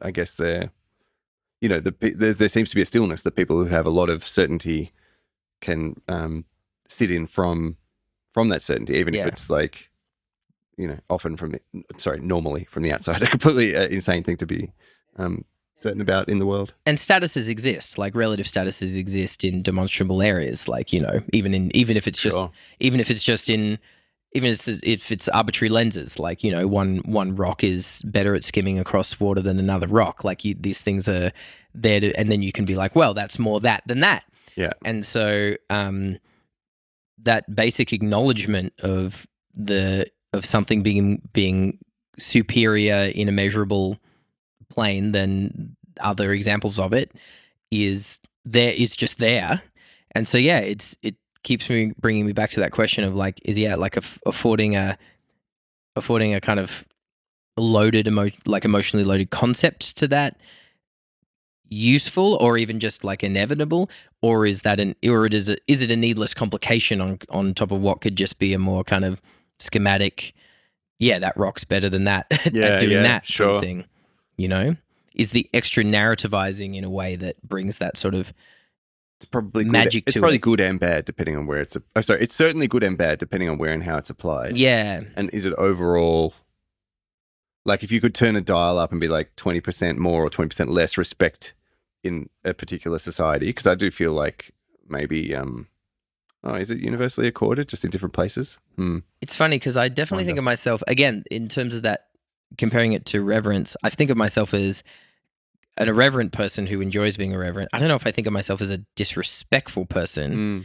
I 0.00 0.10
guess 0.10 0.34
there 0.34 0.70
you 1.62 1.68
know 1.68 1.80
the 1.80 1.94
there, 2.00 2.34
there 2.34 2.48
seems 2.50 2.68
to 2.68 2.76
be 2.76 2.82
a 2.82 2.86
stillness 2.86 3.22
that 3.22 3.36
people 3.36 3.56
who 3.56 3.64
have 3.64 3.86
a 3.86 3.90
lot 3.90 4.10
of 4.10 4.26
certainty 4.26 4.92
can 5.62 5.94
um 6.08 6.44
sit 6.88 7.10
in 7.10 7.26
from 7.26 7.76
from 8.32 8.48
that 8.50 8.60
certainty 8.60 8.94
even 8.94 9.14
if 9.14 9.24
it's 9.26 9.48
like 9.48 9.90
you 10.76 10.86
know 10.88 10.98
often 11.08 11.36
from 11.36 11.52
the 11.52 11.60
sorry 11.96 12.20
normally 12.20 12.64
from 12.64 12.82
the 12.82 12.92
outside 12.92 13.22
a 13.26 13.26
completely 13.26 13.74
uh, 13.76 13.86
insane 13.86 14.22
thing 14.22 14.36
to 14.36 14.46
be 14.46 14.72
um 15.16 15.44
certain 15.74 16.02
about 16.02 16.28
in 16.28 16.38
the 16.38 16.44
world 16.46 16.74
And 16.84 16.98
statuses 16.98 17.48
exist, 17.48 17.96
like 17.96 18.14
relative 18.14 18.44
statuses 18.44 18.94
exist 18.94 19.42
in 19.42 19.62
demonstrable 19.62 20.20
areas, 20.20 20.68
like 20.68 20.92
you 20.92 21.00
know, 21.00 21.22
even 21.32 21.54
in 21.54 21.74
even 21.74 21.96
if 21.96 22.06
it's 22.06 22.20
just 22.20 22.36
Sure. 22.36 22.50
even 22.78 23.00
if 23.00 23.10
it's 23.10 23.22
just 23.22 23.48
in 23.48 23.78
even 24.34 24.50
if 24.50 25.12
it's, 25.12 25.28
arbitrary 25.28 25.68
lenses 25.68 26.18
like 26.18 26.42
you 26.42 26.50
know 26.50 26.66
one 26.66 26.98
one 26.98 27.36
rock 27.36 27.62
is 27.62 28.02
better 28.02 28.34
at 28.34 28.44
skimming 28.44 28.78
across 28.78 29.20
water 29.20 29.40
than 29.40 29.58
another 29.58 29.86
rock. 29.86 30.24
Like 30.24 30.44
you, 30.44 30.54
these 30.58 30.82
things 30.82 31.08
are 31.08 31.32
there 31.74 32.00
to, 32.00 32.12
and 32.18 32.30
then 32.30 32.42
you 32.42 32.52
can 32.52 32.64
be 32.64 32.74
like 32.74 32.94
well 32.96 33.14
that's 33.14 33.38
more 33.38 33.60
that 33.60 33.82
than 33.86 34.00
that. 34.00 34.24
Yeah. 34.56 34.72
and 34.84 35.04
so 35.06 35.54
um 35.70 36.18
that 37.22 37.54
basic 37.54 37.92
acknowledgement 37.92 38.72
of 38.80 39.26
the 39.54 40.06
of 40.32 40.44
something 40.44 40.82
being 40.82 41.22
being 41.32 41.78
superior 42.18 43.10
in 43.14 43.28
a 43.28 43.32
measurable 43.32 43.98
plane 44.68 45.12
than 45.12 45.76
other 46.00 46.32
examples 46.32 46.78
of 46.78 46.92
it 46.92 47.12
is 47.70 48.20
there 48.44 48.72
is 48.72 48.96
just 48.96 49.18
there. 49.18 49.62
And 50.14 50.28
so 50.28 50.36
yeah 50.38 50.58
it's 50.58 50.96
it 51.02 51.16
keeps 51.42 51.68
me 51.68 51.92
bringing 52.00 52.24
me 52.26 52.32
back 52.32 52.50
to 52.50 52.60
that 52.60 52.72
question 52.72 53.04
of 53.04 53.14
like 53.14 53.40
is 53.44 53.58
yeah 53.58 53.74
like 53.74 53.96
aff- 53.96 54.18
affording 54.26 54.76
a 54.76 54.96
affording 55.96 56.34
a 56.34 56.40
kind 56.40 56.60
of 56.60 56.84
loaded 57.56 58.06
emo- 58.06 58.30
like 58.46 58.64
emotionally 58.64 59.04
loaded 59.04 59.30
concept 59.30 59.96
to 59.96 60.08
that 60.08 60.40
useful 61.68 62.34
or 62.40 62.58
even 62.58 62.78
just 62.80 63.02
like 63.02 63.24
inevitable 63.24 63.88
or 64.20 64.44
is 64.44 64.60
that 64.62 64.78
an 64.78 64.94
or 65.06 65.24
it 65.24 65.32
is 65.32 65.48
a, 65.48 65.56
is 65.66 65.82
it 65.82 65.90
a 65.90 65.96
needless 65.96 66.34
complication 66.34 67.00
on 67.00 67.18
on 67.30 67.54
top 67.54 67.70
of 67.70 67.80
what 67.80 68.00
could 68.02 68.14
just 68.16 68.38
be 68.38 68.52
a 68.52 68.58
more 68.58 68.84
kind 68.84 69.04
of 69.06 69.22
schematic 69.58 70.34
yeah 70.98 71.18
that 71.18 71.34
rock's 71.36 71.64
better 71.64 71.88
than 71.88 72.04
that 72.04 72.26
at 72.46 72.54
Yeah, 72.54 72.78
doing 72.78 72.92
yeah, 72.92 73.02
that 73.02 73.26
sort 73.26 73.48
of 73.50 73.54
sure. 73.56 73.60
thing 73.62 73.84
you 74.36 74.48
know 74.48 74.76
is 75.14 75.30
the 75.30 75.48
extra 75.54 75.82
narrativizing 75.82 76.76
in 76.76 76.84
a 76.84 76.90
way 76.90 77.16
that 77.16 77.40
brings 77.42 77.78
that 77.78 77.96
sort 77.96 78.14
of 78.14 78.34
it's 79.22 79.30
probably 79.30 79.64
good. 79.64 79.72
Magic 79.72 80.04
It's 80.06 80.16
probably 80.16 80.36
it. 80.36 80.42
good 80.42 80.60
and 80.60 80.78
bad 80.80 81.04
depending 81.04 81.36
on 81.36 81.46
where 81.46 81.60
it's. 81.60 81.76
Oh, 81.96 82.00
sorry, 82.00 82.22
it's 82.22 82.34
certainly 82.34 82.66
good 82.68 82.82
and 82.82 82.98
bad 82.98 83.18
depending 83.18 83.48
on 83.48 83.58
where 83.58 83.72
and 83.72 83.82
how 83.82 83.96
it's 83.98 84.10
applied. 84.10 84.56
yeah 84.56 85.02
And 85.16 85.30
is 85.30 85.46
it 85.46 85.52
overall? 85.54 86.34
Like, 87.64 87.84
if 87.84 87.92
you 87.92 88.00
could 88.00 88.14
turn 88.14 88.34
a 88.34 88.40
dial 88.40 88.78
up 88.78 88.90
and 88.90 89.00
be 89.00 89.06
like 89.08 89.34
twenty 89.36 89.60
percent 89.60 89.98
more 89.98 90.24
or 90.24 90.30
twenty 90.30 90.48
percent 90.48 90.70
less 90.70 90.98
respect 90.98 91.54
in 92.02 92.28
a 92.44 92.52
particular 92.52 92.98
society, 92.98 93.46
because 93.46 93.66
I 93.68 93.76
do 93.76 93.88
feel 93.90 94.12
like 94.12 94.50
maybe, 94.88 95.32
um, 95.36 95.68
oh, 96.42 96.54
is 96.54 96.72
it 96.72 96.80
universally 96.80 97.28
accorded 97.28 97.68
just 97.68 97.84
in 97.84 97.90
different 97.90 98.14
places? 98.14 98.58
Hmm. 98.76 98.98
It's 99.20 99.36
funny 99.36 99.56
because 99.56 99.76
I 99.76 99.88
definitely 99.88 100.24
think 100.24 100.38
of 100.38 100.44
myself 100.44 100.82
again 100.88 101.22
in 101.30 101.46
terms 101.48 101.76
of 101.76 101.82
that 101.82 102.08
comparing 102.58 102.92
it 102.92 103.06
to 103.06 103.22
reverence. 103.22 103.76
I 103.84 103.90
think 103.90 104.10
of 104.10 104.16
myself 104.16 104.52
as 104.52 104.82
an 105.78 105.88
irreverent 105.88 106.32
person 106.32 106.66
who 106.66 106.80
enjoys 106.80 107.16
being 107.16 107.32
irreverent. 107.32 107.70
I 107.72 107.78
don't 107.78 107.88
know 107.88 107.94
if 107.94 108.06
I 108.06 108.10
think 108.10 108.26
of 108.26 108.32
myself 108.32 108.60
as 108.60 108.70
a 108.70 108.78
disrespectful 108.96 109.86
person. 109.86 110.32
Hmm. 110.32 110.60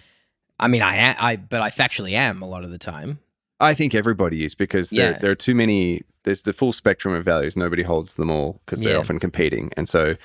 I 0.59 0.67
mean, 0.67 0.81
I 0.81 1.15
I 1.19 1.35
but 1.35 1.61
I 1.61 1.69
factually 1.69 2.13
am 2.13 2.41
a 2.41 2.47
lot 2.47 2.63
of 2.63 2.71
the 2.71 2.77
time. 2.77 3.19
I 3.59 3.73
think 3.73 3.95
everybody 3.95 4.43
is 4.43 4.53
because 4.55 4.89
there, 4.91 5.11
Yeah. 5.11 5.17
there 5.19 5.31
are 5.31 5.35
too 5.35 5.55
many. 5.55 6.03
There's 6.23 6.41
the 6.43 6.53
full 6.53 6.73
spectrum 6.73 7.13
of 7.13 7.23
values. 7.25 7.55
Nobody 7.55 7.83
holds 7.83 8.15
them 8.15 8.29
all 8.29 8.61
because 8.65 8.81
they're 8.81 8.93
Yeah. 8.93 8.99
often 8.99 9.19
competing, 9.19 9.71
and 9.77 9.87
so 9.87 10.15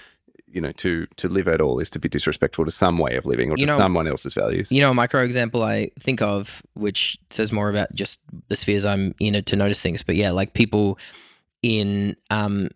you 0.46 0.60
know 0.60 0.72
to 0.72 1.06
to 1.16 1.28
live 1.28 1.48
at 1.48 1.60
all 1.60 1.78
is 1.78 1.88
to 1.90 1.98
be 1.98 2.08
disrespectful 2.08 2.64
to 2.64 2.70
some 2.70 2.98
way 2.98 3.14
of 3.16 3.24
living 3.24 3.50
or 3.50 3.56
You 3.56 3.66
to 3.66 3.72
know- 3.72 3.76
someone 3.78 4.06
else's 4.06 4.34
values. 4.34 4.72
You 4.72 4.80
know, 4.80 4.90
a 4.90 4.94
micro 4.94 5.22
example 5.22 5.62
I 5.62 5.90
think 6.00 6.20
of, 6.20 6.62
which 6.74 7.18
says 7.30 7.52
more 7.52 7.70
about 7.70 7.94
just 7.94 8.20
the 8.48 8.56
spheres 8.56 8.84
I'm 8.84 9.14
in 9.20 9.34
it 9.34 9.46
to 9.46 9.56
notice 9.56 9.80
things. 9.80 10.02
But 10.02 10.16
yeah, 10.16 10.30
like 10.32 10.52
people 10.54 10.98
in 11.62 12.16
um, 12.30 12.68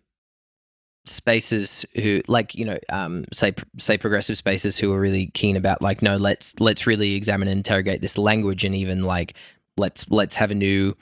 spaces 1.07 1.85
who, 1.95 2.21
like 2.27 2.55
you 2.55 2.65
know, 2.65 2.77
um, 2.89 3.25
say 3.33 3.53
say 3.77 3.97
progressive 3.97 4.37
spaces 4.37 4.77
who 4.77 4.91
are 4.93 4.99
really 4.99 5.27
keen 5.33 5.55
about 5.55 5.81
like, 5.81 6.01
no, 6.01 6.17
let's 6.17 6.59
let's 6.59 6.85
really 6.87 7.15
examine 7.15 7.47
and 7.47 7.57
interrogate 7.57 8.01
this 8.01 8.17
language, 8.17 8.63
and 8.63 8.75
even 8.75 9.03
like 9.03 9.33
let's 9.77 10.09
let's 10.09 10.35
have 10.35 10.51
a 10.51 10.55
new 10.55 10.95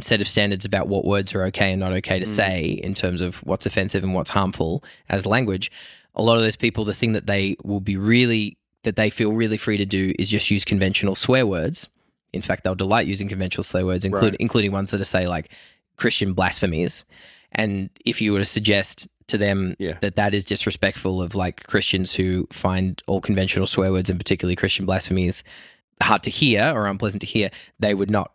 set 0.00 0.20
of 0.20 0.28
standards 0.28 0.64
about 0.64 0.88
what 0.88 1.04
words 1.04 1.34
are 1.34 1.44
okay 1.44 1.70
and 1.72 1.80
not 1.80 1.92
okay 1.92 2.18
to 2.18 2.24
Mm. 2.24 2.28
say 2.28 2.64
in 2.82 2.94
terms 2.94 3.20
of 3.20 3.36
what's 3.44 3.66
offensive 3.66 4.02
and 4.02 4.14
what's 4.14 4.30
harmful 4.30 4.82
as 5.08 5.26
language. 5.26 5.70
A 6.14 6.22
lot 6.22 6.36
of 6.36 6.42
those 6.42 6.56
people, 6.56 6.84
the 6.84 6.94
thing 6.94 7.12
that 7.12 7.26
they 7.26 7.56
will 7.62 7.80
be 7.80 7.96
really 7.96 8.56
that 8.84 8.96
they 8.96 9.10
feel 9.10 9.32
really 9.32 9.56
free 9.58 9.76
to 9.76 9.84
do 9.86 10.12
is 10.18 10.28
just 10.30 10.50
use 10.50 10.64
conventional 10.64 11.14
swear 11.14 11.46
words. 11.46 11.88
In 12.32 12.40
fact, 12.42 12.64
they'll 12.64 12.74
delight 12.74 13.06
using 13.06 13.28
conventional 13.28 13.62
swear 13.64 13.84
words, 13.84 14.04
include, 14.04 14.32
Right. 14.32 14.40
including 14.40 14.72
ones 14.72 14.90
that 14.90 15.00
are 15.00 15.04
say 15.04 15.26
like 15.28 15.50
Christian 15.96 16.32
blasphemies. 16.32 17.04
And 17.52 17.90
if 18.04 18.20
you 18.22 18.32
were 18.32 18.38
to 18.38 18.44
suggest 18.46 19.06
to 19.28 19.38
them 19.38 19.74
Yeah. 19.78 19.98
that 20.00 20.16
that 20.16 20.34
is 20.34 20.44
disrespectful 20.44 21.20
of 21.22 21.34
like 21.34 21.66
Christians 21.66 22.14
who 22.14 22.46
find 22.52 23.02
all 23.06 23.20
conventional 23.20 23.66
swear 23.66 23.92
words 23.92 24.10
and 24.10 24.18
particularly 24.18 24.56
Christian 24.56 24.86
blasphemies 24.86 25.44
hard 26.02 26.22
to 26.24 26.30
hear 26.30 26.72
or 26.74 26.86
unpleasant 26.86 27.20
to 27.20 27.26
hear, 27.26 27.50
they 27.78 27.94
would 27.94 28.10
not 28.10 28.32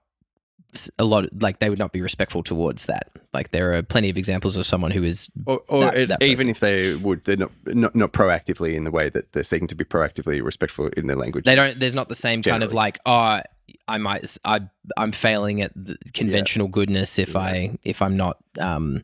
a 0.99 1.03
lot 1.05 1.25
like 1.41 1.59
they 1.59 1.69
would 1.69 1.79
not 1.79 1.91
be 1.91 2.01
respectful 2.01 2.43
towards 2.43 2.85
that. 2.85 3.09
Like 3.33 3.51
there 3.51 3.73
are 3.73 3.81
plenty 3.81 4.09
of 4.09 4.17
examples 4.17 4.57
of 4.57 4.65
someone 4.65 4.91
who 4.91 5.03
is 5.03 5.29
Or, 5.45 5.61
or 5.67 5.81
that- 5.81 5.97
it- 5.97 6.09
that 6.09 6.21
even 6.23 6.49
if 6.49 6.59
they 6.59 6.93
would, 6.95 7.23
they're 7.23 7.37
not, 7.37 7.51
not 7.65 7.95
not 7.95 8.13
proactively 8.13 8.75
in 8.75 8.83
the 8.83 8.91
way 8.91 9.09
that 9.09 9.31
they're 9.33 9.43
seeking 9.43 9.67
to 9.67 9.75
be 9.75 9.83
proactively 9.85 10.43
respectful 10.43 10.87
in 10.89 11.07
their 11.07 11.15
language. 11.15 11.45
they 11.45 11.55
don't 11.55 11.73
there's 11.79 11.95
not 11.95 12.09
the 12.09 12.15
same 12.15 12.41
kind 12.43 12.63
of 12.63 12.73
like 12.73 12.99
oh 13.05 13.41
I 13.87 13.97
might 13.97 14.37
I, 14.45 14.61
I'm 14.97 15.11
failing 15.11 15.61
at 15.61 15.71
the 15.75 15.97
conventional 16.13 16.67
goodness 16.67 17.17
if 17.17 17.35
I 17.35 17.77
if 17.83 18.01
I'm 18.01 18.15
not 18.17 18.37
um 18.59 19.03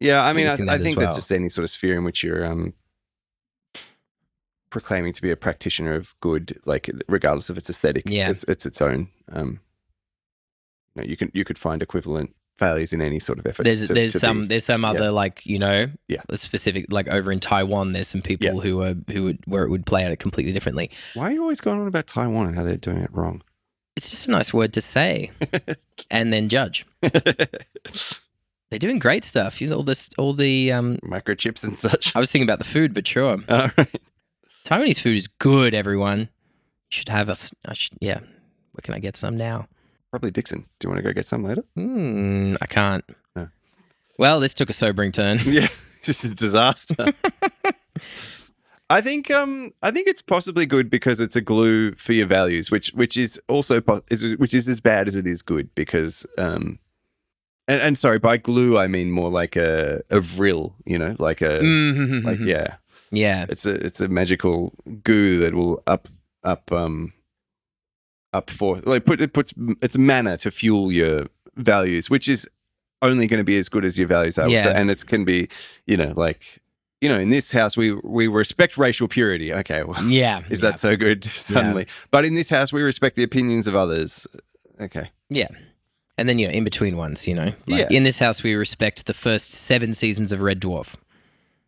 Yeah, 0.00 0.22
I 0.24 0.32
mean, 0.32 0.46
I, 0.48 0.74
I 0.74 0.78
think 0.78 0.98
that's 0.98 1.16
just 1.16 1.32
any 1.32 1.48
sort 1.48 1.64
of 1.64 1.70
sphere 1.70 1.96
in 1.96 2.04
which 2.04 2.22
you're 2.22 2.44
um, 2.44 2.74
proclaiming 4.70 5.12
to 5.12 5.22
be 5.22 5.30
a 5.30 5.36
practitioner 5.36 5.94
of 5.94 6.18
good, 6.20 6.58
like 6.64 6.90
regardless 7.08 7.48
of 7.50 7.56
its 7.58 7.70
aesthetic. 7.70 8.04
Yeah. 8.06 8.30
it's 8.30 8.44
it's 8.44 8.66
its 8.66 8.82
own. 8.82 9.08
Um, 9.32 9.60
you 10.94 11.02
know, 11.02 11.08
you 11.08 11.16
can 11.16 11.30
you 11.32 11.44
could 11.44 11.58
find 11.58 11.80
equivalent 11.82 12.34
failures 12.56 12.92
in 12.92 13.00
any 13.02 13.18
sort 13.18 13.38
of 13.40 13.46
effort. 13.46 13.64
there's 13.64 13.84
to, 13.84 13.92
there's 13.94 14.12
to 14.12 14.18
be- 14.18 14.20
some 14.20 14.48
there's 14.48 14.64
some 14.64 14.84
other 14.84 15.10
like 15.10 15.44
you 15.44 15.58
know 15.58 15.88
Yeah. 16.06 16.20
specific 16.36 16.92
like 16.92 17.08
over 17.08 17.32
in 17.32 17.40
Taiwan 17.40 17.92
there's 17.92 18.06
some 18.06 18.22
people 18.22 18.46
Yeah. 18.46 18.60
who 18.60 18.80
are 18.82 18.94
who 19.12 19.24
would 19.24 19.38
where 19.46 19.64
it 19.64 19.70
would 19.70 19.86
play 19.86 20.04
out 20.04 20.12
it 20.12 20.18
completely 20.20 20.52
differently. 20.52 20.90
Why 21.14 21.24
are 21.30 21.32
you 21.32 21.42
always 21.42 21.60
going 21.60 21.80
on 21.80 21.86
about 21.88 22.06
Taiwan 22.06 22.46
and 22.48 22.56
how 22.56 22.62
they're 22.62 22.76
doing 22.76 22.98
it 22.98 23.10
wrong? 23.12 23.42
It's 23.96 24.10
just 24.10 24.28
a 24.28 24.30
nice 24.30 24.52
word 24.54 24.72
to 24.74 24.80
say 24.80 25.30
and 26.10 26.32
then 26.32 26.48
judge. 26.48 26.84
They're 28.70 28.78
doing 28.78 28.98
great 28.98 29.24
stuff. 29.24 29.60
You 29.60 29.68
know 29.68 29.76
all 29.76 29.82
this 29.82 30.10
all 30.18 30.32
the 30.32 30.72
um 30.72 30.96
Microchips 31.04 31.64
and 31.64 31.76
such. 31.76 32.14
I 32.16 32.20
was 32.20 32.30
thinking 32.32 32.48
about 32.48 32.58
the 32.58 32.64
food, 32.64 32.94
but 32.94 33.06
sure. 33.06 33.38
All 33.48 33.68
right. 33.78 33.88
Taiwanese 34.64 35.00
food 35.00 35.18
is 35.18 35.28
good, 35.28 35.74
everyone. 35.74 36.20
You 36.20 36.26
should 36.90 37.08
have 37.08 37.28
us. 37.28 37.52
I 37.66 37.74
should, 37.74 37.92
yeah. 38.00 38.20
Where 38.20 38.82
can 38.82 38.94
I 38.94 38.98
get 38.98 39.16
some 39.16 39.36
now? 39.36 39.68
Probably 40.10 40.30
Dixon. 40.30 40.64
Do 40.78 40.86
you 40.86 40.90
want 40.90 40.98
to 40.98 41.02
go 41.02 41.12
get 41.12 41.26
some 41.26 41.44
later? 41.44 41.64
Hmm, 41.76 42.54
I 42.62 42.66
can't. 42.66 43.04
No. 43.36 43.48
Well, 44.18 44.40
this 44.40 44.54
took 44.54 44.70
a 44.70 44.72
sobering 44.72 45.12
turn. 45.12 45.38
yeah, 45.44 45.68
this 46.06 46.24
is 46.24 46.32
a 46.32 46.36
disaster. 46.36 47.06
I 48.90 49.00
think 49.00 49.30
um 49.30 49.72
I 49.82 49.90
think 49.90 50.08
it's 50.08 50.22
possibly 50.22 50.66
good 50.66 50.90
because 50.90 51.20
it's 51.20 51.36
a 51.36 51.40
glue 51.40 51.92
for 51.92 52.12
your 52.12 52.26
values, 52.26 52.70
which 52.70 52.88
which 52.90 53.16
is 53.16 53.40
also 53.48 53.80
po- 53.80 54.02
is 54.10 54.36
which 54.36 54.54
is 54.54 54.68
as 54.68 54.80
bad 54.80 55.08
as 55.08 55.16
it 55.16 55.26
is 55.26 55.42
good 55.42 55.74
because 55.74 56.26
um 56.38 56.78
and, 57.68 57.80
and 57.80 57.98
sorry 57.98 58.18
by 58.18 58.36
glue 58.36 58.78
I 58.78 58.86
mean 58.86 59.10
more 59.10 59.30
like 59.30 59.56
a 59.56 60.00
a 60.10 60.20
vril, 60.20 60.74
you 60.84 60.98
know, 60.98 61.16
like 61.18 61.40
a 61.40 61.60
Mhm. 61.60 62.24
like 62.24 62.38
yeah, 62.40 62.76
yeah. 63.10 63.46
it's 63.48 63.66
a 63.66 63.74
it's 63.74 64.00
a 64.00 64.08
magical 64.08 64.72
goo 65.02 65.38
that 65.40 65.54
will 65.54 65.82
up 65.86 66.08
up 66.44 66.70
um 66.72 67.12
up 68.32 68.50
for 68.50 68.76
like 68.84 69.04
put 69.04 69.20
it 69.20 69.32
puts 69.32 69.54
it's 69.82 69.96
mana 69.98 70.36
to 70.38 70.50
fuel 70.50 70.90
your 70.92 71.26
values, 71.56 72.10
which 72.10 72.28
is 72.28 72.48
only 73.02 73.26
going 73.26 73.38
to 73.40 73.44
be 73.44 73.58
as 73.58 73.68
good 73.68 73.84
as 73.84 73.98
your 73.98 74.08
values 74.08 74.38
are. 74.38 74.48
Yeah. 74.48 74.62
So, 74.62 74.70
and 74.70 74.90
it 74.90 75.04
can 75.06 75.24
be, 75.24 75.48
you 75.86 75.96
know, 75.96 76.12
like 76.16 76.60
you 77.00 77.08
know, 77.08 77.18
in 77.18 77.28
this 77.28 77.52
house 77.52 77.76
we 77.76 77.92
we 78.02 78.26
respect 78.28 78.76
racial 78.78 79.08
purity. 79.08 79.52
Okay, 79.52 79.82
well, 79.84 80.02
Yeah. 80.04 80.40
is 80.50 80.62
yeah. 80.62 80.70
that 80.70 80.78
so 80.78 80.96
good 80.96 81.24
suddenly? 81.52 81.86
But 82.10 82.24
in 82.24 82.34
this 82.34 82.50
house 82.50 82.72
we 82.72 82.82
respect 82.82 83.16
the 83.16 83.22
opinions 83.22 83.68
of 83.68 83.76
others. 83.76 84.26
Okay, 84.80 85.10
Yeah. 85.30 85.48
And 86.16 86.28
then, 86.28 86.38
you 86.38 86.46
know, 86.46 86.52
in 86.52 86.62
between 86.64 86.96
ones, 86.96 87.26
you 87.26 87.34
know. 87.34 87.52
Like 87.66 87.90
Yeah. 87.90 87.96
In 87.96 88.04
this 88.04 88.18
house, 88.18 88.42
we 88.42 88.54
respect 88.54 89.06
the 89.06 89.14
first 89.14 89.50
seven 89.50 89.94
seasons 89.94 90.30
of 90.32 90.40
Red 90.40 90.60
Dwarf. 90.60 90.94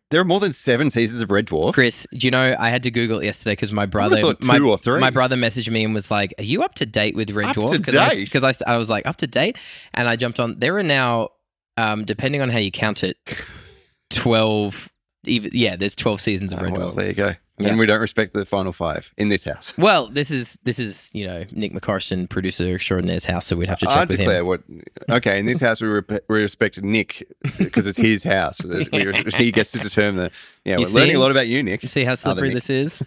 there 0.09 0.21
are 0.21 0.25
more 0.25 0.39
than 0.39 0.53
seven 0.53 0.89
seasons 0.89 1.19
of 1.19 1.29
Red 1.31 1.47
Dwarf. 1.47 1.73
Chris, 1.73 2.07
do 2.13 2.25
you 2.25 2.31
know, 2.31 2.55
I 2.57 2.69
had 2.69 2.83
to 2.83 2.91
Google 2.91 3.19
it 3.19 3.25
yesterday 3.25 3.51
because 3.53 3.73
my 3.73 3.85
brother, 3.85 4.21
my, 4.43 4.57
two 4.57 4.69
or 4.69 4.77
three. 4.77 5.01
my 5.01 5.09
brother 5.09 5.35
messaged 5.35 5.69
me 5.69 5.83
and 5.83 5.93
was 5.93 6.09
like, 6.09 6.33
Are 6.37 6.45
you 6.45 6.63
up 6.63 6.75
to 6.75 6.85
date 6.85 7.13
with 7.15 7.29
Red 7.31 7.47
Up 7.47 7.55
Dwarf? 7.57 7.71
Because 8.19 8.43
I, 8.45 8.49
I, 8.71 8.75
I 8.75 8.77
was 8.77 8.89
like, 8.89 9.05
Up 9.05 9.17
to 9.17 9.27
date? 9.27 9.57
And 9.93 10.07
I 10.07 10.15
jumped 10.15 10.39
on. 10.39 10.59
There 10.59 10.77
are 10.77 10.83
now, 10.83 11.29
um, 11.75 12.05
depending 12.05 12.41
on 12.41 12.47
how 12.49 12.59
you 12.59 12.71
count 12.71 13.03
it, 13.03 13.17
12, 14.11 14.89
even, 15.25 15.51
yeah, 15.53 15.75
there's 15.75 15.95
12 15.95 16.21
seasons 16.21 16.53
of 16.53 16.59
Oh, 16.59 16.63
Red 16.63 16.73
well, 16.73 16.91
Dwarf. 16.91 16.95
there 16.95 17.07
you 17.07 17.13
go. 17.13 17.33
Yeah. 17.59 17.69
And 17.69 17.79
we 17.79 17.87
don't 17.87 17.99
respect 18.01 18.33
the 18.33 18.45
final 18.45 18.71
five 18.71 19.11
in 19.17 19.29
this 19.29 19.43
house. 19.43 19.73
Well, 19.79 20.09
this 20.09 20.29
is 20.29 20.59
this 20.63 20.77
is 20.77 21.09
you 21.13 21.25
know 21.25 21.43
Nick 21.51 21.73
McCorson, 21.73 22.29
producer 22.29 22.75
extraordinaire's 22.75 23.25
house, 23.25 23.47
so 23.47 23.55
we'd 23.55 23.67
have 23.69 23.79
to 23.79 23.87
check 23.87 23.95
I 23.97 24.01
with 24.01 24.11
him. 24.11 24.17
declare 24.17 24.45
what. 24.45 24.61
Okay, 25.09 25.39
in 25.39 25.45
this 25.47 25.59
house 25.67 25.81
we, 25.81 25.87
rep- 25.87 26.23
we 26.27 26.41
respect 26.41 26.81
Nick 26.83 27.27
because 27.57 27.87
it's 27.87 27.97
his 27.97 28.23
house. 28.23 28.57
So 28.59 28.67
there's- 28.69 28.89
we, 28.91 29.43
he 29.43 29.51
gets 29.51 29.71
to 29.71 29.79
determine 29.79 30.17
the. 30.17 30.31
Yeah, 30.65 30.77
You 30.77 30.85
we're 30.85 30.99
learning 30.99 31.15
a 31.15 31.19
lot 31.19 31.31
about 31.31 31.47
you, 31.47 31.63
Nick. 31.63 31.81
You 31.81 31.89
see 31.89 32.03
how 32.03 32.13
slippery 32.15 32.53
this 32.53 32.69
is? 32.69 33.01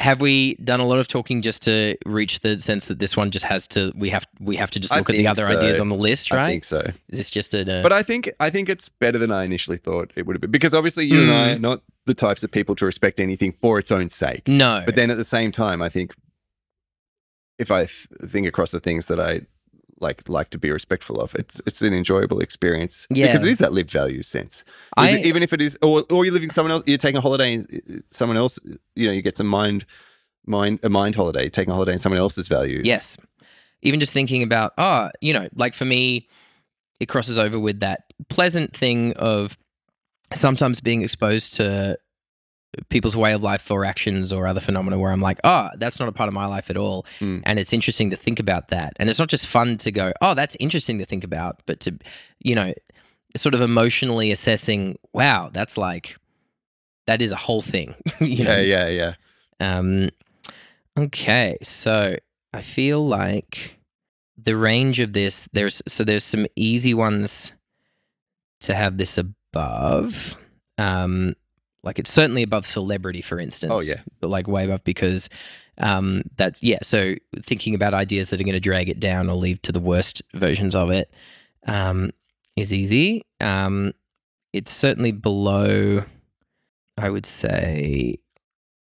Have 0.00 0.20
we 0.20 0.54
done 0.56 0.80
a 0.80 0.84
lot 0.86 0.98
of 0.98 1.08
talking 1.08 1.42
just 1.42 1.62
to 1.62 1.96
reach 2.06 2.40
the 2.40 2.58
sense 2.60 2.86
that 2.88 2.98
this 2.98 3.16
one 3.16 3.30
just 3.30 3.44
has 3.44 3.66
to 3.68 3.92
we 3.96 4.10
have 4.10 4.26
we 4.40 4.56
have 4.56 4.70
to 4.72 4.80
just 4.80 4.94
look 4.94 5.10
at 5.10 5.14
the 5.16 5.26
other 5.26 5.42
so. 5.42 5.56
ideas 5.56 5.80
on 5.80 5.88
the 5.88 5.96
list, 5.96 6.30
right? 6.30 6.44
I 6.44 6.50
think 6.50 6.64
so. 6.64 6.80
Is 7.08 7.18
this 7.18 7.30
just 7.30 7.54
a 7.54 7.60
uh, 7.80 7.82
But 7.82 7.92
I 7.92 8.02
think 8.02 8.30
I 8.40 8.50
think 8.50 8.68
it's 8.68 8.88
better 8.88 9.18
than 9.18 9.30
I 9.32 9.44
initially 9.44 9.76
thought 9.76 10.12
it 10.16 10.26
would 10.26 10.36
have 10.36 10.40
been 10.40 10.50
because 10.50 10.74
obviously 10.74 11.04
you 11.06 11.22
and 11.22 11.30
I 11.32 11.48
Mm. 11.48 11.56
are 11.56 11.58
not 11.58 11.82
the 12.06 12.14
types 12.14 12.44
of 12.44 12.50
people 12.52 12.74
to 12.76 12.86
respect 12.86 13.18
anything 13.18 13.50
for 13.52 13.78
its 13.78 13.90
own 13.90 14.08
sake. 14.08 14.46
no? 14.46 14.82
But 14.86 14.94
then 14.96 15.10
at 15.10 15.16
the 15.16 15.24
same 15.24 15.50
time, 15.50 15.82
I 15.82 15.88
think 15.88 16.14
if 17.58 17.70
I 17.70 17.86
th- 17.86 18.06
think 18.26 18.46
across 18.46 18.70
the 18.70 18.80
things 18.80 19.06
that 19.06 19.18
I 19.18 19.40
like 20.00 20.28
like 20.28 20.50
to 20.50 20.58
be 20.58 20.70
respectful 20.70 21.20
of, 21.20 21.34
it's 21.34 21.60
it's 21.66 21.82
an 21.82 21.92
enjoyable 21.94 22.40
experience 22.40 23.06
Yeah. 23.10 23.26
because 23.26 23.44
it 23.44 23.50
is 23.50 23.58
that 23.58 23.72
lived 23.72 23.90
values 23.90 24.26
sense. 24.26 24.64
I- 24.96 25.10
even, 25.12 25.24
even 25.26 25.42
if 25.42 25.52
it 25.52 25.62
is, 25.62 25.78
or 25.82 26.04
or 26.10 26.24
you're 26.24 26.34
living 26.34 26.50
someone 26.50 26.72
else, 26.72 26.82
you're 26.86 26.98
taking 26.98 27.16
a 27.18 27.20
holiday, 27.22 27.54
and 27.54 27.66
uh, 27.90 27.94
someone 28.10 28.36
else, 28.36 28.58
you 28.94 29.06
know, 29.06 29.12
you 29.12 29.22
get 29.22 29.34
some 29.36 29.46
mind 29.46 29.84
mind 30.46 30.80
a 30.82 30.88
mind 30.88 31.14
holiday, 31.16 31.48
taking 31.48 31.70
a 31.70 31.74
holiday 31.74 31.92
in 31.92 31.98
someone 31.98 32.18
else's 32.20 32.48
values. 32.48 32.84
yes, 32.84 33.16
even 33.82 34.00
just 34.00 34.12
thinking 34.12 34.42
about 34.42 34.72
oh, 34.78 35.08
you 35.20 35.32
know, 35.32 35.48
like 35.54 35.74
for 35.74 35.84
me, 35.84 36.28
it 37.00 37.06
crosses 37.06 37.38
over 37.38 37.58
with 37.58 37.80
that 37.80 38.04
pleasant 38.28 38.76
thing 38.76 39.12
of 39.14 39.56
sometimes 40.32 40.80
being 40.80 41.02
exposed 41.02 41.54
to 41.54 41.98
people's 42.88 43.16
way 43.16 43.32
of 43.32 43.42
life 43.42 43.70
or 43.70 43.84
actions 43.84 44.32
or 44.32 44.46
other 44.46 44.60
phenomena 44.60 44.98
where 44.98 45.12
I'm 45.12 45.20
like, 45.20 45.38
oh, 45.44 45.70
that's 45.76 45.98
not 45.98 46.08
a 46.08 46.12
part 46.12 46.28
of 46.28 46.34
my 46.34 46.46
life 46.46 46.70
at 46.70 46.76
all. 46.76 47.04
Mm. 47.20 47.42
And 47.44 47.58
it's 47.58 47.72
interesting 47.72 48.10
to 48.10 48.16
think 48.16 48.38
about 48.38 48.68
that. 48.68 48.94
And 48.96 49.08
it's 49.08 49.18
not 49.18 49.28
just 49.28 49.46
fun 49.46 49.76
to 49.78 49.92
go, 49.92 50.12
oh, 50.20 50.34
that's 50.34 50.56
interesting 50.60 50.98
to 50.98 51.04
think 51.04 51.24
about, 51.24 51.62
but 51.66 51.80
to, 51.80 51.98
you 52.40 52.54
know, 52.54 52.72
sort 53.36 53.54
of 53.54 53.60
emotionally 53.60 54.30
assessing, 54.30 54.98
wow, 55.12 55.50
that's 55.52 55.76
like, 55.76 56.16
that 57.06 57.22
is 57.22 57.32
a 57.32 57.36
whole 57.36 57.62
thing. 57.62 57.94
you 58.20 58.44
know? 58.44 58.56
yeah, 58.56 58.88
yeah, 58.88 59.14
yeah. 59.60 59.78
Um, 59.78 60.10
okay, 60.98 61.56
so 61.62 62.16
I 62.52 62.60
feel 62.60 63.06
like 63.06 63.78
the 64.42 64.56
range 64.56 65.00
of 65.00 65.12
this 65.12 65.48
there's 65.52 65.82
so 65.88 66.04
there's 66.04 66.24
some 66.24 66.46
easy 66.56 66.94
ones 66.94 67.52
to 68.60 68.74
have 68.74 68.98
this 68.98 69.18
above. 69.18 70.36
Um, 70.78 71.34
like 71.86 71.98
it's 71.98 72.12
certainly 72.12 72.42
above 72.42 72.66
celebrity, 72.66 73.22
for 73.22 73.38
instance. 73.38 73.72
Oh, 73.74 73.80
yeah. 73.80 74.00
but 74.20 74.28
like 74.28 74.46
way 74.46 74.64
above 74.64 74.84
because 74.84 75.30
um, 75.78 76.22
that's 76.36 76.62
yeah. 76.62 76.80
So 76.82 77.14
thinking 77.40 77.74
about 77.74 77.94
ideas 77.94 78.28
that 78.30 78.40
are 78.40 78.44
going 78.44 78.52
to 78.54 78.60
drag 78.60 78.90
it 78.90 79.00
down 79.00 79.30
or 79.30 79.36
lead 79.36 79.62
to 79.62 79.72
the 79.72 79.80
worst 79.80 80.20
versions 80.34 80.74
of 80.74 80.90
it 80.90 81.10
um, 81.66 82.10
is 82.56 82.74
easy. 82.74 83.24
Um, 83.40 83.92
it's 84.52 84.72
certainly 84.72 85.12
below. 85.12 86.04
I 86.98 87.10
would 87.10 87.26
say 87.26 88.18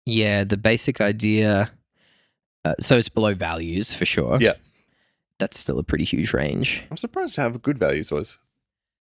yeah, 0.06 0.44
the 0.44 0.56
basic 0.56 1.00
idea. 1.00 1.70
Uh, 2.64 2.74
so 2.80 2.96
it's 2.96 3.08
below 3.08 3.34
values 3.34 3.92
for 3.94 4.06
sure. 4.06 4.38
Yeah. 4.40 4.54
That's 5.38 5.58
still 5.58 5.78
a 5.78 5.82
pretty 5.82 6.04
huge 6.04 6.32
range. 6.32 6.84
I'm 6.90 6.96
surprised 6.96 7.36
how 7.36 7.50
good 7.50 7.78
values 7.78 8.10
was. 8.10 8.38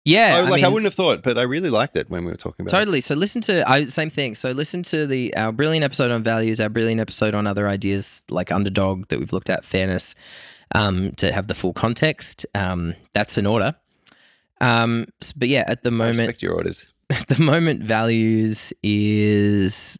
Yeah. 0.08 0.36
I, 0.36 0.38
I 0.38 0.40
like 0.42 0.62
I 0.62 0.66
mean, 0.66 0.72
wouldn't 0.72 0.86
have 0.86 0.94
thought, 0.94 1.22
but 1.22 1.36
I 1.36 1.42
really 1.42 1.70
liked 1.70 1.96
it 1.96 2.08
when 2.08 2.24
we 2.24 2.30
were 2.30 2.36
talking 2.36 2.64
about 2.64 2.76
it. 2.76 2.80
Totally. 2.80 3.00
So 3.00 3.14
listen 3.14 3.42
to 3.42 3.68
I 3.68 3.86
same 3.86 4.10
thing. 4.10 4.34
So 4.34 4.50
listen 4.50 4.82
to 4.84 5.06
the 5.06 5.36
our 5.36 5.52
brilliant 5.52 5.84
episode 5.84 6.10
on 6.10 6.22
values, 6.22 6.60
our 6.60 6.68
brilliant 6.68 7.00
episode 7.00 7.34
on 7.34 7.46
other 7.46 7.68
ideas 7.68 8.22
like 8.30 8.50
underdog 8.50 9.08
that 9.08 9.18
we've 9.18 9.32
looked 9.32 9.50
at, 9.50 9.64
fairness, 9.64 10.14
um, 10.74 11.12
to 11.12 11.30
have 11.32 11.46
the 11.46 11.54
full 11.54 11.72
context. 11.72 12.46
Um, 12.54 12.94
that's 13.12 13.36
in 13.36 13.46
order. 13.46 13.74
Um, 14.60 15.06
but 15.36 15.48
yeah, 15.48 15.64
at 15.66 15.82
the 15.82 15.90
I 15.90 15.92
moment, 15.92 16.18
respect 16.18 16.42
your 16.42 16.54
orders. 16.54 16.86
at 17.10 17.28
the 17.28 17.42
moment, 17.42 17.82
values 17.82 18.72
is 18.82 19.98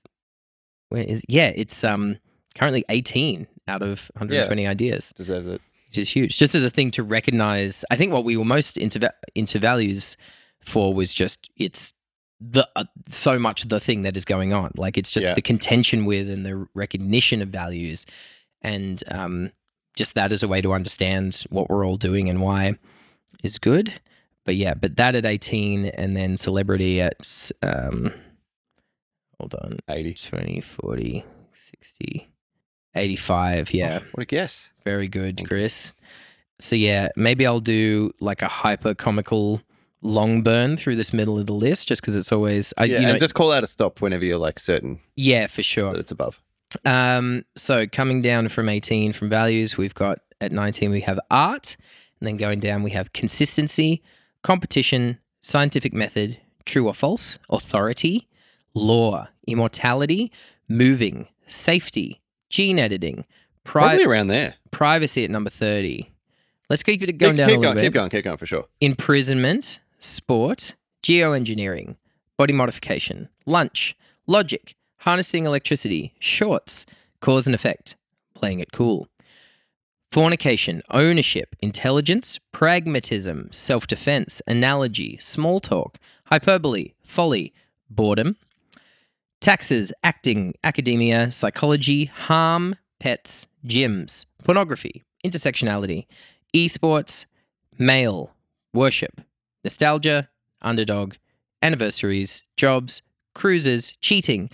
where 0.89 1.03
is 1.03 1.23
yeah, 1.29 1.53
it's 1.55 1.85
um 1.85 2.17
currently 2.55 2.85
eighteen 2.89 3.47
out 3.69 3.83
of 3.83 4.11
120 4.15 4.67
ideas. 4.67 5.13
Deserves 5.15 5.47
it. 5.47 5.61
Is 5.99 6.11
huge. 6.11 6.39
Just 6.39 6.55
as 6.55 6.65
a 6.65 6.71
thing 6.71 6.91
to 6.93 7.03
recognize, 7.03 7.85
I 7.91 7.97
think 7.97 8.13
what 8.13 8.25
we 8.25 8.37
were 8.37 8.45
most 8.45 8.77
into 8.79 9.13
into 9.35 9.59
values 9.59 10.17
for 10.61 10.95
was 10.95 11.13
just 11.15 11.51
it's 11.57 11.93
the 12.41 12.69
uh, 12.77 12.85
so 13.09 13.39
much 13.39 13.65
the 13.69 13.81
thing 13.81 14.03
that 14.03 14.17
is 14.17 14.25
going 14.25 14.53
on. 14.53 14.71
Like 14.77 14.97
it's 14.97 15.11
just 15.11 15.27
Yeah. 15.27 15.35
the 15.35 15.43
contention 15.43 16.05
with 16.05 16.31
and 16.31 16.47
the 16.47 16.69
recognition 16.75 17.43
of 17.43 17.49
values, 17.49 18.07
and 18.63 19.03
um, 19.11 19.51
just 19.97 20.15
that 20.15 20.31
as 20.33 20.43
a 20.43 20.49
way 20.49 20.61
to 20.61 20.73
understand 20.73 21.45
what 21.51 21.69
we're 21.69 21.85
all 21.87 21.97
doing 21.97 22.29
and 22.29 22.41
why 22.41 22.79
is 23.43 23.59
good. 23.59 23.93
But 24.45 24.57
yeah, 24.57 24.75
but 24.75 24.97
that 24.97 25.15
at 25.15 25.27
18 25.27 25.87
and 25.87 26.17
then 26.17 26.37
celebrity 26.37 27.01
at 27.01 27.51
um, 27.63 28.13
hold 29.39 29.55
on 29.55 29.79
80. 29.89 30.15
20, 30.15 30.61
40, 30.61 31.25
60, 31.53 32.29
85. 32.99 33.73
Yeah. 33.73 34.01
What 34.13 34.23
a 34.23 34.27
guess. 34.27 34.71
Very 34.85 35.09
good. 35.09 35.43
Chris. 35.47 35.95
So 36.61 36.77
yeah, 36.77 37.09
maybe 37.17 37.47
I'll 37.47 37.61
do 37.61 38.13
like 38.21 38.43
a 38.43 38.49
hyper 38.49 38.95
comical 38.95 39.63
long 40.03 40.43
burn 40.43 40.77
through 40.77 40.97
this 40.97 41.13
middle 41.13 41.39
of 41.39 41.47
the 41.47 41.53
list, 41.53 41.89
just 41.89 42.03
because 42.03 42.15
it's 42.15 42.33
always, 42.33 42.73
I, 42.77 42.85
Yeah, 42.85 43.01
you 43.01 43.07
know, 43.07 43.11
and 43.13 43.19
just 43.19 43.35
call 43.35 43.53
out 43.53 43.65
a 43.65 43.67
stop 43.67 44.01
whenever 44.01 44.25
you're 44.25 44.39
like 44.39 44.59
certain 44.59 45.01
yeah, 45.17 45.47
for 45.47 45.63
sure. 45.63 45.93
that 45.93 46.01
it's 46.01 46.11
above. 46.11 46.41
Um, 46.85 47.45
so 47.57 47.87
coming 47.87 48.23
down 48.23 48.49
from 48.49 48.69
18 48.69 49.13
from 49.13 49.29
values, 49.29 49.77
we've 49.77 49.95
got 49.95 50.21
at 50.41 50.53
19 50.53 50.91
we 50.91 51.01
have 51.01 51.19
art, 51.31 51.77
and 52.21 52.27
then 52.27 52.37
going 52.37 52.61
down 52.61 52.83
we 52.83 52.91
have 52.91 53.13
consistency, 53.13 54.03
competition, 54.43 55.19
scientific 55.41 55.93
method, 55.93 56.39
true 56.65 56.87
or 56.87 56.95
false, 56.95 57.39
authority, 57.51 58.29
law, 58.75 59.29
immortality, 59.47 60.31
moving, 60.69 61.29
safety, 61.47 62.21
gene 62.49 62.79
editing, 62.79 63.25
Probably 63.65 64.05
around 64.05 64.29
there. 64.29 64.55
privacy 64.71 65.25
at 65.25 65.31
number 65.31 65.51
30. 65.51 66.11
Let's 66.71 66.83
keep 66.83 67.03
it 67.03 67.13
going 67.19 67.33
keep, 67.33 67.39
down 67.39 67.49
keep 67.49 67.57
a 67.57 67.61
little 67.61 67.63
going, 67.63 67.77
bit. 67.77 67.83
keep 67.83 67.93
going, 67.95 68.11
keep 68.11 68.25
going 68.25 68.37
for 68.37 68.47
sure. 68.47 68.65
Imprisonment, 68.81 69.81
sport, 69.99 70.75
geoengineering, 71.03 71.97
body 72.37 72.53
modification, 72.53 73.29
lunch, 73.47 73.97
logic, 74.27 74.75
harnessing 74.99 75.47
electricity, 75.47 76.15
shorts, 76.19 76.85
cause 77.21 77.47
and 77.47 77.55
effect, 77.55 77.97
playing 78.35 78.61
it 78.61 78.73
cool. 78.73 79.09
Fornication, 80.11 80.83
ownership, 80.91 81.55
intelligence, 81.61 82.39
pragmatism, 82.53 83.49
self 83.53 83.87
defense, 83.87 84.41
analogy, 84.47 85.19
small 85.19 85.61
talk, 85.61 85.99
hyperbole, 86.27 86.93
folly, 87.03 87.53
boredom, 87.91 88.37
taxes, 89.41 89.93
acting, 90.03 90.55
academia, 90.65 91.31
psychology, 91.31 92.07
harm, 92.07 92.75
pets, 93.01 93.47
gyms, 93.67 94.27
pornography, 94.45 95.05
intersectionality, 95.25 96.07
esports, 96.55 97.27
mail, 97.79 98.35
worship, 98.73 99.21
nostalgia, 99.65 100.29
underdog, 100.63 101.15
anniversaries, 101.63 102.43
jobs, 102.57 103.03
cruises, 103.35 103.97
cheating, 104.01 104.51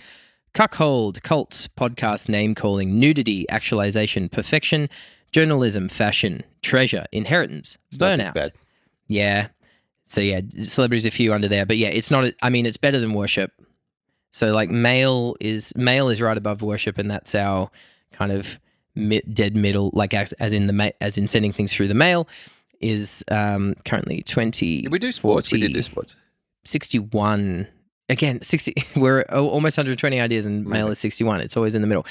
cuckold, 0.53 1.21
cult, 1.23 1.67
podcast 1.77 2.29
name 2.29 2.55
calling, 2.55 2.99
nudity, 2.99 3.47
actualization, 3.49 4.29
perfection, 4.29 4.87
journalism, 5.31 5.89
fashion, 5.89 6.43
treasure, 6.61 7.05
inheritance, 7.11 7.77
It's 7.89 7.97
burnout. 7.97 8.51
Yeah. 9.07 9.49
So 10.05 10.21
yeah, 10.21 10.41
celebrities 10.61 11.05
a 11.05 11.11
few 11.11 11.33
under 11.33 11.47
there, 11.47 11.65
but 11.65 11.77
yeah, 11.77 11.87
it's 11.89 12.11
not. 12.11 12.31
I 12.41 12.49
mean, 12.49 12.65
it's 12.65 12.77
better 12.77 12.99
than 12.99 13.13
worship. 13.13 13.51
So 14.35 14.51
like 14.51 14.69
mail 14.69 15.37
is 15.39 15.73
mail 15.77 16.09
is 16.09 16.21
right 16.21 16.37
above 16.37 16.61
worship, 16.61 16.97
and 16.97 17.09
that's 17.09 17.33
our 17.33 17.71
kind 18.11 18.33
of 18.33 18.59
mid, 18.93 19.33
dead 19.33 19.55
middle, 19.55 19.91
like 19.93 20.13
as, 20.13 20.33
as 20.33 20.51
in 20.51 20.67
the 20.67 20.73
ma- 20.73 20.89
as 20.99 21.17
in 21.17 21.29
sending 21.29 21.53
things 21.53 21.73
through 21.73 21.87
the 21.87 21.93
mail, 21.93 22.27
is 22.81 23.23
um, 23.31 23.75
currently 23.85 24.23
twenty. 24.23 24.81
Did 24.81 24.91
we 24.91 24.99
do 24.99 25.13
sports? 25.13 25.53
We 25.53 25.61
did 25.61 25.71
do 25.73 25.81
sports. 25.81 26.17
61 26.65 27.67
again 28.09 28.41
60 28.41 28.73
we're 28.95 29.21
almost 29.31 29.77
120 29.77 30.19
ideas 30.19 30.47
and 30.47 30.65
mail 30.65 30.85
Amazing. 30.87 30.91
is 30.91 30.99
61 30.99 31.41
it's 31.41 31.55
always 31.55 31.75
in 31.75 31.83
the 31.83 31.87
middle 31.87 32.07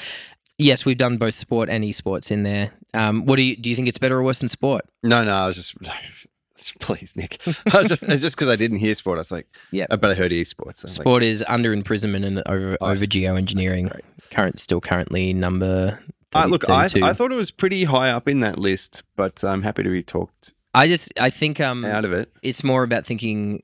yes 0.57 0.85
we've 0.85 0.97
done 0.97 1.17
both 1.17 1.33
sport 1.33 1.69
and 1.69 1.83
esports 1.83 2.31
in 2.31 2.43
there 2.43 2.71
um 2.93 3.25
what 3.25 3.35
do 3.35 3.41
you 3.41 3.57
do 3.57 3.69
you 3.69 3.75
think 3.75 3.89
it's 3.89 3.97
better 3.97 4.17
or 4.17 4.23
worse 4.23 4.39
than 4.39 4.47
sport 4.47 4.85
No, 5.03 5.25
no, 5.25 5.33
I 5.33 5.45
was 5.47 5.57
just 5.57 5.75
please, 6.79 7.15
Nick. 7.15 7.39
I 7.73 7.77
was 7.77 7.87
just 7.87 8.03
it's 8.07 8.21
just 8.21 8.35
because 8.35 8.49
I 8.49 8.55
didn't 8.55 8.77
hear 8.77 8.95
sport. 8.95 9.17
I 9.17 9.21
was 9.21 9.31
like, 9.31 9.47
Yep. 9.71 9.87
uh, 9.91 9.97
but 9.97 10.11
I 10.11 10.13
heard 10.15 10.31
esports. 10.31 10.83
I 10.83 10.87
was 10.87 10.97
like, 10.97 11.03
sport 11.03 11.23
is 11.23 11.43
under 11.47 11.73
imprisonment 11.73 12.25
and 12.25 12.41
over 12.47 12.77
Oh, 12.81 12.85
over 12.87 12.93
I 12.95 12.97
see. 12.97 13.07
geoengineering 13.07 13.89
great. 13.91 14.03
current 14.31 14.59
still 14.59 14.81
currently 14.81 15.33
number 15.33 15.99
30, 16.31 16.43
I, 16.43 16.45
look, 16.45 16.69
I, 16.69 16.87
32. 16.87 17.05
I 17.05 17.13
thought 17.13 17.31
it 17.31 17.35
was 17.35 17.51
pretty 17.51 17.83
high 17.85 18.09
up 18.11 18.27
in 18.27 18.39
that 18.41 18.57
list, 18.57 19.03
but 19.15 19.43
I'm 19.43 19.61
happy 19.61 19.83
to 19.83 19.89
be 19.89 20.03
talked 20.03 20.53
I 20.73 20.87
just 20.89 21.11
i 21.17 21.29
think 21.29 21.61
um 21.61 21.85
out 21.85 22.03
of 22.03 22.11
it. 22.11 22.29
it's 22.41 22.61
more 22.63 22.83
about 22.83 23.05
thinking 23.05 23.63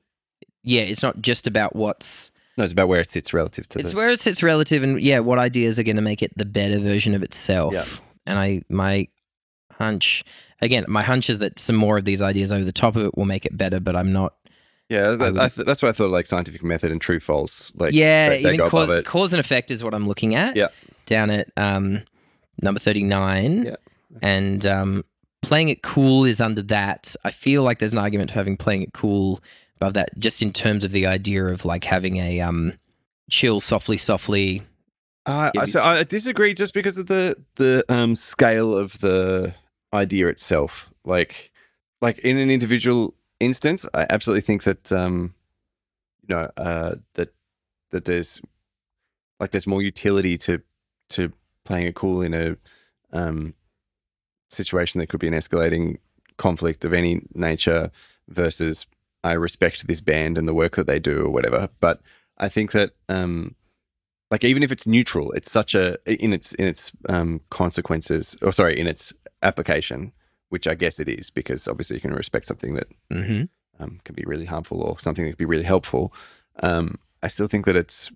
yeah 0.62 0.80
it's 0.80 1.02
not 1.02 1.20
just 1.20 1.46
about 1.46 1.76
what's 1.76 2.30
No, 2.56 2.64
it's 2.64 2.72
about 2.72 2.88
where 2.88 3.00
it 3.00 3.10
sits 3.10 3.34
relative 3.34 3.68
to 3.70 3.80
it's 3.80 3.90
the. 3.90 3.96
where 3.96 4.08
it 4.08 4.18
sits 4.20 4.42
relative 4.42 4.82
and 4.82 4.98
yeah 5.00 5.18
what 5.18 5.38
ideas 5.38 5.78
are 5.78 5.82
going 5.82 5.96
to 5.96 6.02
make 6.02 6.22
it 6.22 6.32
the 6.38 6.46
better 6.46 6.78
version 6.78 7.14
of 7.14 7.22
itself 7.22 7.74
Yeah. 7.74 7.84
and 8.26 8.38
i 8.38 8.62
my 8.70 9.08
hunch 9.72 10.24
again 10.62 10.84
my 10.88 11.02
hunch 11.02 11.28
is 11.28 11.38
that 11.38 11.58
some 11.58 11.76
more 11.76 11.98
of 11.98 12.04
these 12.06 12.22
ideas 12.22 12.50
over 12.52 12.64
the 12.64 12.72
top 12.72 12.96
of 12.96 13.04
it 13.04 13.16
will 13.16 13.24
make 13.26 13.44
it 13.44 13.56
better 13.56 13.78
but 13.80 13.94
i'm 13.96 14.12
not 14.12 14.34
yeah, 14.88 15.10
that, 15.12 15.32
would- 15.32 15.38
I 15.40 15.48
th- 15.48 15.66
that's 15.66 15.82
why 15.82 15.88
I 15.88 15.92
thought 15.92 16.10
like 16.10 16.26
scientific 16.26 16.62
method 16.62 16.90
and 16.92 17.00
true 17.00 17.18
false. 17.18 17.72
Like, 17.76 17.94
yeah 17.94 18.28
they, 18.28 18.42
they 18.42 18.54
even 18.54 18.68
cause, 18.68 19.02
cause 19.04 19.32
and 19.32 19.40
effect 19.40 19.70
is 19.70 19.82
what 19.82 19.94
i'm 19.94 20.06
looking 20.06 20.34
at 20.34 20.54
Yeah. 20.56 20.68
down 21.06 21.30
at 21.30 21.48
um 21.56 22.02
number 22.60 22.78
39 22.78 23.64
Yeah. 23.64 23.76
and 24.20 24.66
um 24.66 25.04
playing 25.40 25.68
it 25.70 25.82
cool 25.82 26.24
is 26.24 26.40
under 26.42 26.60
that 26.62 27.14
i 27.24 27.30
feel 27.30 27.62
like 27.62 27.78
there's 27.78 27.92
an 27.94 27.98
argument 27.98 28.30
for 28.30 28.34
having 28.34 28.56
playing 28.58 28.82
it 28.82 28.92
cool 28.92 29.40
above 29.76 29.94
that 29.94 30.10
just 30.18 30.42
in 30.42 30.52
terms 30.52 30.84
of 30.84 30.92
the 30.92 31.06
idea 31.06 31.46
of 31.46 31.64
like 31.64 31.84
having 31.84 32.18
a 32.18 32.40
um 32.40 32.74
chill 33.30 33.60
softly 33.60 33.96
softly 33.96 34.62
Uh, 35.24 35.50
so 35.64 35.80
I 35.80 36.02
disagree 36.04 36.52
just 36.52 36.74
because 36.74 36.98
of 36.98 37.06
the 37.06 37.34
the 37.54 37.82
um, 37.88 38.14
scale 38.14 38.76
of 38.76 38.98
the 39.00 39.54
idea 39.92 40.28
itself. 40.28 40.92
Like, 41.04 41.52
like 42.00 42.18
in 42.20 42.36
an 42.38 42.50
individual 42.50 43.14
instance, 43.40 43.86
I 43.94 44.06
absolutely 44.08 44.42
think 44.42 44.64
that 44.64 44.92
um, 44.92 45.34
you 46.28 46.34
know 46.34 46.50
uh, 46.56 46.96
that 47.14 47.34
that 47.90 48.04
there's 48.04 48.40
like 49.40 49.50
there's 49.50 49.66
more 49.66 49.82
utility 49.82 50.38
to 50.38 50.62
to 51.10 51.32
playing 51.64 51.86
it 51.86 51.94
cool 51.94 52.22
in 52.22 52.34
a 52.34 52.56
um, 53.12 53.54
situation 54.50 54.98
that 54.98 55.08
could 55.08 55.20
be 55.20 55.28
an 55.28 55.34
escalating 55.34 55.98
conflict 56.38 56.84
of 56.84 56.92
any 56.92 57.22
nature 57.34 57.90
versus 58.28 58.86
I 59.24 59.32
respect 59.32 59.86
this 59.86 60.00
band 60.00 60.38
and 60.38 60.48
the 60.48 60.54
work 60.54 60.76
that 60.76 60.86
they 60.86 60.98
do 60.98 61.22
or 61.22 61.30
whatever. 61.30 61.68
But 61.80 62.00
I 62.38 62.48
think 62.48 62.72
that 62.72 62.92
um, 63.08 63.54
like 64.30 64.44
even 64.44 64.62
if 64.62 64.72
it's 64.72 64.86
neutral, 64.86 65.30
it's 65.32 65.50
such 65.50 65.74
a 65.74 65.98
in 66.06 66.32
its 66.32 66.54
in 66.54 66.66
its 66.66 66.92
um, 67.08 67.40
consequences 67.50 68.36
or 68.42 68.52
sorry 68.52 68.78
in 68.78 68.86
its 68.86 69.12
application, 69.42 70.12
which 70.48 70.66
I 70.66 70.74
guess 70.74 71.00
it 71.00 71.08
is 71.08 71.30
because 71.30 71.68
obviously 71.68 71.96
you 71.96 72.00
can 72.00 72.14
respect 72.14 72.46
something 72.46 72.74
that 72.74 72.88
hmm 73.10 73.44
um, 73.80 74.00
can 74.04 74.14
be 74.14 74.24
really 74.26 74.44
harmful 74.44 74.82
or 74.82 74.98
something 74.98 75.24
that 75.24 75.32
can 75.32 75.38
be 75.38 75.44
really 75.44 75.64
helpful. 75.64 76.12
Um, 76.62 76.98
I 77.22 77.28
still 77.28 77.46
think 77.46 77.64
that 77.66 77.76
it's 77.76 78.10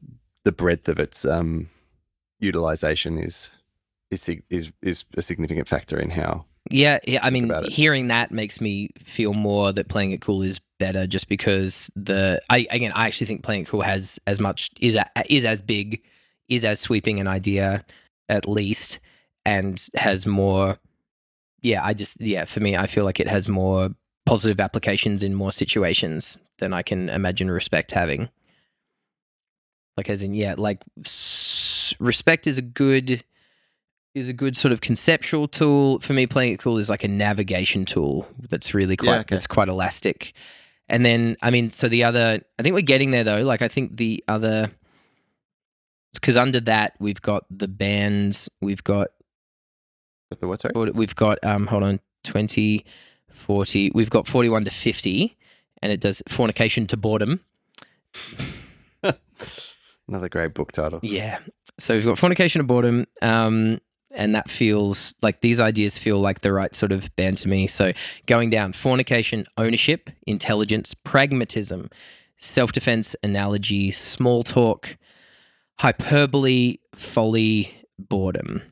the 0.45 0.53
breadth 0.53 0.89
of 0.89 0.99
its 0.99 1.25
um, 1.25 1.69
utilization 2.39 3.19
is 3.19 3.51
is 4.11 4.29
is 4.51 4.73
is 4.83 5.05
a 5.17 5.23
significant 5.23 5.69
factor 5.69 5.99
in 5.99 6.11
how 6.11 6.45
Yeah, 6.71 6.99
yeah. 7.07 7.21
I 7.23 7.31
mean, 7.31 7.53
hearing 7.65 8.09
that 8.09 8.31
makes 8.31 8.61
me 8.61 8.91
feel 8.99 9.35
more 9.35 9.73
that 9.73 9.89
playing 9.89 10.13
it 10.13 10.21
cool 10.21 10.43
is 10.43 10.61
better, 10.79 11.07
just 11.07 11.29
because 11.29 11.91
the 11.97 12.41
I 12.51 12.67
again 12.71 12.93
I 12.95 13.07
actually 13.07 13.27
think 13.27 13.43
playing 13.43 13.63
it 13.63 13.69
cool 13.69 13.83
has 13.83 14.19
as 14.27 14.41
much 14.41 14.71
is 14.81 14.97
a, 14.97 15.09
is 15.29 15.45
as 15.45 15.61
big, 15.61 16.03
is 16.49 16.65
as 16.65 16.81
sweeping 16.81 17.21
an 17.21 17.27
idea 17.27 17.85
at 18.29 18.49
least, 18.49 18.99
and 19.45 19.85
has 19.95 20.27
more. 20.27 20.79
Yeah, 21.67 21.85
I 21.85 21.95
just 21.95 22.21
yeah 22.21 22.45
for 22.45 22.61
me 22.61 22.77
I 22.77 22.87
feel 22.87 23.05
like 23.05 23.19
it 23.19 23.27
has 23.27 23.49
more 23.49 23.91
positive 24.25 24.61
applications 24.61 25.25
in 25.25 25.35
more 25.35 25.51
situations 25.51 26.37
than 26.59 26.73
I 26.73 26.83
can 26.83 27.09
imagine 27.09 27.51
respect 27.51 27.91
having. 27.91 28.29
Like 29.97 30.09
as 30.09 30.23
in 30.23 30.33
yeah, 30.33 30.55
like 30.57 30.83
respect 31.99 32.47
is 32.47 32.59
a 32.59 32.63
good 32.63 33.25
is 34.15 34.29
a 34.29 34.33
good 34.33 34.57
sort 34.57 34.71
of 34.71 34.81
conceptual 34.81 35.49
tool 35.49 35.99
for 35.99 36.13
me. 36.13 36.27
Playing 36.29 36.53
it 36.53 36.61
cool 36.61 36.79
is 36.79 36.89
like 36.89 37.03
a 37.03 37.09
navigation 37.09 37.85
tool 37.85 38.29
that's 38.49 38.73
really 38.73 38.97
quite 38.97 39.09
Yeah, 39.09 39.21
okay. 39.21 39.35
that's 39.35 39.49
quite 39.49 39.69
elastic. 39.69 40.35
And 40.89 41.05
then 41.05 41.37
I 41.43 41.51
mean, 41.51 41.71
so 41.71 41.89
the 41.89 42.05
other 42.05 42.43
I 42.61 42.63
think 42.63 42.75
we're 42.75 42.83
getting 42.83 43.11
there 43.11 43.25
though. 43.25 43.43
Like 43.43 43.61
I 43.63 43.67
think 43.67 43.97
the 43.97 44.23
other 44.29 44.71
because 46.15 46.37
under 46.37 46.61
that 46.61 46.95
we've 47.01 47.21
got 47.21 47.45
the 47.51 47.67
bands, 47.67 48.49
we've 48.61 48.85
got 48.85 49.09
the 50.41 50.49
what 50.49 50.61
sorry 50.61 50.91
we've 50.93 51.15
got 51.15 51.39
um 51.45 51.67
hold 51.67 51.83
on 51.83 52.01
20 52.25 52.85
40 53.31 53.93
we've 53.95 54.11
got 54.11 54.27
41 54.27 54.65
to 54.65 54.71
50 54.71 55.37
and 55.83 55.93
it 55.93 56.01
does 56.01 56.23
fornication 56.29 56.87
to 56.87 56.97
boredom 56.97 57.41
another 60.09 60.29
great 60.29 60.55
book 60.55 60.73
title. 60.73 61.01
Yeah. 61.03 61.39
So 61.79 61.95
we've 61.95 62.05
got 62.05 62.19
fornication 62.19 62.61
to 62.61 62.67
boredom. 62.67 63.07
Um, 63.23 63.81
and 64.11 64.35
that 64.35 64.51
feels 64.51 65.15
like 65.21 65.43
these 65.43 65.61
ideas 65.61 65.99
feel 65.99 66.19
like 66.19 66.41
the 66.41 66.53
right 66.53 66.75
sort 66.75 66.93
of 66.93 67.15
band 67.17 67.39
to 67.39 67.49
me. 67.49 67.67
So 67.67 67.93
going 68.27 68.49
down 68.49 68.73
fornication, 68.73 69.47
ownership, 69.59 70.09
intelligence, 70.27 70.95
pragmatism, 70.95 71.91
self 72.39 72.73
defense, 72.73 73.15
analogy, 73.23 73.91
small 73.91 74.43
talk, 74.43 74.97
hyperbole, 75.81 76.79
folly, 76.95 77.77
boredom. 77.99 78.63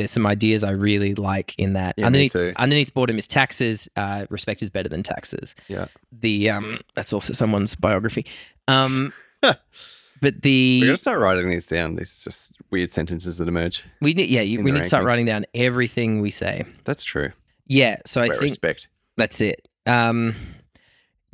There's 0.00 0.10
some 0.10 0.26
ideas 0.26 0.64
I 0.64 0.70
really 0.70 1.14
like 1.14 1.54
in 1.58 1.74
that. 1.74 1.94
Yeah, 1.98 2.06
underneath, 2.06 2.34
underneath 2.34 2.94
boredom 2.94 3.18
is 3.18 3.28
taxes. 3.28 3.86
Uh, 3.96 4.24
respect 4.30 4.62
is 4.62 4.70
better 4.70 4.88
than 4.88 5.02
taxes. 5.02 5.54
Yeah. 5.68 5.88
The 6.10 6.48
um, 6.48 6.80
that's 6.94 7.12
also 7.12 7.34
someone's 7.34 7.74
biography. 7.74 8.24
Um, 8.66 9.12
but 9.42 10.40
the 10.40 10.80
We're 10.80 10.86
gonna 10.86 10.96
start 10.96 11.20
writing 11.20 11.50
these 11.50 11.66
down. 11.66 11.96
These 11.96 12.24
just 12.24 12.56
weird 12.70 12.90
sentences 12.90 13.36
that 13.36 13.46
emerge. 13.46 13.84
we 14.00 14.14
need, 14.14 14.30
yeah, 14.30 14.40
you, 14.40 14.62
we 14.62 14.70
need 14.70 14.84
to 14.84 14.88
start 14.88 15.04
writing 15.04 15.26
down 15.26 15.44
everything 15.52 16.22
we 16.22 16.30
say. 16.30 16.64
That's 16.84 17.04
true. 17.04 17.32
Yeah, 17.66 17.96
so 18.06 18.22
I 18.22 18.28
think 18.28 18.40
respect. 18.40 18.88
that's 19.18 19.42
it. 19.42 19.68
Um, 19.84 20.34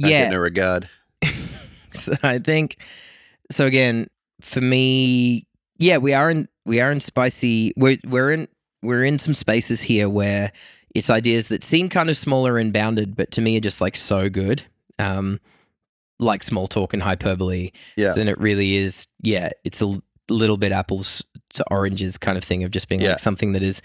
Don't 0.00 0.10
yeah, 0.10 0.28
no 0.28 0.38
regard. 0.38 0.88
so 1.92 2.14
I 2.24 2.40
think 2.40 2.78
so. 3.52 3.64
Again, 3.64 4.08
for 4.40 4.60
me, 4.60 5.46
yeah, 5.78 5.98
we 5.98 6.14
are 6.14 6.30
in 6.30 6.48
we 6.64 6.80
are 6.80 6.90
in 6.90 6.98
spicy. 6.98 7.72
We're 7.76 7.98
we're 8.04 8.32
in 8.32 8.48
we're 8.86 9.04
in 9.04 9.18
some 9.18 9.34
spaces 9.34 9.82
here 9.82 10.08
where 10.08 10.52
it's 10.94 11.10
ideas 11.10 11.48
that 11.48 11.62
seem 11.62 11.88
kind 11.88 12.08
of 12.08 12.16
smaller 12.16 12.56
and 12.58 12.72
bounded, 12.72 13.16
but 13.16 13.30
to 13.32 13.40
me 13.40 13.56
are 13.56 13.60
just 13.60 13.80
like 13.80 13.96
so 13.96 14.28
good. 14.30 14.62
Um, 14.98 15.40
like 16.18 16.42
small 16.42 16.66
talk 16.66 16.94
and 16.94 17.02
hyperbole. 17.02 17.72
Yeah. 17.96 18.14
and 18.16 18.28
it 18.30 18.38
really 18.40 18.76
is. 18.76 19.06
Yeah, 19.20 19.50
it's 19.64 19.82
a 19.82 20.00
little 20.30 20.56
bit 20.56 20.72
apples 20.72 21.22
to 21.54 21.64
oranges 21.70 22.16
kind 22.16 22.38
of 22.38 22.44
thing 22.44 22.64
of 22.64 22.70
just 22.70 22.88
being 22.88 23.02
Yeah. 23.02 23.10
like 23.10 23.18
something 23.18 23.52
that 23.52 23.62
is 23.62 23.82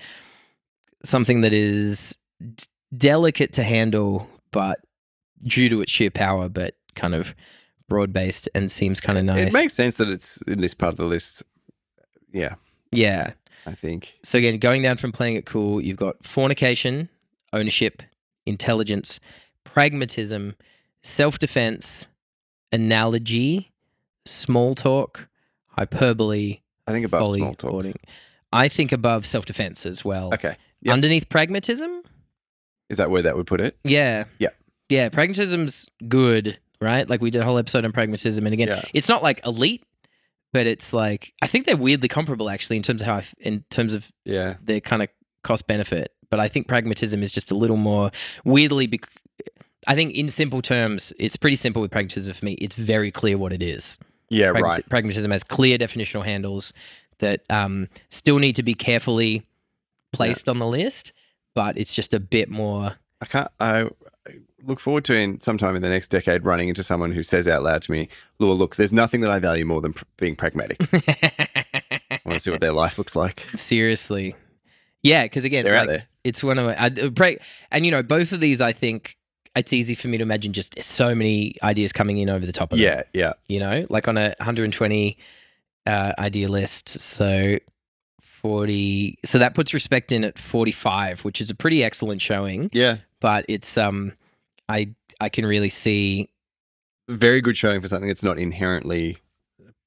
something 1.04 1.42
that 1.42 1.52
is 1.54 2.16
d- 2.56 2.64
delicate 2.96 3.54
to 3.54 3.64
handle, 3.64 4.30
but 4.52 4.80
due 5.44 5.68
to 5.70 5.82
its 5.82 5.92
sheer 5.92 6.10
power, 6.12 6.48
but 6.48 6.76
kind 6.96 7.16
of 7.16 7.36
broad 7.90 8.14
based 8.14 8.48
and 8.56 8.72
seems 8.72 9.02
kind 9.02 9.18
of 9.18 9.26
nice. 9.26 9.48
It 9.48 9.54
makes 9.54 9.74
sense 9.74 9.98
that 9.98 10.08
it's 10.10 10.42
in 10.44 10.60
this 10.60 10.74
part 10.74 10.94
of 10.94 10.98
the 10.98 11.06
list. 11.06 11.44
Yeah, 12.32 12.56
yeah. 12.92 13.32
I 13.66 13.74
think. 13.74 14.18
So 14.24 14.38
again, 14.38 14.58
going 14.58 14.82
down 14.82 14.98
from 14.98 15.12
playing 15.12 15.36
it 15.36 15.46
cool, 15.46 15.82
you've 15.82 15.98
got 15.98 16.24
fornication, 16.26 17.10
ownership, 17.54 18.02
intelligence, 18.46 19.20
pragmatism, 19.64 20.56
self-defense, 21.04 22.08
analogy, 22.72 23.72
small 24.26 24.76
talk, 24.76 25.28
hyperbole, 25.68 26.60
I 26.88 26.92
think 26.92 27.06
above 27.06 27.22
folly, 27.26 27.40
small 27.40 27.56
talk. 27.56 27.72
hoarding. 27.72 27.96
I 28.54 28.68
think 28.68 28.92
above 28.92 29.26
self-defense 29.26 29.86
as 29.86 30.04
well. 30.04 30.34
Okay. 30.34 30.56
Yep. 30.82 30.94
Underneath 30.94 31.30
pragmatism, 31.30 32.02
Is 32.90 32.98
that 32.98 33.10
where 33.12 33.22
that 33.22 33.36
would 33.38 33.48
put 33.48 33.62
it? 33.62 33.78
yeah, 33.84 34.26
Yeah. 34.40 34.50
yeah. 34.90 35.10
Pragmatism's 35.10 35.88
good, 36.08 36.58
right? 36.82 37.08
Like 37.10 37.22
we 37.22 37.30
did 37.30 37.42
a 37.42 37.46
whole 37.46 37.58
episode 37.60 37.86
on 37.86 37.92
pragmatism, 37.92 38.46
and 38.46 38.54
again, 38.54 38.68
Yeah. 38.70 38.82
it's 38.94 39.08
not 39.08 39.22
like 39.24 39.46
elite, 39.46 39.84
but 40.54 40.68
it's 40.68 40.94
like 40.94 41.34
I 41.42 41.48
think 41.48 41.66
they're 41.66 41.78
weirdly 41.78 42.08
comparable 42.08 42.50
actually 42.50 42.78
in 42.78 42.84
terms 42.84 43.02
of 43.02 43.08
how 43.08 43.16
I 43.16 43.20
f 43.20 43.34
in 43.40 43.64
terms 43.70 43.94
of 43.94 44.12
Yeah. 44.26 44.56
their 44.64 44.80
kind 44.82 45.02
of 45.02 45.10
cost 45.44 45.68
benefit. 45.68 46.14
But 46.30 46.40
I 46.40 46.48
think 46.48 46.68
pragmatism 46.68 47.24
is 47.24 47.32
just 47.32 47.52
a 47.52 47.56
little 47.56 47.78
more 47.78 48.12
weirdly. 48.46 48.88
Bec- 48.88 49.10
I 49.88 49.96
think 49.96 50.16
in 50.16 50.30
simple 50.30 50.62
terms, 50.62 51.12
it's 51.20 51.36
pretty 51.36 51.56
simple 51.58 51.82
with 51.82 51.92
pragmatism 51.92 52.34
for 52.34 52.46
me. 52.46 52.54
It's 52.54 52.76
very 52.76 53.12
clear 53.12 53.38
what 53.38 53.52
it 53.52 53.62
is. 53.64 53.98
Yeah, 54.30 54.48
right. 54.50 54.88
Pragmatism 54.90 55.30
has 55.32 55.44
clear 55.44 55.78
definitional 55.78 56.24
handles 56.24 56.72
that 57.18 57.42
um, 57.50 57.90
still 58.10 58.40
need 58.40 58.56
to 58.56 58.64
be 58.64 58.74
carefully 58.74 59.44
placed 60.14 60.48
on 60.48 60.60
the 60.60 60.68
list, 60.68 61.12
but 61.54 61.78
it's 61.78 61.94
just 61.94 62.14
a 62.14 62.20
bit 62.20 62.50
more. 62.50 62.96
I 63.20 63.26
can't. 63.26 63.48
I 63.60 63.90
look 64.66 64.80
forward 64.80 65.06
to 65.06 65.16
in 65.16 65.40
sometime 65.42 65.76
in 65.76 65.82
the 65.82 65.90
next 65.90 66.08
decade 66.08 66.46
running 66.46 66.70
into 66.70 66.84
someone 66.84 67.12
who 67.12 67.24
says 67.24 67.48
out 67.48 67.64
loud 67.64 67.82
to 67.84 67.92
me, 67.92 68.08
"Law, 68.40 68.54
look, 68.54 68.76
there's 68.76 68.94
nothing 68.94 69.22
that 69.22 69.32
I 69.32 69.40
value 69.40 69.66
more 69.66 69.82
than 69.82 69.94
pr- 69.94 70.04
being 70.18 70.36
pragmatic. 70.36 70.78
I 70.94 72.20
want 72.26 72.34
to 72.36 72.40
see 72.40 72.52
what 72.52 72.62
their 72.62 72.74
life 72.74 72.98
looks 72.98 73.16
like. 73.16 73.46
Seriously, 73.56 74.36
yeah. 75.04 75.24
Because 75.24 75.46
again, 75.46 75.64
They're 75.64 75.76
out 75.76 75.88
there. 75.88 76.04
it's 76.24 76.44
one 76.44 76.58
of 76.60 76.66
my, 76.68 76.76
I, 76.82 76.88
uh, 76.88 77.10
pra- 77.10 77.38
and 77.72 77.86
you 77.86 77.92
know 77.92 78.04
both 78.04 78.32
of 78.32 78.40
these. 78.40 78.62
I 78.62 78.72
think 78.72 79.18
it's 79.56 79.74
easy 79.74 79.96
for 79.96 80.08
me 80.08 80.18
to 80.18 80.22
imagine 80.24 80.54
just 80.54 80.82
so 80.84 81.14
many 81.16 81.56
ideas 81.64 81.92
coming 81.92 82.18
in 82.20 82.30
over 82.30 82.46
the 82.46 82.52
top 82.54 82.72
of 82.72 82.78
them. 82.80 82.86
Yeah, 82.86 83.04
yeah, 83.14 83.34
you 83.48 83.60
know, 83.60 83.86
like 83.90 84.08
on 84.08 84.18
a 84.18 84.34
120 84.40 85.18
uh, 85.88 86.14
idea 86.20 86.48
list. 86.48 86.88
So 86.90 87.58
40. 88.22 89.20
So 89.26 89.40
that 89.40 89.54
puts 89.56 89.74
respect 89.74 90.12
in 90.12 90.24
at 90.24 90.38
45, 90.38 91.24
which 91.26 91.42
is 91.42 91.50
a 91.50 91.56
pretty 91.56 91.84
excellent 91.84 92.22
showing. 92.22 92.70
yeah. 92.74 92.98
But 93.20 93.46
it's 93.48 93.78
um, 93.78 94.14
I 94.72 94.94
I 95.20 95.30
can 95.30 95.46
really 95.46 95.70
see 95.70 96.30
Very 97.10 97.42
good 97.42 97.58
showing 97.58 97.82
for 97.82 97.88
something 97.88 98.08
that's 98.08 98.24
not 98.24 98.40
inherently 98.40 99.18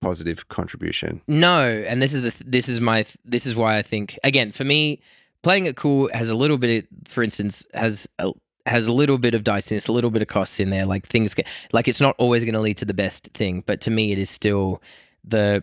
positive 0.01 0.49
contribution. 0.49 1.23
no, 1.27 1.67
and 1.89 2.03
this 2.03 2.13
is 2.15 2.23
the 2.23 2.31
th- 2.31 2.43
this 2.51 2.69
is 2.69 2.81
my 2.81 3.07
this 3.25 3.47
is 3.47 3.55
why 3.57 3.79
I 3.79 3.83
think 3.83 4.19
again 4.23 4.53
for 4.53 4.65
me 4.65 5.01
playing 5.43 5.67
it 5.67 5.77
cool 5.77 6.11
has 6.13 6.29
a 6.31 6.35
little 6.35 6.59
bit. 6.59 6.85
of, 6.85 7.09
For 7.09 7.23
instance, 7.23 7.67
has 7.75 8.09
a 8.19 8.33
has 8.67 8.87
a 8.87 8.93
little 8.93 9.19
bit 9.19 9.35
of 9.35 9.43
diciness, 9.45 9.89
a 9.89 9.93
little 9.93 10.11
bit 10.11 10.23
of 10.23 10.29
costs 10.29 10.59
in 10.61 10.71
there. 10.71 10.87
Like 10.87 11.07
things 11.07 11.35
get 11.35 11.47
like 11.73 11.89
it's 11.89 12.01
not 12.01 12.15
always 12.19 12.45
going 12.45 12.55
to 12.55 12.61
lead 12.61 12.79
to 12.79 12.85
the 12.87 12.95
best 12.95 13.29
thing, 13.35 13.63
but 13.67 13.81
to 13.83 13.91
me, 13.91 14.13
it 14.13 14.19
is 14.19 14.31
still 14.31 14.83
the 15.25 15.63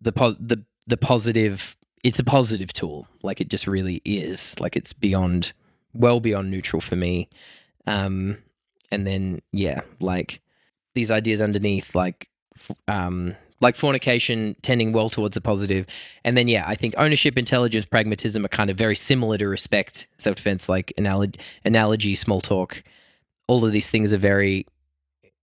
the 0.00 0.12
po- 0.12 0.36
the 0.38 0.62
the 0.86 0.96
positive. 0.96 1.76
It's 2.02 2.18
a 2.18 2.24
positive 2.24 2.72
tool. 2.72 3.08
Like 3.22 3.40
it 3.40 3.48
just 3.48 3.66
really 3.66 4.02
is. 4.04 4.58
Like 4.60 4.76
it's 4.76 4.92
beyond, 4.92 5.52
well 5.94 6.20
beyond 6.20 6.50
neutral 6.50 6.80
for 6.82 6.96
me. 6.96 7.28
Um, 7.86 8.38
and 8.90 9.06
then 9.06 9.40
yeah, 9.52 9.80
like 10.00 10.40
these 10.94 11.10
ideas 11.10 11.42
underneath, 11.42 11.94
like 11.94 12.28
f- 12.56 12.70
um, 12.88 13.34
like 13.60 13.76
fornication 13.76 14.56
tending 14.62 14.92
well 14.92 15.08
towards 15.08 15.36
a 15.36 15.40
positive, 15.40 15.86
and 16.24 16.36
then 16.36 16.48
yeah, 16.48 16.64
I 16.66 16.74
think 16.74 16.94
ownership, 16.96 17.36
intelligence, 17.38 17.86
pragmatism 17.86 18.44
are 18.44 18.48
kind 18.48 18.70
of 18.70 18.76
very 18.76 18.96
similar 18.96 19.38
to 19.38 19.46
respect, 19.48 20.06
self 20.18 20.36
defense, 20.36 20.68
like 20.68 20.92
analogy, 20.96 21.38
analogy, 21.64 22.14
small 22.14 22.40
talk. 22.40 22.82
All 23.48 23.64
of 23.64 23.72
these 23.72 23.90
things 23.90 24.12
are 24.14 24.18
very, 24.18 24.66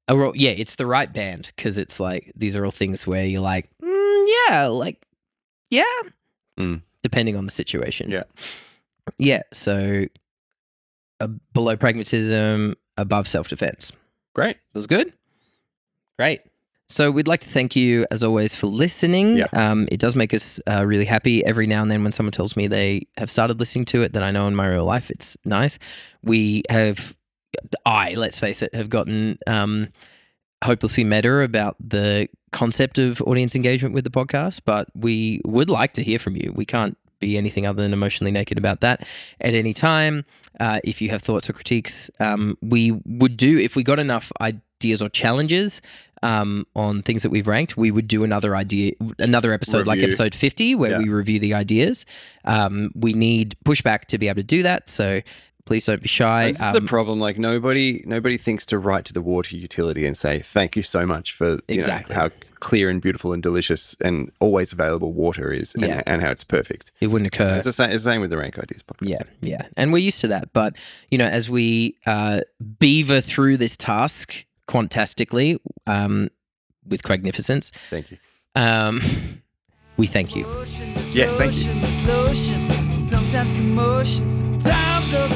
are 0.07 0.25
all- 0.25 0.35
yeah, 0.35 0.51
it's 0.51 0.75
the 0.75 0.85
right 0.87 1.11
band 1.11 1.51
because 1.55 1.77
it's 1.77 1.99
like 1.99 2.31
these 2.35 2.55
are 2.55 2.65
all 2.65 2.71
things 2.71 3.05
where 3.05 3.25
you're 3.25 3.41
like, 3.41 3.69
mm, 3.83 4.27
yeah, 4.49 4.67
like 4.67 5.05
yeah, 5.69 5.83
Mm. 6.59 6.81
depending 7.03 7.35
on 7.37 7.45
the 7.45 7.51
situation. 7.51 8.09
Yeah. 8.11 8.23
yeah. 9.17 9.41
So 9.53 10.05
uh, 11.21 11.27
below 11.53 11.77
pragmatism, 11.77 12.75
above 12.97 13.27
self 13.27 13.47
defense. 13.47 13.91
Great. 14.33 14.57
That 14.73 14.79
was 14.79 14.87
good. 14.87 15.13
Great. 16.17 16.41
So 16.89 17.09
we'd 17.09 17.27
like 17.27 17.39
to 17.39 17.47
thank 17.47 17.75
you, 17.75 18.05
as 18.11 18.21
always, 18.21 18.53
for 18.53 18.67
listening. 18.67 19.37
Yeah. 19.37 19.47
Um, 19.53 19.87
it 19.91 19.99
does 19.99 20.15
make 20.15 20.33
us 20.33 20.59
uh, 20.69 20.85
really 20.85 21.05
happy 21.05 21.43
every 21.45 21.65
now 21.65 21.81
and 21.81 21.89
then 21.89 22.03
when 22.03 22.11
someone 22.11 22.33
tells 22.33 22.57
me 22.57 22.67
they 22.67 23.07
have 23.17 23.31
started 23.31 23.59
listening 23.61 23.85
to 23.85 24.01
it 24.01 24.11
that 24.13 24.23
I 24.23 24.31
know 24.31 24.45
in 24.47 24.55
my 24.55 24.67
real 24.67 24.83
life. 24.83 25.09
It's 25.09 25.37
nice. 25.45 25.79
We 26.21 26.63
have, 26.69 27.15
I, 27.85 28.15
let's 28.15 28.39
face 28.39 28.61
it, 28.61 28.75
have 28.75 28.89
gotten 28.89 29.39
um, 29.47 29.87
hopelessly 30.65 31.05
meta 31.05 31.39
about 31.39 31.77
the 31.79 32.27
concept 32.51 32.99
of 32.99 33.21
audience 33.21 33.55
engagement 33.55 33.95
with 33.95 34.03
the 34.03 34.09
podcast, 34.09 34.59
but 34.65 34.89
we 34.93 35.39
would 35.45 35.69
like 35.69 35.93
to 35.93 36.03
hear 36.03 36.19
from 36.19 36.35
you. 36.35 36.51
We 36.53 36.65
can't 36.65 36.97
be 37.21 37.37
anything 37.37 37.65
other 37.65 37.81
than 37.81 37.93
emotionally 37.93 38.31
naked 38.31 38.57
about 38.57 38.81
that 38.81 39.07
at 39.39 39.53
any 39.53 39.73
time. 39.73 40.25
Uh, 40.59 40.79
if 40.83 41.01
you 41.01 41.09
have 41.09 41.21
thoughts 41.21 41.49
or 41.49 41.53
critiques, 41.53 42.09
um, 42.19 42.57
we 42.61 42.91
would 43.05 43.37
do, 43.37 43.57
if 43.57 43.75
we 43.77 43.83
got 43.83 43.99
enough 43.99 44.31
ideas 44.41 45.01
or 45.01 45.07
challenges 45.09 45.81
um, 46.23 46.67
on 46.75 47.01
things 47.01 47.23
that 47.23 47.29
we've 47.29 47.47
ranked, 47.47 47.77
we 47.77 47.89
would 47.89 48.07
do 48.07 48.23
another 48.23 48.55
idea, 48.55 48.91
another 49.17 49.53
episode 49.53 49.87
like 49.87 49.99
episode 50.01 50.35
50, 50.35 50.75
where 50.75 50.91
Yeah. 50.91 50.97
we 50.99 51.09
review 51.09 51.39
the 51.39 51.53
ideas. 51.53 52.05
Um, 52.45 52.91
we 52.93 53.13
need 53.13 53.55
pushback 53.65 54.05
to 54.05 54.17
be 54.17 54.27
able 54.27 54.35
to 54.37 54.43
do 54.43 54.61
that. 54.63 54.89
So 54.89 55.21
please 55.65 55.85
don't 55.85 56.01
be 56.01 56.07
shy. 56.07 56.47
That's 56.47 56.61
Um, 56.61 56.73
the 56.73 56.81
problem. 56.81 57.19
Like 57.19 57.37
nobody, 57.37 58.03
nobody 58.05 58.37
thinks 58.37 58.65
to 58.67 58.77
write 58.79 59.05
to 59.05 59.13
the 59.13 59.21
water 59.21 59.55
utility 59.55 60.05
and 60.05 60.15
say 60.17 60.39
thank 60.39 60.75
you 60.75 60.83
so 60.83 61.05
much 61.05 61.31
for 61.33 61.45
you 61.49 61.55
know, 61.55 61.75
Exactly. 61.75 62.15
how 62.15 62.29
clear 62.59 62.89
and 62.89 63.01
beautiful 63.01 63.33
and 63.33 63.41
delicious 63.41 63.95
and 64.01 64.31
always 64.39 64.71
available 64.73 65.13
water 65.13 65.51
is, 65.51 65.73
and, 65.75 65.83
Yeah. 65.85 66.01
and 66.05 66.21
how 66.21 66.29
it's 66.31 66.43
perfect. 66.43 66.91
it 67.01 67.07
wouldn't 67.07 67.33
occur. 67.33 67.55
It's 67.55 67.65
the 67.65 67.73
same. 67.73 67.91
It's 67.91 68.03
the 68.03 68.11
same 68.11 68.21
with 68.21 68.29
the 68.29 68.37
Rank 68.37 68.57
Ideas 68.59 68.83
podcast. 68.83 69.09
Yeah, 69.09 69.17
yeah. 69.41 69.67
And 69.77 69.91
we're 69.93 69.99
used 69.99 70.21
to 70.21 70.27
that. 70.29 70.53
But, 70.53 70.75
you 71.09 71.17
know, 71.17 71.25
as 71.25 71.49
we 71.49 71.95
uh, 72.05 72.41
beaver 72.79 73.21
through 73.21 73.57
this 73.57 73.75
task 73.77 74.45
quantastically 74.67 75.57
um, 75.87 76.29
with 76.87 77.03
Cragnificence, 77.03 77.71
Thank 77.89 78.11
you. 78.11 78.17
um, 78.55 79.01
we 79.97 80.07
thank 80.07 80.35
you. 80.35 80.45
Yes, 81.13 81.35
thank 81.35 81.53
you. 81.55 81.71
Of 85.13 85.29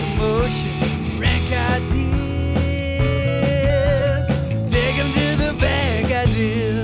in 0.63 1.19
rank 1.19 1.51
ideas. 1.51 1.97
Take 4.71 4.95
them 4.95 5.11
to 5.11 5.35
the 5.35 5.53
bank, 5.59 6.11
ideas. 6.13 6.74